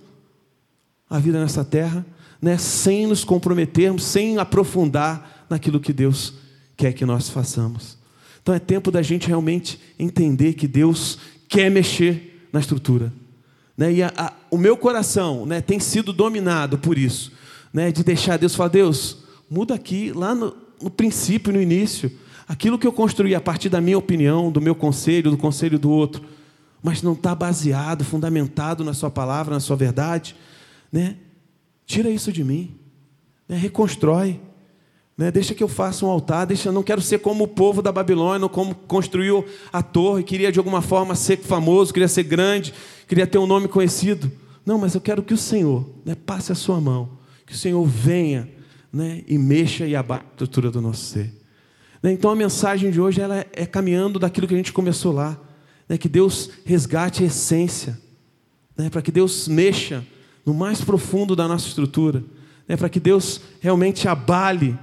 a 1.08 1.20
vida 1.20 1.38
nessa 1.38 1.64
terra, 1.64 2.04
sem 2.58 3.06
nos 3.06 3.22
comprometermos, 3.22 4.02
sem 4.02 4.36
aprofundar 4.36 5.46
naquilo 5.48 5.78
que 5.78 5.92
Deus 5.92 6.34
quer 6.76 6.92
que 6.92 7.06
nós 7.06 7.28
façamos. 7.30 8.02
Então 8.44 8.54
é 8.54 8.58
tempo 8.60 8.92
da 8.92 9.00
gente 9.00 9.26
realmente 9.26 9.80
entender 9.98 10.52
que 10.52 10.68
Deus 10.68 11.18
quer 11.48 11.68
mexer 11.70 12.46
na 12.52 12.60
estrutura. 12.60 13.10
Né? 13.76 13.94
E 13.94 14.02
a, 14.02 14.12
a, 14.16 14.32
o 14.50 14.58
meu 14.58 14.76
coração 14.76 15.46
né, 15.46 15.60
tem 15.60 15.80
sido 15.80 16.12
dominado 16.12 16.78
por 16.78 16.96
isso, 16.96 17.32
né, 17.72 17.90
de 17.90 18.04
deixar 18.04 18.36
Deus 18.36 18.54
falar: 18.54 18.68
Deus, 18.68 19.24
muda 19.50 19.74
aqui, 19.74 20.12
lá 20.12 20.34
no, 20.34 20.54
no 20.80 20.90
princípio, 20.90 21.52
no 21.52 21.60
início, 21.60 22.12
aquilo 22.46 22.78
que 22.78 22.86
eu 22.86 22.92
construí 22.92 23.34
a 23.34 23.40
partir 23.40 23.70
da 23.70 23.80
minha 23.80 23.98
opinião, 23.98 24.52
do 24.52 24.60
meu 24.60 24.74
conselho, 24.74 25.30
do 25.30 25.38
conselho 25.38 25.78
do 25.78 25.90
outro 25.90 26.22
mas 26.84 27.00
não 27.00 27.14
está 27.14 27.34
baseado, 27.34 28.04
fundamentado 28.04 28.84
na 28.84 28.92
sua 28.92 29.10
palavra, 29.10 29.54
na 29.54 29.60
sua 29.60 29.74
verdade, 29.74 30.36
né? 30.92 31.16
Tira 31.86 32.10
isso 32.10 32.30
de 32.30 32.44
mim, 32.44 32.76
né? 33.48 33.56
reconstrói, 33.56 34.38
né? 35.16 35.30
Deixa 35.30 35.54
que 35.54 35.62
eu 35.62 35.68
faça 35.68 36.04
um 36.04 36.08
altar, 36.08 36.46
deixa, 36.46 36.72
não 36.72 36.82
quero 36.82 37.00
ser 37.00 37.18
como 37.18 37.44
o 37.44 37.48
povo 37.48 37.80
da 37.80 37.92
Babilônia, 37.92 38.48
como 38.48 38.74
construiu 38.74 39.44
a 39.72 39.82
torre, 39.82 40.22
queria 40.22 40.50
de 40.50 40.58
alguma 40.58 40.82
forma 40.82 41.14
ser 41.14 41.38
famoso, 41.38 41.92
queria 41.92 42.08
ser 42.08 42.24
grande, 42.24 42.74
queria 43.06 43.26
ter 43.26 43.38
um 43.38 43.46
nome 43.46 43.68
conhecido. 43.68 44.30
Não, 44.66 44.78
mas 44.78 44.94
eu 44.94 45.00
quero 45.00 45.22
que 45.22 45.34
o 45.34 45.38
Senhor 45.38 45.88
né, 46.04 46.14
passe 46.14 46.50
a 46.50 46.54
sua 46.54 46.80
mão, 46.80 47.18
que 47.46 47.52
o 47.52 47.56
Senhor 47.56 47.84
venha 47.84 48.48
né, 48.92 49.22
e 49.26 49.38
mexa 49.38 49.86
e 49.86 49.94
abate 49.94 50.24
a 50.24 50.32
estrutura 50.32 50.70
do 50.70 50.80
nosso 50.80 51.04
ser. 51.04 51.32
Né? 52.02 52.12
Então 52.12 52.30
a 52.30 52.36
mensagem 52.36 52.90
de 52.90 53.00
hoje 53.00 53.20
ela 53.20 53.46
é 53.52 53.66
caminhando 53.66 54.18
daquilo 54.18 54.48
que 54.48 54.54
a 54.54 54.56
gente 54.56 54.72
começou 54.72 55.12
lá 55.12 55.38
né, 55.88 55.98
que 55.98 56.08
Deus 56.08 56.50
resgate 56.64 57.22
a 57.22 57.26
essência, 57.26 57.98
né, 58.76 58.90
para 58.90 59.02
que 59.02 59.12
Deus 59.12 59.46
mexa 59.48 60.04
no 60.44 60.54
mais 60.54 60.80
profundo 60.80 61.36
da 61.36 61.46
nossa 61.46 61.68
estrutura, 61.68 62.22
para 62.78 62.88
que 62.88 63.00
Deus 63.00 63.40
realmente 63.60 64.08
abale 64.08 64.78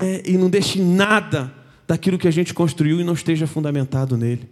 né, 0.00 0.22
e 0.24 0.36
não 0.36 0.48
deixe 0.50 0.80
nada 0.80 1.52
daquilo 1.86 2.18
que 2.18 2.28
a 2.28 2.30
gente 2.30 2.54
construiu 2.54 3.00
e 3.00 3.04
não 3.04 3.14
esteja 3.14 3.46
fundamentado 3.46 4.16
nele, 4.16 4.48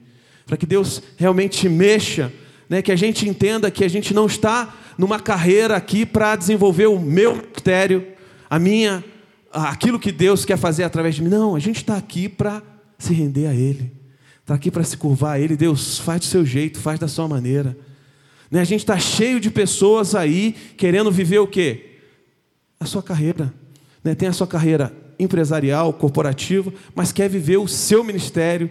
para 0.47 0.57
que 0.57 0.67
Deus 0.67 1.03
realmente 1.17 1.69
mexa, 1.69 2.33
né, 2.69 2.83
que 2.83 2.93
a 2.93 2.97
gente 2.97 3.29
entenda 3.29 3.71
que 3.71 3.85
a 3.85 3.89
gente 3.89 4.13
não 4.13 4.27
está 4.27 4.75
numa 4.99 5.19
carreira 5.19 5.77
aqui 5.77 6.05
para 6.05 6.37
desenvolver 6.37 6.87
o 6.87 6.99
meu 6.99 7.37
ministério, 7.37 8.07
a 8.49 8.59
minha, 8.59 9.03
aquilo 9.53 9.99
que 9.99 10.13
Deus 10.13 10.45
quer 10.45 10.59
fazer 10.59 10.85
através 10.85 11.15
de 11.15 11.23
mim. 11.23 11.29
Não, 11.29 11.55
a 11.55 11.59
gente 11.59 11.77
está 11.77 11.97
aqui 11.97 12.29
para 12.29 12.63
se 12.99 13.13
render 13.15 13.47
a 13.47 13.55
Ele 13.55 14.03
está 14.43 14.55
aqui 14.55 14.71
para 14.71 14.85
se 14.85 14.97
curvar 14.97 15.37
a 15.37 15.41
Ele. 15.41 15.57
Deus, 15.57 15.99
faz 15.99 16.21
do 16.21 16.27
seu 16.27 16.45
jeito, 16.45 16.79
faz 16.79 16.99
da 16.99 17.09
sua 17.09 17.27
maneira. 17.27 17.77
Né? 18.51 18.61
A 18.61 18.65
gente 18.65 18.81
está 18.81 18.99
cheio 18.99 19.41
de 19.41 19.51
pessoas 19.51 20.15
aí 20.15 20.55
querendo 20.77 21.11
viver 21.11 21.39
o 21.39 21.47
quê? 21.47 21.99
A 22.79 22.85
sua 22.85 23.03
carreira. 23.03 23.53
Né? 24.05 24.15
Tem 24.15 24.29
a 24.29 24.33
sua 24.33 24.47
carreira 24.47 24.95
empresarial, 25.19 25.93
corporativa, 25.93 26.73
mas 26.95 27.13
quer 27.13 27.29
viver 27.29 27.59
o 27.59 27.69
seu 27.69 28.03
ministério, 28.03 28.71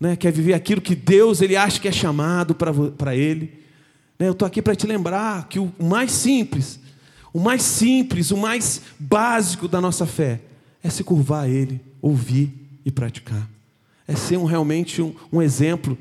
né? 0.00 0.16
quer 0.16 0.32
viver 0.32 0.54
aquilo 0.54 0.80
que 0.80 0.94
Deus 0.94 1.40
ele 1.40 1.56
acha 1.56 1.80
que 1.80 1.88
é 1.88 1.92
chamado 1.92 2.54
para 2.54 3.14
ele. 3.14 3.62
Né? 4.18 4.28
Eu 4.28 4.32
estou 4.32 4.46
aqui 4.46 4.60
para 4.60 4.74
te 4.74 4.86
lembrar 4.86 5.48
que 5.48 5.58
o 5.58 5.72
mais 5.78 6.12
simples, 6.12 6.80
o 7.32 7.40
mais 7.40 7.62
simples, 7.62 8.30
o 8.30 8.36
mais 8.36 8.82
básico 8.98 9.68
da 9.68 9.80
nossa 9.80 10.06
fé 10.06 10.40
é 10.82 10.90
se 10.90 11.04
curvar 11.04 11.44
a 11.44 11.48
Ele, 11.48 11.80
ouvir 12.00 12.52
e 12.84 12.90
praticar 12.90 13.48
é 14.06 14.14
ser 14.14 14.36
um, 14.36 14.44
realmente 14.44 15.02
um, 15.02 15.14
um 15.32 15.42
exemplo 15.42 15.98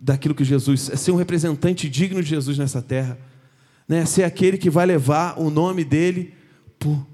daquilo 0.00 0.34
que 0.34 0.44
Jesus, 0.44 0.90
é 0.90 0.96
ser 0.96 1.12
um 1.12 1.16
representante 1.16 1.88
digno 1.88 2.22
de 2.22 2.28
Jesus 2.28 2.58
nessa 2.58 2.80
terra, 2.80 3.18
né? 3.86 3.98
É 3.98 4.06
ser 4.06 4.24
aquele 4.24 4.56
que 4.56 4.70
vai 4.70 4.86
levar 4.86 5.38
o 5.38 5.50
nome 5.50 5.84
dele 5.84 6.32
por 6.78 7.06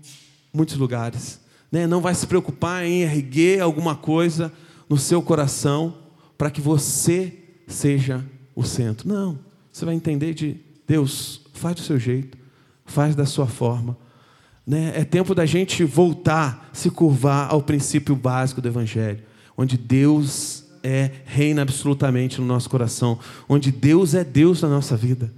muitos 0.53 0.76
lugares, 0.76 1.40
né? 1.70 1.86
Não 1.86 2.00
vai 2.00 2.14
se 2.14 2.26
preocupar 2.26 2.84
em 2.84 3.02
erguer 3.02 3.60
alguma 3.60 3.94
coisa 3.94 4.52
no 4.88 4.96
seu 4.96 5.22
coração 5.22 5.94
para 6.36 6.50
que 6.50 6.60
você 6.60 7.32
seja 7.66 8.24
o 8.54 8.64
centro. 8.64 9.08
Não, 9.08 9.38
você 9.70 9.84
vai 9.84 9.94
entender 9.94 10.34
de 10.34 10.56
Deus, 10.86 11.42
faz 11.52 11.76
do 11.76 11.82
seu 11.82 11.98
jeito, 11.98 12.36
faz 12.84 13.14
da 13.14 13.26
sua 13.26 13.46
forma. 13.46 13.96
Né? 14.66 14.92
É 14.94 15.04
tempo 15.04 15.34
da 15.34 15.46
gente 15.46 15.84
voltar, 15.84 16.70
se 16.72 16.90
curvar 16.90 17.50
ao 17.50 17.62
princípio 17.62 18.16
básico 18.16 18.60
do 18.60 18.68
Evangelho 18.68 19.30
onde 19.60 19.76
Deus 19.76 20.64
é 20.82 21.10
reina 21.26 21.60
absolutamente 21.60 22.40
no 22.40 22.46
nosso 22.46 22.70
coração, 22.70 23.18
onde 23.46 23.70
Deus 23.70 24.14
é 24.14 24.24
Deus 24.24 24.62
na 24.62 24.70
nossa 24.70 24.96
vida, 24.96 25.30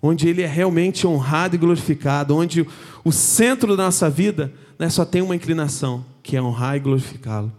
onde 0.00 0.28
Ele 0.28 0.40
é 0.40 0.46
realmente 0.46 1.04
honrado 1.04 1.56
e 1.56 1.58
glorificado, 1.58 2.36
onde 2.36 2.64
o 3.04 3.10
centro 3.10 3.76
da 3.76 3.86
nossa 3.86 4.08
vida 4.08 4.52
né, 4.78 4.88
só 4.88 5.04
tem 5.04 5.22
uma 5.22 5.34
inclinação, 5.34 6.04
que 6.22 6.36
é 6.36 6.42
honrar 6.42 6.76
e 6.76 6.80
glorificá-lo. 6.80 7.52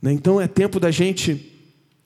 Né? 0.00 0.12
Então 0.12 0.40
é 0.40 0.48
tempo 0.48 0.80
da 0.80 0.90
gente 0.90 1.52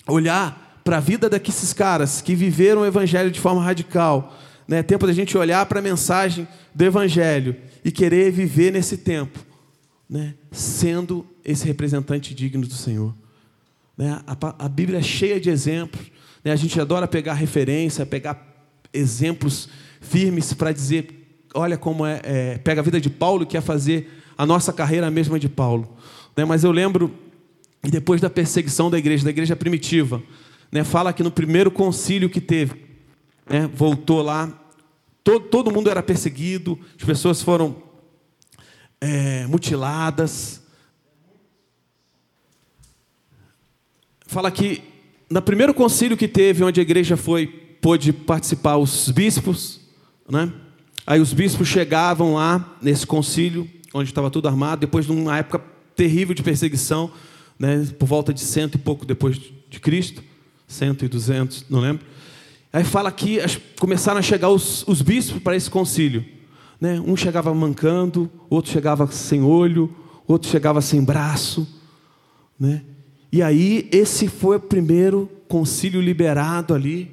olhar 0.06 0.80
para 0.84 0.96
a 0.96 1.00
vida 1.00 1.28
daqueles 1.28 1.72
caras 1.72 2.20
que 2.20 2.34
viveram 2.34 2.82
o 2.82 2.86
Evangelho 2.86 3.30
de 3.30 3.38
forma 3.38 3.62
radical. 3.62 4.36
Né? 4.66 4.78
É 4.78 4.82
tempo 4.82 5.06
da 5.06 5.12
gente 5.12 5.36
olhar 5.36 5.64
para 5.66 5.78
a 5.78 5.82
mensagem 5.82 6.48
do 6.74 6.84
Evangelho 6.84 7.56
e 7.84 7.90
querer 7.90 8.30
viver 8.30 8.72
nesse 8.72 8.96
tempo, 8.96 9.38
né? 10.08 10.34
sendo 10.50 11.26
esse 11.44 11.64
representante 11.66 12.34
digno 12.34 12.66
do 12.66 12.74
Senhor. 12.74 13.14
Né? 13.96 14.20
A, 14.26 14.64
a 14.64 14.68
Bíblia 14.68 14.98
é 14.98 15.02
cheia 15.02 15.40
de 15.40 15.50
exemplos. 15.50 16.10
Né? 16.44 16.52
A 16.52 16.56
gente 16.56 16.80
adora 16.80 17.06
pegar 17.06 17.34
referência, 17.34 18.06
pegar 18.06 18.46
exemplos 18.92 19.68
firmes 20.00 20.52
para 20.52 20.72
dizer: 20.72 21.19
olha 21.54 21.76
como 21.76 22.06
é, 22.06 22.20
é, 22.24 22.58
Pega 22.58 22.80
a 22.80 22.84
vida 22.84 23.00
de 23.00 23.10
Paulo 23.10 23.42
e 23.42 23.46
quer 23.46 23.60
fazer 23.60 24.22
a 24.36 24.46
nossa 24.46 24.72
carreira 24.72 25.06
a 25.06 25.10
mesma 25.10 25.38
de 25.38 25.48
Paulo. 25.48 25.96
Né? 26.36 26.44
Mas 26.44 26.64
eu 26.64 26.72
lembro, 26.72 27.14
e 27.84 27.90
depois 27.90 28.20
da 28.20 28.30
perseguição 28.30 28.90
da 28.90 28.98
igreja, 28.98 29.24
da 29.24 29.30
igreja 29.30 29.56
primitiva, 29.56 30.22
né? 30.70 30.84
fala 30.84 31.12
que 31.12 31.22
no 31.22 31.30
primeiro 31.30 31.70
concílio 31.70 32.30
que 32.30 32.40
teve, 32.40 32.74
né? 33.48 33.68
voltou 33.72 34.22
lá, 34.22 34.52
todo, 35.22 35.46
todo 35.48 35.70
mundo 35.70 35.90
era 35.90 36.02
perseguido, 36.02 36.78
as 36.98 37.04
pessoas 37.04 37.42
foram 37.42 37.82
é, 39.00 39.46
mutiladas. 39.46 40.62
Fala 44.26 44.50
que 44.50 44.82
no 45.28 45.42
primeiro 45.42 45.74
concílio 45.74 46.16
que 46.16 46.28
teve, 46.28 46.64
onde 46.64 46.80
a 46.80 46.82
igreja 46.82 47.16
foi, 47.16 47.46
pôde 47.46 48.12
participar 48.12 48.76
os 48.76 49.08
bispos, 49.10 49.80
né? 50.28 50.52
Aí 51.10 51.20
os 51.20 51.32
bispos 51.32 51.66
chegavam 51.66 52.34
lá 52.34 52.78
nesse 52.80 53.04
concílio, 53.04 53.68
onde 53.92 54.08
estava 54.08 54.30
tudo 54.30 54.46
armado, 54.46 54.82
depois 54.82 55.06
de 55.06 55.10
uma 55.10 55.38
época 55.38 55.60
terrível 55.96 56.32
de 56.32 56.40
perseguição, 56.40 57.10
né? 57.58 57.84
Por 57.98 58.06
volta 58.06 58.32
de 58.32 58.38
cento 58.38 58.76
e 58.76 58.78
pouco 58.78 59.04
depois 59.04 59.36
de 59.68 59.80
Cristo, 59.80 60.22
cento 60.68 61.04
e 61.04 61.08
duzentos, 61.08 61.64
não 61.68 61.80
lembro. 61.80 62.06
Aí 62.72 62.84
fala 62.84 63.10
que 63.10 63.40
começaram 63.80 64.20
a 64.20 64.22
chegar 64.22 64.50
os, 64.50 64.86
os 64.86 65.02
bispos 65.02 65.42
para 65.42 65.56
esse 65.56 65.68
concílio. 65.68 66.24
Né? 66.80 67.02
Um 67.04 67.16
chegava 67.16 67.52
mancando, 67.52 68.30
outro 68.48 68.70
chegava 68.70 69.04
sem 69.10 69.42
olho, 69.42 69.92
outro 70.28 70.48
chegava 70.48 70.80
sem 70.80 71.02
braço. 71.02 71.66
Né? 72.56 72.82
E 73.32 73.42
aí, 73.42 73.88
esse 73.90 74.28
foi 74.28 74.58
o 74.58 74.60
primeiro 74.60 75.28
concílio 75.48 76.00
liberado 76.00 76.72
ali, 76.72 77.10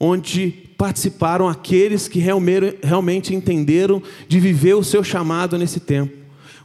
onde 0.00 0.70
participaram 0.84 1.48
aqueles 1.48 2.08
que 2.08 2.18
realmente 2.18 3.34
entenderam 3.34 4.02
de 4.28 4.38
viver 4.38 4.74
o 4.74 4.84
seu 4.84 5.02
chamado 5.02 5.56
nesse 5.56 5.80
tempo. 5.80 6.14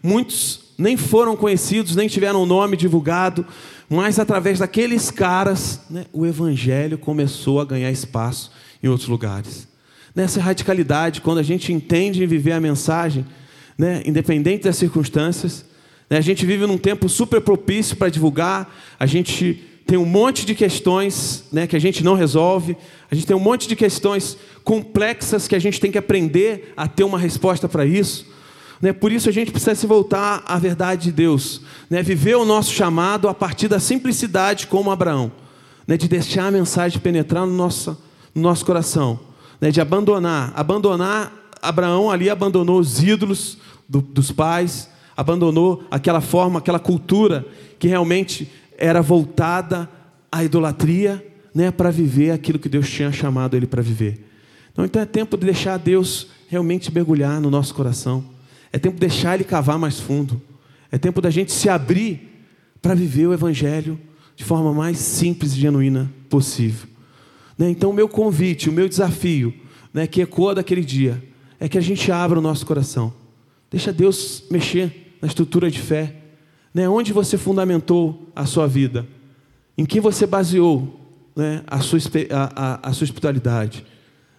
Muitos 0.04 0.74
nem 0.78 0.98
foram 0.98 1.38
conhecidos, 1.38 1.96
nem 1.96 2.10
tiveram 2.10 2.44
o 2.44 2.46
nome 2.46 2.76
divulgado, 2.76 3.46
mas 3.90 4.20
através 4.20 4.60
daqueles 4.60 5.10
caras, 5.10 5.80
né, 5.90 6.06
o 6.12 6.26
evangelho 6.26 6.98
começou 6.98 7.62
a 7.62 7.66
ganhar 7.66 7.90
espaço 7.92 8.52
em 8.84 8.90
outros 8.90 9.08
lugares. 9.08 9.70
Nessa 10.14 10.42
radicalidade, 10.42 11.22
quando 11.22 11.38
a 11.38 11.44
gente 11.44 11.72
entende 11.72 12.26
viver 12.26 12.52
a 12.52 12.60
mensagem, 12.60 13.26
né, 13.78 14.04
independente 14.06 14.66
das 14.66 14.76
circunstâncias, 14.76 15.64
né, 16.10 16.18
a 16.18 16.22
gente 16.22 16.46
vive 16.46 16.68
num 16.68 16.78
tempo 16.78 17.08
super 17.08 17.40
propício 17.40 17.96
para 17.96 18.10
divulgar, 18.10 18.70
a 19.00 19.06
gente 19.06 19.64
tem 19.90 19.98
um 19.98 20.06
monte 20.06 20.46
de 20.46 20.54
questões 20.54 21.46
né, 21.52 21.66
que 21.66 21.76
a 21.76 21.80
gente 21.80 22.04
não 22.04 22.14
resolve, 22.14 22.78
a 23.10 23.16
gente 23.16 23.26
tem 23.26 23.36
um 23.36 23.40
monte 23.40 23.68
de 23.68 23.76
questões 23.76 24.38
complexas 24.64 25.48
que 25.48 25.56
a 25.56 25.60
gente 25.60 25.80
tem 25.80 25.92
que 25.92 25.98
aprender 25.98 26.76
a 26.78 26.88
ter 26.88 27.04
uma 27.04 27.18
resposta 27.18 27.68
para 27.68 27.88
isso. 27.88 28.28
Né? 28.80 28.94
Por 28.94 29.12
isso 29.12 29.28
a 29.28 29.32
gente 29.32 29.50
precisa 29.50 29.74
se 29.74 29.88
voltar 29.88 30.44
à 30.46 30.60
verdade 30.60 31.06
de 31.06 31.12
Deus, 31.12 31.62
né? 31.90 32.04
viver 32.04 32.36
o 32.36 32.46
nosso 32.46 32.72
chamado 32.72 33.28
a 33.28 33.34
partir 33.34 33.68
da 33.68 33.80
simplicidade, 33.80 34.68
como 34.68 34.92
Abraão, 34.92 35.32
né? 35.88 35.98
de 35.98 36.08
deixar 36.08 36.46
a 36.46 36.52
mensagem 36.52 37.00
penetrar 37.00 37.48
no 37.48 37.54
nosso, 37.54 37.98
no 38.36 38.44
nosso 38.44 38.64
coração, 38.64 39.20
né? 39.60 39.72
de 39.72 39.82
abandonar. 39.82 40.54
Abandonar, 40.56 41.34
Abraão 41.60 42.12
ali 42.12 42.30
abandonou 42.30 42.80
os 42.80 43.02
ídolos 43.02 43.58
do, 43.90 44.04
dos 44.04 44.32
pais, 44.32 44.88
abandonou 45.18 45.84
aquela 45.90 46.22
forma, 46.22 46.60
aquela 46.60 46.78
cultura 46.78 47.44
que 47.80 47.88
realmente 47.88 48.48
era 48.80 49.02
voltada 49.02 49.90
à 50.32 50.44
idolatria, 50.44 51.26
né? 51.54 51.70
para 51.70 51.92
viver 51.92 52.32
aquilo 52.32 52.58
que 52.58 52.70
Deus 52.70 52.90
tinha 52.90 53.12
chamado 53.12 53.56
ele 53.56 53.68
para 53.68 53.82
viver. 53.82 54.26
Então, 54.72 54.86
então 54.86 55.02
é 55.02 55.06
tempo 55.06 55.38
de 55.38 55.46
deixar 55.46 55.78
Deus 55.78 56.28
realmente 56.48 56.92
mergulhar 56.94 57.42
no 57.42 57.52
nosso 57.52 57.76
coração. 57.76 58.24
É 58.72 58.80
tempo 58.80 58.96
de 58.96 59.02
deixar 59.02 59.36
ele 59.36 59.44
cavar 59.44 59.78
mais 59.78 60.00
fundo. 60.00 60.42
É 60.92 60.98
tempo 60.98 61.22
da 61.22 61.30
gente 61.30 61.52
se 61.52 61.70
abrir 61.70 62.46
para 62.82 62.96
viver 62.96 63.28
o 63.28 63.34
Evangelho 63.34 64.00
de 64.36 64.44
forma 64.44 64.74
mais 64.74 64.98
simples 64.98 65.54
e 65.54 65.60
genuína 65.60 66.10
possível. 66.30 66.88
Né? 67.58 67.70
Então, 67.70 67.90
o 67.90 67.94
meu 67.94 68.08
convite, 68.08 68.70
o 68.70 68.74
meu 68.74 68.88
desafio, 68.88 69.54
né, 69.94 70.08
que 70.08 70.22
ecoa 70.22 70.56
daquele 70.56 70.84
dia, 70.84 71.22
é 71.60 71.68
que 71.68 71.78
a 71.78 71.82
gente 71.82 72.10
abra 72.10 72.40
o 72.40 72.42
nosso 72.42 72.66
coração. 72.66 73.14
Deixa 73.70 73.92
Deus 73.92 74.46
mexer 74.50 75.18
na 75.22 75.28
estrutura 75.28 75.70
de 75.70 75.80
fé. 75.80 76.16
Né? 76.80 76.88
Onde 76.88 77.12
você 77.12 77.38
fundamentou 77.38 78.32
a 78.34 78.46
sua 78.46 78.66
vida? 78.66 79.06
Em 79.78 79.86
que 79.86 80.00
você 80.00 80.26
baseou 80.26 80.98
né, 81.36 81.62
a, 81.68 81.82
sua, 81.82 82.00
a, 82.32 82.44
a, 82.56 82.90
a 82.90 82.94
sua 82.94 83.04
espiritualidade? 83.04 83.86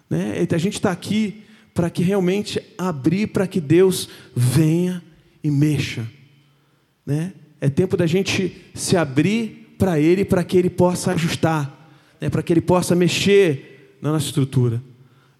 Né? 0.09 0.47
A 0.51 0.57
gente 0.57 0.73
está 0.73 0.89
aqui 0.89 1.43
para 1.71 1.87
que 1.87 2.01
realmente 2.01 2.59
abrir 2.79 3.27
para 3.27 3.45
que 3.45 3.61
Deus 3.61 4.09
venha 4.35 5.03
e 5.43 5.51
mexa. 5.51 6.03
Né? 7.05 7.31
É 7.61 7.69
tempo 7.69 7.95
da 7.95 8.07
gente 8.07 8.59
se 8.73 8.97
abrir 8.97 9.75
para 9.77 9.99
Ele, 9.99 10.25
para 10.25 10.43
que 10.43 10.57
Ele 10.57 10.71
possa 10.71 11.11
ajustar, 11.11 11.93
né? 12.19 12.27
para 12.27 12.41
que 12.41 12.51
Ele 12.51 12.61
possa 12.61 12.95
mexer 12.95 13.99
na 14.01 14.13
nossa 14.13 14.25
estrutura. 14.25 14.81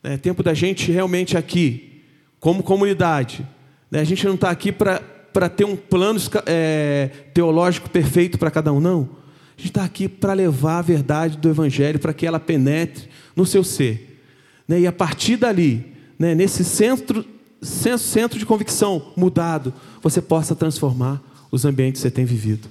É 0.04 0.18
tempo 0.18 0.44
da 0.44 0.54
gente 0.54 0.92
realmente 0.92 1.36
aqui, 1.36 2.04
como 2.40 2.62
comunidade, 2.62 3.44
né? 3.90 4.02
a 4.02 4.04
gente 4.04 4.24
não 4.28 4.36
está 4.36 4.52
aqui 4.52 4.72
para 4.72 5.02
ter 5.50 5.66
um 5.66 5.76
plano 5.76 6.20
é, 6.46 7.10
teológico 7.34 7.90
perfeito 7.90 8.38
para 8.38 8.52
cada 8.52 8.72
um, 8.74 8.80
não. 8.80 9.10
A 9.58 9.62
gente 9.62 9.70
está 9.70 9.84
aqui 9.84 10.08
para 10.08 10.34
levar 10.34 10.80
a 10.80 10.82
verdade 10.82 11.38
do 11.38 11.50
Evangelho, 11.50 12.00
para 12.00 12.14
que 12.14 12.26
ela 12.26 12.40
penetre 12.40 13.08
no 13.36 13.46
seu 13.46 13.64
ser. 13.64 14.20
Né? 14.68 14.82
E 14.82 14.88
a 14.88 14.92
partir 14.92 15.38
dali, 15.38 15.94
né, 16.18 16.34
nesse 16.34 16.64
centro, 16.64 17.26
centro 17.62 18.40
de 18.40 18.46
convicção 18.46 19.14
mudado, 19.16 19.74
você 20.02 20.22
possa 20.22 20.56
transformar 20.56 21.22
os 21.52 21.66
ambientes 21.66 22.02
que 22.02 22.08
você 22.08 22.12
tem 22.12 22.26
vivido. 22.26 22.68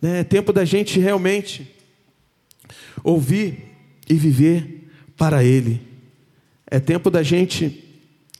Né, 0.00 0.20
é 0.20 0.24
tempo 0.24 0.52
da 0.52 0.64
gente 0.64 0.98
realmente 0.98 1.70
ouvir 3.02 3.70
e 4.08 4.14
viver 4.14 4.90
para 5.16 5.44
Ele. 5.44 5.80
É 6.66 6.80
tempo 6.80 7.10
da 7.10 7.22
gente 7.22 7.83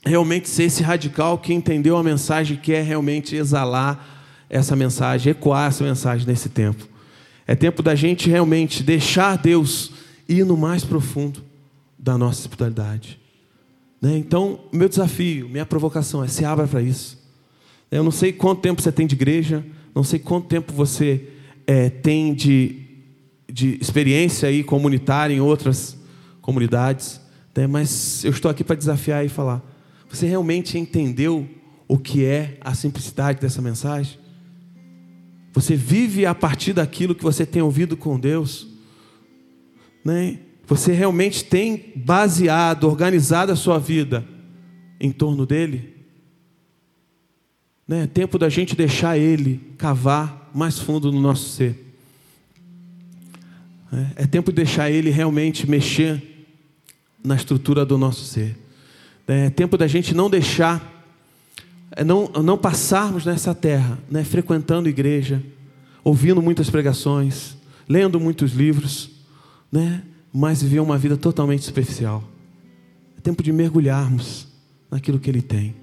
realmente 0.05 0.47
ser 0.47 0.63
esse 0.63 0.83
radical 0.83 1.37
que 1.37 1.53
entendeu 1.53 1.97
a 1.97 2.03
mensagem, 2.03 2.57
que 2.57 2.71
é 2.71 2.81
realmente 2.81 3.35
exalar 3.35 4.45
essa 4.49 4.75
mensagem, 4.75 5.31
ecoar 5.31 5.69
essa 5.69 5.83
mensagem 5.83 6.27
nesse 6.27 6.49
tempo. 6.49 6.87
É 7.47 7.55
tempo 7.55 7.81
da 7.81 7.95
gente 7.95 8.29
realmente 8.29 8.83
deixar 8.83 9.37
Deus 9.37 9.91
ir 10.29 10.45
no 10.45 10.55
mais 10.55 10.83
profundo 10.83 11.43
da 11.97 12.17
nossa 12.17 12.41
espiritualidade. 12.41 13.19
Né? 14.01 14.17
Então, 14.17 14.59
meu 14.71 14.87
desafio, 14.87 15.49
minha 15.49 15.65
provocação 15.65 16.23
é 16.23 16.27
se 16.27 16.45
abra 16.45 16.67
para 16.67 16.81
isso. 16.81 17.17
Eu 17.91 18.03
não 18.03 18.11
sei 18.11 18.31
quanto 18.31 18.61
tempo 18.61 18.81
você 18.81 18.91
tem 18.91 19.07
de 19.07 19.15
igreja, 19.15 19.65
não 19.93 20.03
sei 20.03 20.19
quanto 20.19 20.47
tempo 20.47 20.73
você 20.73 21.29
é, 21.65 21.89
tem 21.89 22.33
de, 22.33 22.81
de 23.51 23.77
experiência 23.79 24.49
aí 24.49 24.63
comunitária 24.63 25.33
em 25.33 25.39
outras 25.39 25.97
comunidades, 26.41 27.21
né? 27.55 27.65
mas 27.65 28.23
eu 28.23 28.31
estou 28.31 28.51
aqui 28.51 28.63
para 28.63 28.75
desafiar 28.75 29.25
e 29.25 29.29
falar: 29.29 29.61
você 30.09 30.27
realmente 30.27 30.77
entendeu 30.77 31.47
o 31.87 31.97
que 31.97 32.25
é 32.25 32.57
a 32.61 32.73
simplicidade 32.73 33.39
dessa 33.39 33.61
mensagem? 33.61 34.17
Você 35.53 35.75
vive 35.75 36.25
a 36.25 36.35
partir 36.35 36.73
daquilo 36.73 37.15
que 37.15 37.23
você 37.23 37.45
tem 37.45 37.61
ouvido 37.61 37.95
com 37.95 38.19
Deus? 38.19 38.67
Né? 40.03 40.39
Você 40.67 40.91
realmente 40.91 41.45
tem 41.45 41.93
baseado, 41.95 42.85
organizado 42.85 43.51
a 43.51 43.55
sua 43.55 43.79
vida 43.79 44.27
em 44.99 45.11
torno 45.11 45.45
dele? 45.45 45.95
Né? 47.87 48.03
É 48.03 48.07
tempo 48.07 48.37
da 48.37 48.49
gente 48.49 48.75
deixar 48.75 49.17
ele 49.17 49.61
cavar 49.77 50.49
mais 50.53 50.79
fundo 50.79 51.11
no 51.11 51.21
nosso 51.21 51.49
ser. 51.49 51.85
É, 54.17 54.23
é 54.23 54.27
tempo 54.27 54.51
de 54.51 54.57
deixar 54.57 54.89
ele 54.89 55.09
realmente 55.09 55.69
mexer 55.69 56.21
na 57.23 57.35
estrutura 57.35 57.85
do 57.85 57.97
nosso 57.97 58.25
ser. 58.25 58.64
É 59.27 59.49
tempo 59.49 59.77
da 59.77 59.87
gente 59.87 60.13
não 60.13 60.29
deixar, 60.29 61.03
é 61.91 62.03
não, 62.03 62.27
não 62.43 62.57
passarmos 62.57 63.25
nessa 63.25 63.55
terra, 63.55 63.97
né, 64.09 64.23
frequentando 64.23 64.87
igreja, 64.87 65.41
ouvindo 66.03 66.41
muitas 66.41 66.69
pregações, 66.69 67.57
lendo 67.89 68.19
muitos 68.19 68.53
livros, 68.53 69.09
né, 69.71 70.03
mas 70.31 70.61
viver 70.61 70.79
uma 70.79 70.97
vida 70.97 71.17
totalmente 71.17 71.63
superficial. 71.63 72.23
É 73.17 73.21
tempo 73.21 73.41
de 73.41 73.51
mergulharmos 73.51 74.47
naquilo 74.91 75.19
que 75.19 75.29
Ele 75.29 75.41
tem. 75.41 75.75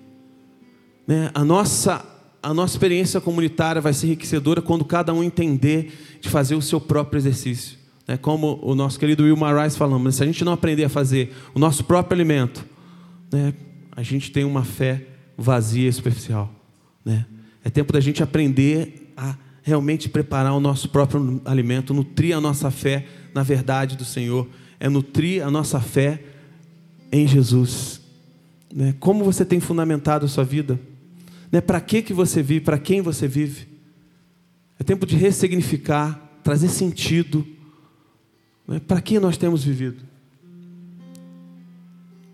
Né? 1.06 1.30
A, 1.34 1.44
nossa, 1.44 2.04
a 2.42 2.54
nossa 2.54 2.74
experiência 2.74 3.20
comunitária 3.20 3.80
vai 3.80 3.92
ser 3.92 4.06
enriquecedora 4.06 4.62
quando 4.62 4.84
cada 4.84 5.12
um 5.12 5.22
entender 5.22 6.18
de 6.20 6.28
fazer 6.28 6.54
o 6.54 6.62
seu 6.62 6.80
próprio 6.80 7.18
exercício 7.18 7.76
Né? 8.06 8.16
Como 8.16 8.60
o 8.62 8.74
nosso 8.74 8.98
querido 8.98 9.24
Wilmar 9.24 9.64
Rice 9.64 9.76
falamos, 9.76 10.14
se 10.14 10.22
a 10.22 10.26
gente 10.26 10.44
não 10.44 10.52
aprender 10.52 10.84
a 10.84 10.88
fazer 10.88 11.34
o 11.54 11.58
nosso 11.58 11.82
próprio 11.84 12.14
alimento, 12.14 12.64
né? 13.32 13.54
a 13.90 14.02
gente 14.02 14.30
tem 14.30 14.44
uma 14.44 14.64
fé 14.64 15.06
vazia 15.36 15.88
e 15.88 15.92
superficial. 15.92 16.54
Né? 17.04 17.26
É 17.64 17.70
tempo 17.70 17.92
da 17.92 18.00
gente 18.00 18.22
aprender 18.22 19.12
a 19.16 19.36
realmente 19.62 20.08
preparar 20.08 20.54
o 20.54 20.60
nosso 20.60 20.88
próprio 20.88 21.40
alimento, 21.44 21.94
nutrir 21.94 22.36
a 22.36 22.40
nossa 22.40 22.70
fé 22.70 23.06
na 23.32 23.42
verdade 23.42 23.96
do 23.96 24.04
Senhor, 24.04 24.48
é 24.78 24.88
nutrir 24.88 25.46
a 25.46 25.50
nossa 25.50 25.80
fé 25.80 26.22
em 27.10 27.26
Jesus. 27.26 28.00
Né? 28.74 28.94
Como 28.98 29.24
você 29.24 29.44
tem 29.44 29.60
fundamentado 29.60 30.26
a 30.26 30.28
sua 30.28 30.44
vida? 30.44 30.78
Né? 31.50 31.60
Para 31.60 31.80
que, 31.80 32.02
que 32.02 32.12
você 32.12 32.42
vive? 32.42 32.60
Para 32.60 32.78
quem 32.78 33.00
você 33.00 33.28
vive? 33.28 33.68
É 34.78 34.84
tempo 34.84 35.06
de 35.06 35.16
ressignificar, 35.16 36.40
trazer 36.42 36.68
sentido. 36.68 37.46
Né? 38.66 38.80
Para 38.80 39.00
que 39.00 39.20
nós 39.20 39.36
temos 39.36 39.62
vivido? 39.62 40.02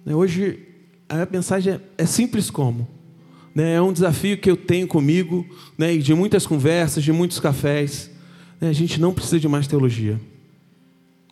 Né? 0.05 0.15
Hoje, 0.15 0.68
a 1.09 1.27
mensagem 1.31 1.75
é, 1.75 1.81
é 1.99 2.07
simples 2.07 2.51
como? 2.51 2.89
Né? 3.55 3.75
É 3.75 3.83
um 3.83 3.93
desafio 3.93 4.39
que 4.39 4.51
eu 4.51 4.57
tenho 4.57 4.87
comigo, 4.87 5.47
né? 5.77 5.95
e 5.95 5.99
de 5.99 6.15
muitas 6.15 6.47
conversas, 6.47 7.03
de 7.03 7.13
muitos 7.13 7.41
cafés. 7.41 8.11
Né? 8.61 8.69
A 8.69 8.73
gente 8.73 9.01
não 9.01 9.13
precisa 9.13 9.41
de 9.41 9.49
mais 9.49 9.67
teologia. 9.67 10.21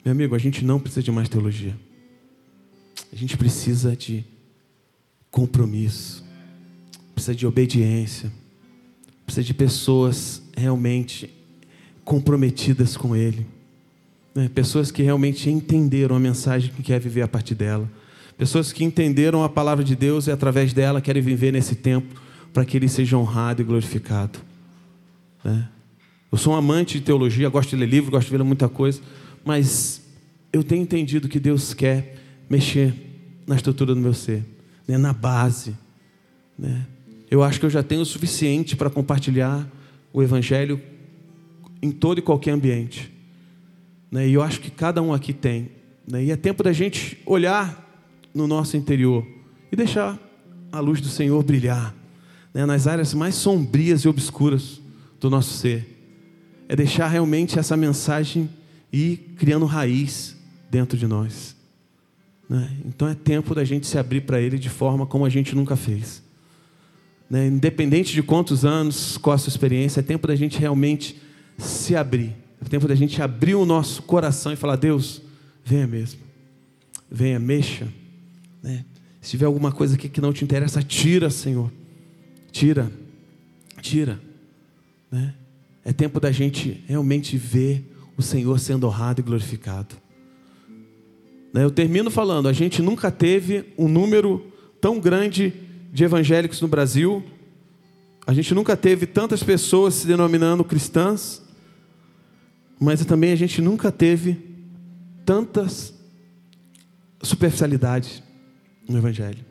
Meu 0.05 0.13
amigo, 0.13 0.35
a 0.35 0.39
gente 0.39 0.65
não 0.65 0.79
precisa 0.79 1.03
de 1.03 1.13
mais 1.13 1.29
teologia. 1.29 1.77
A 3.13 3.17
gente 3.17 3.37
precisa 3.37 3.95
de 3.97 4.25
compromisso, 5.31 6.25
precisa 7.15 7.35
de 7.35 7.47
obediência, 7.47 8.33
precisa 9.25 9.45
de 9.45 9.53
pessoas 9.53 10.43
realmente 10.57 11.31
comprometidas 12.05 12.97
com 12.97 13.17
Ele, 13.17 13.47
né? 14.35 14.49
pessoas 14.49 14.91
que 14.91 15.03
realmente 15.03 15.51
entenderam 15.51 16.15
a 16.17 16.21
mensagem 16.21 16.73
que 16.73 16.83
quer 16.83 17.01
viver 17.01 17.23
a 17.23 17.29
partir 17.29 17.55
dela. 17.55 17.91
Pessoas 18.37 18.73
que 18.73 18.85
entenderam 18.85 19.43
a 19.43 19.49
palavra 19.49 19.83
de 19.83 19.97
Deus 19.97 20.27
e 20.27 20.31
através 20.31 20.73
dela 20.73 21.01
querem 21.01 21.23
viver 21.23 21.53
nesse 21.53 21.75
tempo 21.75 22.21
para 22.53 22.65
que 22.65 22.77
Ele 22.77 22.89
seja 22.89 23.17
honrado 23.17 23.63
e 23.63 23.65
glorificado. 23.65 24.39
Né? 25.43 25.69
Eu 26.31 26.37
sou 26.37 26.53
um 26.53 26.57
amante 26.57 26.99
de 26.99 27.05
teologia, 27.05 27.49
gosto 27.49 27.71
de 27.71 27.77
ler 27.77 27.89
livro, 27.89 28.11
gosto 28.11 28.29
de 28.29 28.37
ver 28.37 28.43
muita 28.45 28.69
coisa, 28.69 29.01
mas 29.45 30.03
eu 30.53 30.63
tenho 30.63 30.83
entendido 30.83 31.29
que 31.29 31.41
Deus 31.41 31.73
quer 31.73 32.17
mexer 32.49 32.95
na 33.47 33.57
estrutura 33.57 33.95
do 33.95 34.01
meu 34.01 34.13
ser, 34.13 34.45
né? 34.87 34.99
na 34.99 35.15
base. 35.15 35.75
Né? 36.59 36.87
Eu 37.31 37.43
acho 37.43 37.59
que 37.59 37.67
eu 37.67 37.71
já 37.71 37.83
tenho 37.83 38.03
o 38.03 38.07
suficiente 38.07 38.77
para 38.77 38.91
compartilhar 38.91 39.67
o 40.13 40.23
Evangelho 40.23 40.81
em 41.81 41.91
todo 41.91 42.19
e 42.19 42.23
qualquer 42.23 42.53
ambiente. 42.53 43.11
Né? 44.11 44.29
E 44.29 44.35
eu 44.35 44.43
acho 44.43 44.61
que 44.61 44.71
cada 44.71 45.01
um 45.01 45.15
aqui 45.15 45.33
tem. 45.33 45.71
Né? 46.07 46.25
E 46.25 46.31
é 46.31 46.37
tempo 46.37 46.63
da 46.63 46.73
gente 46.73 47.19
olhar 47.25 47.86
no 48.37 48.47
nosso 48.47 48.77
interior 48.77 49.27
e 49.73 49.75
deixar 49.75 50.19
a 50.71 50.79
luz 50.79 51.01
do 51.01 51.09
Senhor 51.09 51.43
brilhar 51.43 51.95
né, 52.53 52.67
nas 52.67 52.87
áreas 52.87 53.15
mais 53.15 53.35
sombrias 53.35 54.03
e 54.03 54.09
obscuras 54.09 54.81
do 55.19 55.31
nosso 55.31 55.55
ser. 55.55 55.95
É 56.69 56.77
deixar 56.77 57.09
realmente 57.09 57.59
essa 57.59 57.77
mensagem 57.77 58.51
ir 58.93 59.35
criando 59.39 59.65
raiz 59.65 60.37
dentro 60.71 60.99
de 60.99 61.07
nós. 61.07 61.57
Né? 62.49 62.77
Então 62.85 63.09
é 63.09 63.15
tempo 63.15 63.55
da 63.55 63.65
gente 63.65 63.87
se 63.87 63.97
abrir 63.97 64.21
para 64.21 64.39
Ele 64.39 64.59
de 64.59 64.69
forma 64.69 65.07
como 65.07 65.25
a 65.25 65.31
gente 65.31 65.55
nunca 65.55 65.75
fez. 65.75 66.23
Né? 67.31 67.47
Independente 67.47 68.13
de 68.13 68.23
quantos 68.23 68.67
anos, 68.67 69.17
qual 69.17 69.35
a 69.35 69.39
sua 69.39 69.51
experiência, 69.51 70.01
é 70.01 70.03
tempo 70.03 70.27
da 70.27 70.37
gente 70.37 70.59
realmente 70.59 71.21
se 71.57 71.97
abrir. 71.97 72.37
É 72.61 72.69
tempo 72.69 72.87
da 72.87 72.95
gente 72.95 73.21
abrir 73.23 73.55
o 73.55 73.65
nosso 73.65 74.03
coração 74.03 74.53
e 74.53 74.57
falar: 74.57 74.77
Deus, 74.77 75.23
venha 75.65 75.87
mesmo. 75.87 76.21
Venha, 77.11 77.39
mexa 77.39 77.89
né? 78.67 78.85
Se 79.21 79.31
tiver 79.31 79.47
alguma 79.47 79.71
coisa 79.71 79.95
aqui 79.95 80.09
que 80.09 80.21
não 80.21 80.33
te 80.33 80.43
interessa, 80.43 80.83
tira, 80.83 81.31
Senhor. 81.31 81.71
Tira. 82.51 82.91
Tira. 83.81 84.21
Né? 85.11 85.35
É 85.85 85.93
tempo 85.93 86.19
da 86.19 86.33
gente 86.33 86.83
realmente 86.89 87.39
ver 87.39 87.85
o 88.17 88.23
Senhor 88.23 88.59
sendo 88.59 88.89
honrado 88.89 89.21
e 89.21 89.25
glorificado. 89.25 89.95
Né? 91.53 91.63
Eu 91.63 91.71
termino 91.71 92.11
falando: 92.11 92.49
a 92.49 92.53
gente 92.53 92.83
nunca 92.83 93.11
teve 93.11 93.73
um 93.79 93.87
número 93.87 94.53
tão 94.81 94.99
grande 94.99 95.53
de 95.93 96.03
evangélicos 96.03 96.61
no 96.61 96.67
Brasil. 96.67 97.25
A 98.27 98.35
gente 98.35 98.53
nunca 98.53 98.77
teve 98.77 99.07
tantas 99.07 99.45
pessoas 99.45 99.95
se 99.95 100.07
denominando 100.09 100.65
cristãs. 100.65 101.41
Mas 102.81 103.05
também 103.05 103.31
a 103.31 103.37
gente 103.37 103.63
nunca 103.63 103.93
teve 103.93 104.37
tantas 105.25 105.95
superficialidades 107.23 108.26
no 108.89 108.99
Evangelho. 108.99 109.45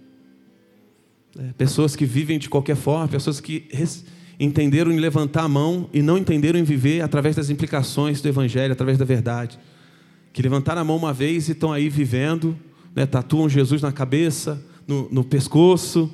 É, 1.38 1.52
pessoas 1.58 1.96
que 1.96 2.06
vivem 2.06 2.40
de 2.40 2.50
qualquer 2.50 2.76
forma, 2.76 3.08
pessoas 3.08 3.42
que 3.42 3.68
entenderam 4.40 4.92
em 4.92 4.98
levantar 4.98 5.44
a 5.44 5.48
mão 5.48 5.90
e 5.94 6.02
não 6.02 6.18
entenderam 6.18 6.60
em 6.60 6.64
viver 6.64 7.02
através 7.02 7.36
das 7.36 7.50
implicações 7.50 8.22
do 8.22 8.28
Evangelho, 8.28 8.72
através 8.72 8.98
da 8.98 9.06
verdade. 9.06 9.60
Que 10.32 10.42
levantaram 10.42 10.82
a 10.82 10.86
mão 10.86 10.98
uma 10.98 11.14
vez 11.14 11.50
e 11.50 11.52
estão 11.52 11.74
aí 11.74 11.90
vivendo, 11.90 12.58
né, 12.96 13.06
tatuam 13.06 13.50
Jesus 13.50 13.82
na 13.82 13.92
cabeça, 13.92 14.64
no, 14.88 15.10
no 15.12 15.24
pescoço, 15.24 16.14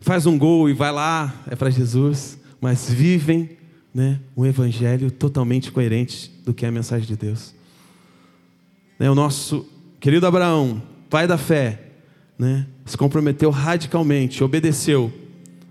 faz 0.00 0.26
um 0.26 0.38
gol 0.38 0.68
e 0.68 0.72
vai 0.72 0.92
lá, 0.92 1.42
é 1.50 1.56
para 1.56 1.70
Jesus, 1.70 2.38
mas 2.60 2.90
vivem 2.90 3.50
né, 3.94 4.20
um 4.36 4.46
Evangelho 4.46 5.10
totalmente 5.10 5.70
coerente 5.70 6.32
do 6.44 6.54
que 6.54 6.64
é 6.64 6.68
a 6.68 6.72
mensagem 6.72 7.06
de 7.06 7.16
Deus. 7.16 7.54
Né, 8.98 9.10
o 9.10 9.14
nosso 9.14 9.66
querido 10.00 10.26
Abraão, 10.26 10.82
pai 11.10 11.26
da 11.26 11.36
fé, 11.36 11.91
né, 12.42 12.66
se 12.84 12.96
comprometeu 12.96 13.50
radicalmente, 13.50 14.42
obedeceu, 14.42 15.12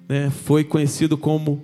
né, 0.08 0.30
foi 0.30 0.64
conhecido 0.64 1.18
como, 1.18 1.62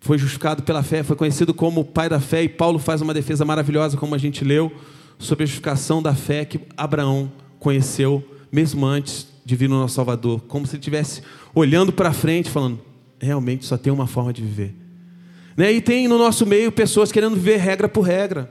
foi 0.00 0.16
justificado 0.16 0.62
pela 0.62 0.82
fé, 0.82 1.02
foi 1.02 1.14
conhecido 1.14 1.52
como 1.52 1.84
pai 1.84 2.08
da 2.08 2.18
fé, 2.18 2.42
e 2.42 2.48
Paulo 2.48 2.78
faz 2.78 3.02
uma 3.02 3.12
defesa 3.12 3.44
maravilhosa, 3.44 3.98
como 3.98 4.14
a 4.14 4.18
gente 4.18 4.44
leu, 4.44 4.72
sobre 5.18 5.44
a 5.44 5.46
justificação 5.46 6.02
da 6.02 6.14
fé 6.14 6.46
que 6.46 6.58
Abraão 6.74 7.30
conheceu, 7.58 8.26
mesmo 8.50 8.86
antes 8.86 9.28
de 9.44 9.54
vir 9.54 9.68
no 9.68 9.78
nosso 9.78 9.94
Salvador, 9.94 10.40
como 10.48 10.66
se 10.66 10.72
ele 10.74 10.80
estivesse 10.80 11.22
olhando 11.54 11.92
para 11.92 12.14
frente, 12.14 12.48
falando: 12.48 12.80
realmente 13.20 13.66
só 13.66 13.76
tem 13.76 13.92
uma 13.92 14.06
forma 14.06 14.32
de 14.32 14.40
viver. 14.40 14.74
Né? 15.54 15.70
E 15.70 15.82
tem 15.82 16.08
no 16.08 16.16
nosso 16.16 16.46
meio 16.46 16.72
pessoas 16.72 17.12
querendo 17.12 17.34
viver 17.34 17.58
regra 17.58 17.90
por 17.90 18.00
regra, 18.00 18.50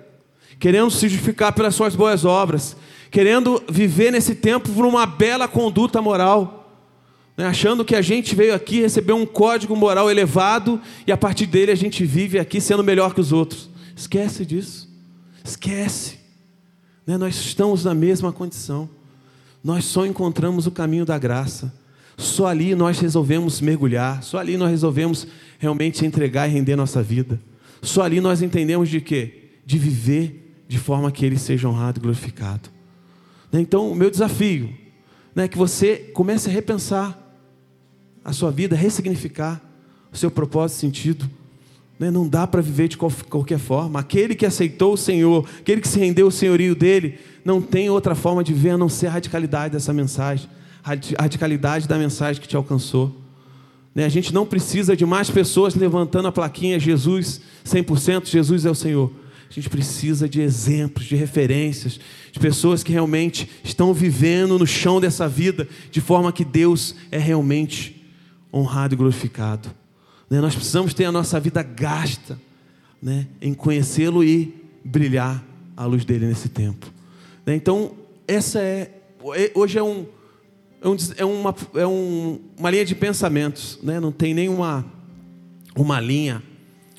querendo 0.62 0.92
se 0.92 1.10
justificar 1.10 1.52
pelas 1.54 1.74
suas 1.74 1.96
boas 1.96 2.24
obras, 2.24 2.78
querendo 3.10 3.62
viver 3.68 4.12
nesse 4.12 4.36
tempo 4.36 4.70
por 4.70 4.86
uma 4.86 5.08
bela 5.08 5.48
conduta 5.48 6.00
moral, 6.04 6.80
né? 7.36 7.48
achando 7.48 7.84
que 7.84 7.96
a 7.96 8.02
gente 8.02 8.36
veio 8.36 8.54
aqui 8.54 8.80
receber 8.80 9.14
um 9.14 9.26
código 9.26 9.76
moral 9.76 10.10
elevado 10.10 10.80
e 11.08 11.12
a 11.12 11.18
partir 11.18 11.48
dele 11.48 11.72
a 11.72 11.76
gente 11.76 12.06
vive 12.06 12.38
aqui 12.38 12.62
sendo 12.62 12.84
melhor 12.84 13.16
que 13.16 13.20
os 13.20 13.34
outros. 13.34 13.72
Esquece 13.96 14.46
disso, 14.46 14.88
esquece. 15.44 16.20
Né? 17.08 17.18
Nós 17.18 17.36
estamos 17.38 17.84
na 17.84 17.96
mesma 17.96 18.32
condição, 18.32 18.88
nós 19.64 19.84
só 19.84 20.06
encontramos 20.06 20.68
o 20.68 20.72
caminho 20.72 21.06
da 21.06 21.18
graça. 21.18 21.74
Só 22.18 22.46
ali 22.46 22.76
nós 22.76 23.00
resolvemos 23.00 23.60
mergulhar, 23.62 24.22
só 24.22 24.38
ali 24.38 24.58
nós 24.58 24.70
resolvemos 24.70 25.26
realmente 25.58 26.06
entregar 26.06 26.48
e 26.48 26.52
render 26.52 26.76
nossa 26.76 27.02
vida. 27.02 27.42
Só 27.82 28.04
ali 28.04 28.22
nós 28.22 28.44
entendemos 28.44 28.90
de 28.90 29.02
quê? 29.02 29.50
De 29.66 29.80
viver 29.80 30.41
de 30.72 30.78
forma 30.78 31.12
que 31.12 31.26
Ele 31.26 31.38
seja 31.38 31.68
honrado 31.68 32.00
e 32.00 32.02
glorificado. 32.02 32.70
Né? 33.52 33.60
Então, 33.60 33.92
o 33.92 33.94
meu 33.96 34.10
desafio 34.10 34.74
né, 35.36 35.44
é 35.44 35.48
que 35.50 35.58
você 35.58 35.98
comece 36.14 36.50
a 36.50 36.54
repensar 36.54 37.20
a 38.24 38.32
sua 38.32 38.52
vida, 38.52 38.74
ressignificar 38.74 39.62
o 40.14 40.16
seu 40.16 40.32
propósito 40.32 40.78
e 40.78 40.80
sentido. 40.80 41.30
Né? 42.00 42.10
Não 42.10 42.26
dá 42.26 42.48
para 42.48 42.62
viver 42.62 42.88
de 42.88 42.96
qualquer 42.96 43.60
forma. 43.60 44.00
Aquele 44.00 44.34
que 44.34 44.46
aceitou 44.46 44.94
o 44.94 44.98
Senhor, 44.98 45.46
aquele 45.60 45.82
que 45.82 45.90
se 45.90 46.00
rendeu 46.00 46.28
ao 46.28 46.32
senhorio 46.32 46.74
dele, 46.74 47.20
não 47.44 47.62
tem 47.62 47.90
outra 47.90 48.16
forma 48.16 48.42
de 48.42 48.54
viver 48.54 48.70
a 48.70 48.78
não 48.78 48.88
ser 48.88 49.08
a 49.08 49.12
radicalidade 49.12 49.74
dessa 49.74 49.92
mensagem, 49.92 50.50
a 50.86 51.22
radicalidade 51.22 51.86
da 51.86 51.98
mensagem 51.98 52.42
que 52.42 52.48
te 52.48 52.56
alcançou. 52.56 53.14
A 53.94 54.08
gente 54.08 54.34
não 54.34 54.46
precisa 54.46 54.96
de 54.96 55.06
mais 55.06 55.30
pessoas 55.30 55.76
levantando 55.76 56.30
a 56.30 56.32
plaquinha 56.32 56.80
Jesus 56.80 57.42
100%, 57.66 58.28
Jesus 58.28 58.66
é 58.66 58.72
o 58.72 58.76
Senhor. 58.76 59.12
A 59.52 59.54
gente 59.54 59.70
precisa 59.70 60.30
de 60.30 60.40
exemplos, 60.40 61.06
de 61.06 61.16
referências, 61.18 62.00
de 62.32 62.40
pessoas 62.40 62.84
que 62.84 62.94
realmente 62.94 63.50
estão 63.66 63.94
vivendo 63.94 64.58
no 64.58 64.66
chão 64.66 65.02
dessa 65.02 65.28
vida, 65.28 65.68
de 65.92 66.00
forma 66.00 66.32
que 66.32 66.46
Deus 66.46 66.96
é 67.12 67.18
realmente 67.18 68.02
honrado 68.54 68.94
e 68.94 68.98
glorificado. 68.98 69.70
Né? 70.30 70.40
Nós 70.40 70.56
precisamos 70.56 70.94
ter 70.94 71.04
a 71.04 71.12
nossa 71.12 71.38
vida 71.38 71.62
gasta 71.62 72.40
né? 73.02 73.28
em 73.42 73.54
conhecê-lo 73.54 74.24
e 74.24 74.56
brilhar 74.86 75.44
a 75.76 75.86
luz 75.86 76.06
dele 76.06 76.28
nesse 76.28 76.48
tempo. 76.48 76.90
Né? 77.46 77.54
Então, 77.54 77.92
essa 78.26 78.58
é. 78.58 78.90
Hoje 79.54 79.78
é. 79.78 79.82
É, 79.82 79.84
um, 79.84 80.08
é, 81.18 81.26
uma, 81.26 81.56
é 81.76 81.86
um, 81.86 82.40
uma 82.58 82.72
linha 82.72 82.86
de 82.86 82.96
pensamentos, 82.96 83.78
né? 83.84 84.00
não 84.00 84.14
tem 84.14 84.34
nenhuma 84.34 84.86
uma 85.76 86.00
linha 86.00 86.42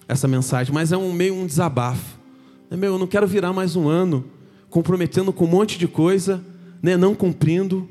essa 0.06 0.28
mensagem, 0.28 0.72
mas 0.72 0.92
é 0.92 0.98
um 0.98 1.14
meio 1.14 1.34
um 1.34 1.46
desabafo 1.46 2.20
meu, 2.76 2.94
eu 2.94 2.98
não 2.98 3.06
quero 3.06 3.26
virar 3.26 3.52
mais 3.52 3.76
um 3.76 3.88
ano 3.88 4.24
comprometendo 4.70 5.32
com 5.32 5.44
um 5.44 5.48
monte 5.48 5.78
de 5.78 5.86
coisa, 5.86 6.42
né, 6.82 6.96
não 6.96 7.14
cumprindo, 7.14 7.86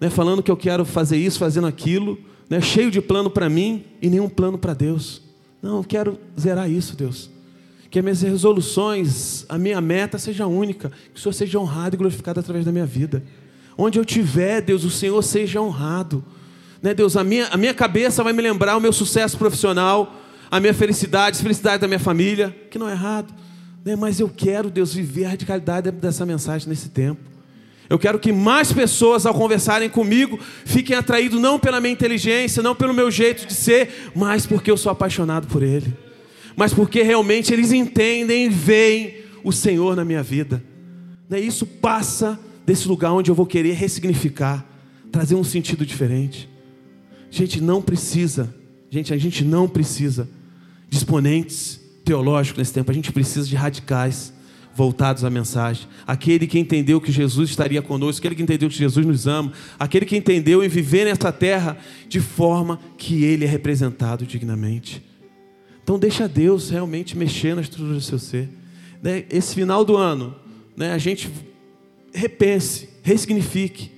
né, 0.00 0.08
falando 0.08 0.42
que 0.42 0.50
eu 0.50 0.56
quero 0.56 0.84
fazer 0.84 1.18
isso, 1.18 1.38
fazendo 1.38 1.66
aquilo, 1.66 2.18
né, 2.48 2.60
cheio 2.60 2.90
de 2.90 3.02
plano 3.02 3.28
para 3.28 3.50
mim 3.50 3.84
e 4.00 4.08
nenhum 4.08 4.28
plano 4.28 4.56
para 4.56 4.72
Deus. 4.72 5.20
Não, 5.62 5.78
eu 5.78 5.84
quero 5.84 6.18
zerar 6.38 6.70
isso, 6.70 6.96
Deus. 6.96 7.30
Que 7.90 7.98
as 7.98 8.04
minhas 8.04 8.22
resoluções, 8.22 9.44
a 9.48 9.58
minha 9.58 9.80
meta 9.80 10.18
seja 10.18 10.46
única, 10.46 10.90
que 11.12 11.18
o 11.18 11.22
Senhor 11.22 11.32
seja 11.32 11.58
honrado 11.58 11.96
e 11.96 11.98
glorificado 11.98 12.40
através 12.40 12.64
da 12.64 12.72
minha 12.72 12.86
vida. 12.86 13.22
Onde 13.76 13.98
eu 13.98 14.04
tiver, 14.04 14.62
Deus, 14.62 14.84
o 14.84 14.90
Senhor 14.90 15.20
seja 15.22 15.60
honrado. 15.60 16.24
Né, 16.82 16.94
Deus, 16.94 17.16
a 17.16 17.22
minha, 17.22 17.48
a 17.48 17.56
minha 17.56 17.74
cabeça 17.74 18.24
vai 18.24 18.32
me 18.32 18.40
lembrar 18.42 18.76
o 18.76 18.80
meu 18.80 18.92
sucesso 18.92 19.36
profissional, 19.36 20.14
a 20.50 20.58
minha 20.60 20.72
felicidade, 20.72 21.38
a 21.38 21.42
felicidade 21.42 21.82
da 21.82 21.88
minha 21.88 22.00
família, 22.00 22.56
que 22.70 22.78
não 22.78 22.88
é 22.88 22.92
errado. 22.92 23.34
Né, 23.86 23.94
mas 23.94 24.18
eu 24.18 24.28
quero, 24.28 24.68
Deus, 24.68 24.92
viver 24.92 25.26
a 25.26 25.28
radicalidade 25.28 25.92
dessa 25.92 26.26
mensagem 26.26 26.68
nesse 26.68 26.88
tempo. 26.88 27.20
Eu 27.88 28.00
quero 28.00 28.18
que 28.18 28.32
mais 28.32 28.72
pessoas, 28.72 29.24
ao 29.24 29.32
conversarem 29.32 29.88
comigo, 29.88 30.40
fiquem 30.64 30.96
atraídos 30.96 31.40
não 31.40 31.56
pela 31.56 31.80
minha 31.80 31.92
inteligência, 31.92 32.64
não 32.64 32.74
pelo 32.74 32.92
meu 32.92 33.12
jeito 33.12 33.46
de 33.46 33.54
ser, 33.54 34.10
mas 34.12 34.44
porque 34.44 34.68
eu 34.68 34.76
sou 34.76 34.90
apaixonado 34.90 35.46
por 35.46 35.62
Ele. 35.62 35.94
Mas 36.56 36.74
porque 36.74 37.00
realmente 37.00 37.52
eles 37.52 37.70
entendem 37.70 38.46
e 38.46 38.48
veem 38.48 39.18
o 39.44 39.52
Senhor 39.52 39.94
na 39.94 40.04
minha 40.04 40.22
vida. 40.22 40.60
Né, 41.30 41.38
isso 41.38 41.64
passa 41.64 42.40
desse 42.66 42.88
lugar 42.88 43.12
onde 43.12 43.30
eu 43.30 43.36
vou 43.36 43.46
querer 43.46 43.74
ressignificar, 43.74 44.66
trazer 45.12 45.36
um 45.36 45.44
sentido 45.44 45.86
diferente. 45.86 46.50
Gente, 47.30 47.60
não 47.60 47.80
precisa, 47.80 48.52
gente, 48.90 49.14
a 49.14 49.16
gente 49.16 49.44
não 49.44 49.68
precisa 49.68 50.28
de 50.90 50.98
teológicos 52.06 52.58
nesse 52.58 52.72
tempo, 52.72 52.90
a 52.90 52.94
gente 52.94 53.12
precisa 53.12 53.46
de 53.46 53.56
radicais 53.56 54.32
voltados 54.74 55.24
à 55.24 55.30
mensagem. 55.30 55.88
Aquele 56.06 56.46
que 56.46 56.58
entendeu 56.58 57.00
que 57.00 57.10
Jesus 57.10 57.50
estaria 57.50 57.82
conosco, 57.82 58.20
aquele 58.20 58.36
que 58.36 58.42
entendeu 58.42 58.68
que 58.68 58.76
Jesus 58.76 59.04
nos 59.04 59.26
ama, 59.26 59.52
aquele 59.78 60.06
que 60.06 60.16
entendeu 60.16 60.62
em 60.62 60.68
viver 60.68 61.04
nesta 61.06 61.32
terra 61.32 61.76
de 62.08 62.20
forma 62.20 62.78
que 62.96 63.24
ele 63.24 63.44
é 63.44 63.48
representado 63.48 64.24
dignamente. 64.24 65.02
Então 65.82 65.98
deixa 65.98 66.28
Deus 66.28 66.70
realmente 66.70 67.16
mexer 67.16 67.56
na 67.56 67.62
estrutura 67.62 67.94
do 67.94 68.00
seu 68.00 68.18
ser. 68.18 68.48
Né, 69.02 69.24
esse 69.28 69.54
final 69.54 69.84
do 69.84 69.96
ano, 69.96 70.36
né, 70.76 70.92
a 70.92 70.98
gente 70.98 71.28
repense, 72.14 72.88
ressignifique. 73.02 73.90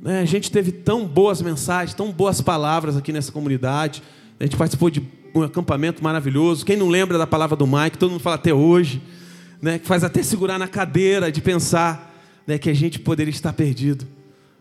Né? 0.00 0.20
A 0.20 0.24
gente 0.24 0.50
teve 0.50 0.72
tão 0.72 1.06
boas 1.06 1.42
mensagens, 1.42 1.94
tão 1.94 2.10
boas 2.10 2.40
palavras 2.40 2.96
aqui 2.96 3.12
nessa 3.12 3.30
comunidade. 3.30 4.02
A 4.40 4.44
gente 4.44 4.56
participou 4.56 4.88
de 4.88 5.00
um 5.34 5.42
acampamento 5.42 6.02
maravilhoso. 6.02 6.64
Quem 6.64 6.76
não 6.76 6.88
lembra 6.88 7.18
da 7.18 7.26
palavra 7.26 7.56
do 7.56 7.66
Mike, 7.66 7.98
todo 7.98 8.10
mundo 8.10 8.20
fala 8.20 8.36
até 8.36 8.52
hoje, 8.52 9.02
né? 9.60 9.78
que 9.78 9.86
faz 9.86 10.04
até 10.04 10.22
segurar 10.22 10.58
na 10.58 10.68
cadeira 10.68 11.30
de 11.30 11.40
pensar 11.40 12.12
né, 12.46 12.58
que 12.58 12.68
a 12.68 12.74
gente 12.74 12.98
poderia 12.98 13.30
estar 13.30 13.52
perdido. 13.52 14.06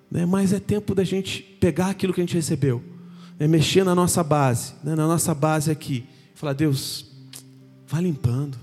Né? 0.09 0.25
Mas 0.25 0.53
é 0.53 0.59
tempo 0.59 0.93
da 0.93 1.03
gente 1.03 1.41
pegar 1.59 1.89
aquilo 1.89 2.13
que 2.13 2.21
a 2.21 2.23
gente 2.23 2.35
recebeu, 2.35 2.81
né? 3.39 3.47
mexer 3.47 3.83
na 3.83 3.95
nossa 3.95 4.23
base, 4.23 4.73
né? 4.83 4.95
na 4.95 5.07
nossa 5.07 5.33
base 5.33 5.71
aqui. 5.71 6.05
Falar, 6.35 6.53
Deus, 6.53 7.05
vai 7.87 8.01
limpando, 8.01 8.57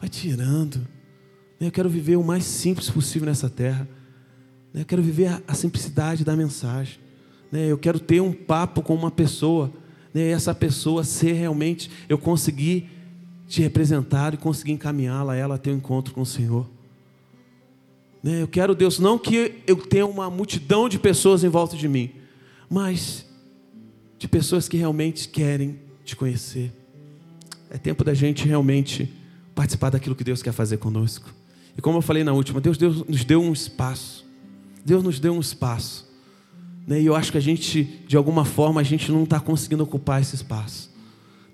vai 0.00 0.08
tirando. 0.08 0.86
Eu 1.60 1.70
quero 1.70 1.88
viver 1.88 2.16
o 2.16 2.24
mais 2.24 2.44
simples 2.44 2.90
possível 2.90 3.26
nessa 3.26 3.48
terra. 3.48 3.88
Eu 4.74 4.84
quero 4.84 5.02
viver 5.02 5.42
a 5.46 5.54
simplicidade 5.54 6.24
da 6.24 6.34
mensagem. 6.34 6.98
Eu 7.52 7.76
quero 7.76 8.00
ter 8.00 8.20
um 8.20 8.32
papo 8.32 8.82
com 8.82 8.94
uma 8.94 9.10
pessoa. 9.10 9.70
E 10.14 10.20
essa 10.20 10.54
pessoa 10.54 11.04
ser 11.04 11.32
realmente, 11.32 11.90
eu 12.08 12.18
conseguir 12.18 12.90
te 13.48 13.60
representar 13.62 14.34
e 14.34 14.36
conseguir 14.36 14.72
encaminhá-la, 14.72 15.36
ela 15.36 15.58
ter 15.58 15.70
um 15.70 15.76
encontro 15.76 16.14
com 16.14 16.22
o 16.22 16.26
Senhor. 16.26 16.66
Eu 18.24 18.46
quero, 18.46 18.74
Deus, 18.74 18.98
não 18.98 19.18
que 19.18 19.62
eu 19.66 19.76
tenha 19.76 20.06
uma 20.06 20.30
multidão 20.30 20.88
de 20.88 20.98
pessoas 20.98 21.42
em 21.42 21.48
volta 21.48 21.76
de 21.76 21.88
mim, 21.88 22.10
mas 22.70 23.26
de 24.18 24.28
pessoas 24.28 24.68
que 24.68 24.76
realmente 24.76 25.28
querem 25.28 25.78
te 26.04 26.14
conhecer. 26.14 26.72
É 27.68 27.78
tempo 27.78 28.04
da 28.04 28.14
gente 28.14 28.46
realmente 28.46 29.12
participar 29.54 29.90
daquilo 29.90 30.14
que 30.14 30.22
Deus 30.22 30.42
quer 30.42 30.52
fazer 30.52 30.76
conosco. 30.76 31.34
E 31.76 31.80
como 31.80 31.98
eu 31.98 32.02
falei 32.02 32.22
na 32.22 32.32
última, 32.32 32.60
Deus, 32.60 32.76
Deus 32.78 33.04
nos 33.06 33.24
deu 33.24 33.42
um 33.42 33.52
espaço. 33.52 34.24
Deus 34.84 35.02
nos 35.02 35.18
deu 35.18 35.32
um 35.32 35.40
espaço. 35.40 36.11
Né? 36.86 37.00
E 37.00 37.06
eu 37.06 37.14
acho 37.14 37.32
que 37.32 37.38
a 37.38 37.40
gente, 37.40 37.84
de 38.06 38.16
alguma 38.16 38.44
forma, 38.44 38.80
a 38.80 38.84
gente 38.84 39.10
não 39.10 39.24
está 39.24 39.38
conseguindo 39.40 39.82
ocupar 39.82 40.20
esse 40.20 40.34
espaço. 40.34 40.90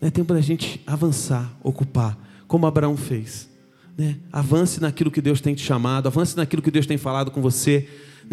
É 0.01 0.11
tempo 0.11 0.33
da 0.33 0.41
gente 0.41 0.81
avançar, 0.87 1.53
ocupar, 1.63 2.17
como 2.47 2.67
Abraão 2.67 2.97
fez. 2.97 3.49
Né? 3.97 4.17
Avance 4.33 4.81
naquilo 4.81 5.11
que 5.11 5.21
Deus 5.21 5.41
tem 5.41 5.55
te 5.55 5.63
chamado, 5.63 6.07
avance 6.07 6.37
naquilo 6.37 6.63
que 6.63 6.71
Deus 6.71 6.87
tem 6.87 6.97
falado 6.97 7.31
com 7.31 7.43
você. 7.43 7.89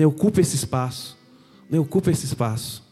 Ocupe 0.06 0.42
esse 0.42 0.56
espaço. 0.56 1.18
Ocupe 1.72 2.12
esse 2.12 2.26
espaço. 2.26 2.84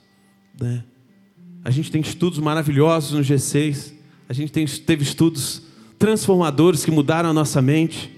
A 1.64 1.70
gente 1.70 1.91
tem 1.91 2.01
estudos 2.01 2.39
maravilhosos 2.39 3.12
no 3.12 3.22
G6. 3.22 3.93
A 4.28 4.34
gente 4.34 4.51
tem, 4.51 4.66
teve 4.66 5.04
estudos 5.04 5.62
transformadores 5.99 6.84
que 6.84 6.91
mudaram 6.91 7.30
a 7.30 7.34
nossa 7.34 7.62
mente. 7.62 8.12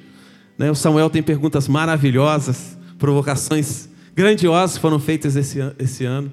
O 0.57 0.75
Samuel 0.75 1.09
tem 1.09 1.21
perguntas 1.21 1.67
maravilhosas, 1.67 2.77
provocações 2.97 3.89
grandiosas 4.16 4.78
foram 4.78 4.99
feitas 4.99 5.36
esse, 5.36 5.59
esse 5.78 6.05
ano. 6.05 6.32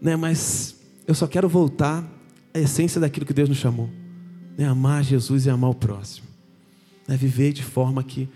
Né? 0.00 0.16
Mas 0.16 0.76
eu 1.06 1.14
só 1.14 1.26
quero 1.26 1.48
voltar 1.48 2.04
à 2.52 2.58
essência 2.58 3.00
daquilo 3.00 3.24
que 3.24 3.32
Deus 3.32 3.48
nos 3.48 3.58
chamou: 3.58 3.88
né? 4.56 4.66
amar 4.66 5.04
Jesus 5.04 5.46
e 5.46 5.50
amar 5.50 5.70
o 5.70 5.74
próximo. 5.74 6.26
Né? 7.06 7.16
Viver 7.16 7.52
de 7.52 7.62
forma 7.62 8.02
que 8.02 8.28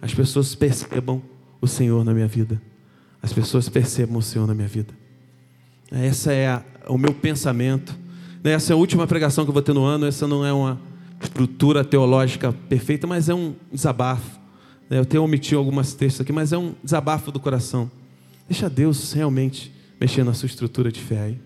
as 0.00 0.14
pessoas 0.14 0.54
percebam 0.54 1.22
o 1.60 1.66
Senhor 1.66 2.04
na 2.04 2.12
minha 2.12 2.26
vida. 2.26 2.60
As 3.22 3.32
pessoas 3.32 3.68
percebam 3.68 4.18
o 4.18 4.22
Senhor 4.22 4.46
na 4.46 4.54
minha 4.54 4.68
vida. 4.68 4.94
Essa 5.90 6.32
é 6.32 6.48
a, 6.48 6.62
o 6.88 6.98
meu 6.98 7.12
pensamento. 7.12 7.96
Né? 8.42 8.52
Essa 8.52 8.72
é 8.72 8.74
a 8.74 8.76
última 8.76 9.06
pregação 9.06 9.44
que 9.44 9.50
eu 9.50 9.54
vou 9.54 9.62
ter 9.62 9.72
no 9.72 9.84
ano. 9.84 10.06
Essa 10.06 10.26
não 10.26 10.44
é 10.44 10.52
uma 10.52 10.80
estrutura 11.20 11.84
teológica 11.84 12.52
perfeita, 12.52 13.06
mas 13.06 13.28
é 13.28 13.34
um 13.34 13.54
desabafo. 13.72 14.38
Eu 14.88 15.04
tenho 15.04 15.24
omitido 15.24 15.58
algumas 15.58 15.94
textos 15.94 16.20
aqui, 16.20 16.32
mas 16.32 16.52
é 16.52 16.58
um 16.58 16.74
desabafo 16.82 17.32
do 17.32 17.40
coração. 17.40 17.90
Deixa 18.48 18.70
Deus 18.70 19.12
realmente 19.12 19.72
mexer 20.00 20.24
na 20.24 20.34
sua 20.34 20.46
estrutura 20.46 20.92
de 20.92 21.00
fé 21.00 21.20
aí. 21.20 21.45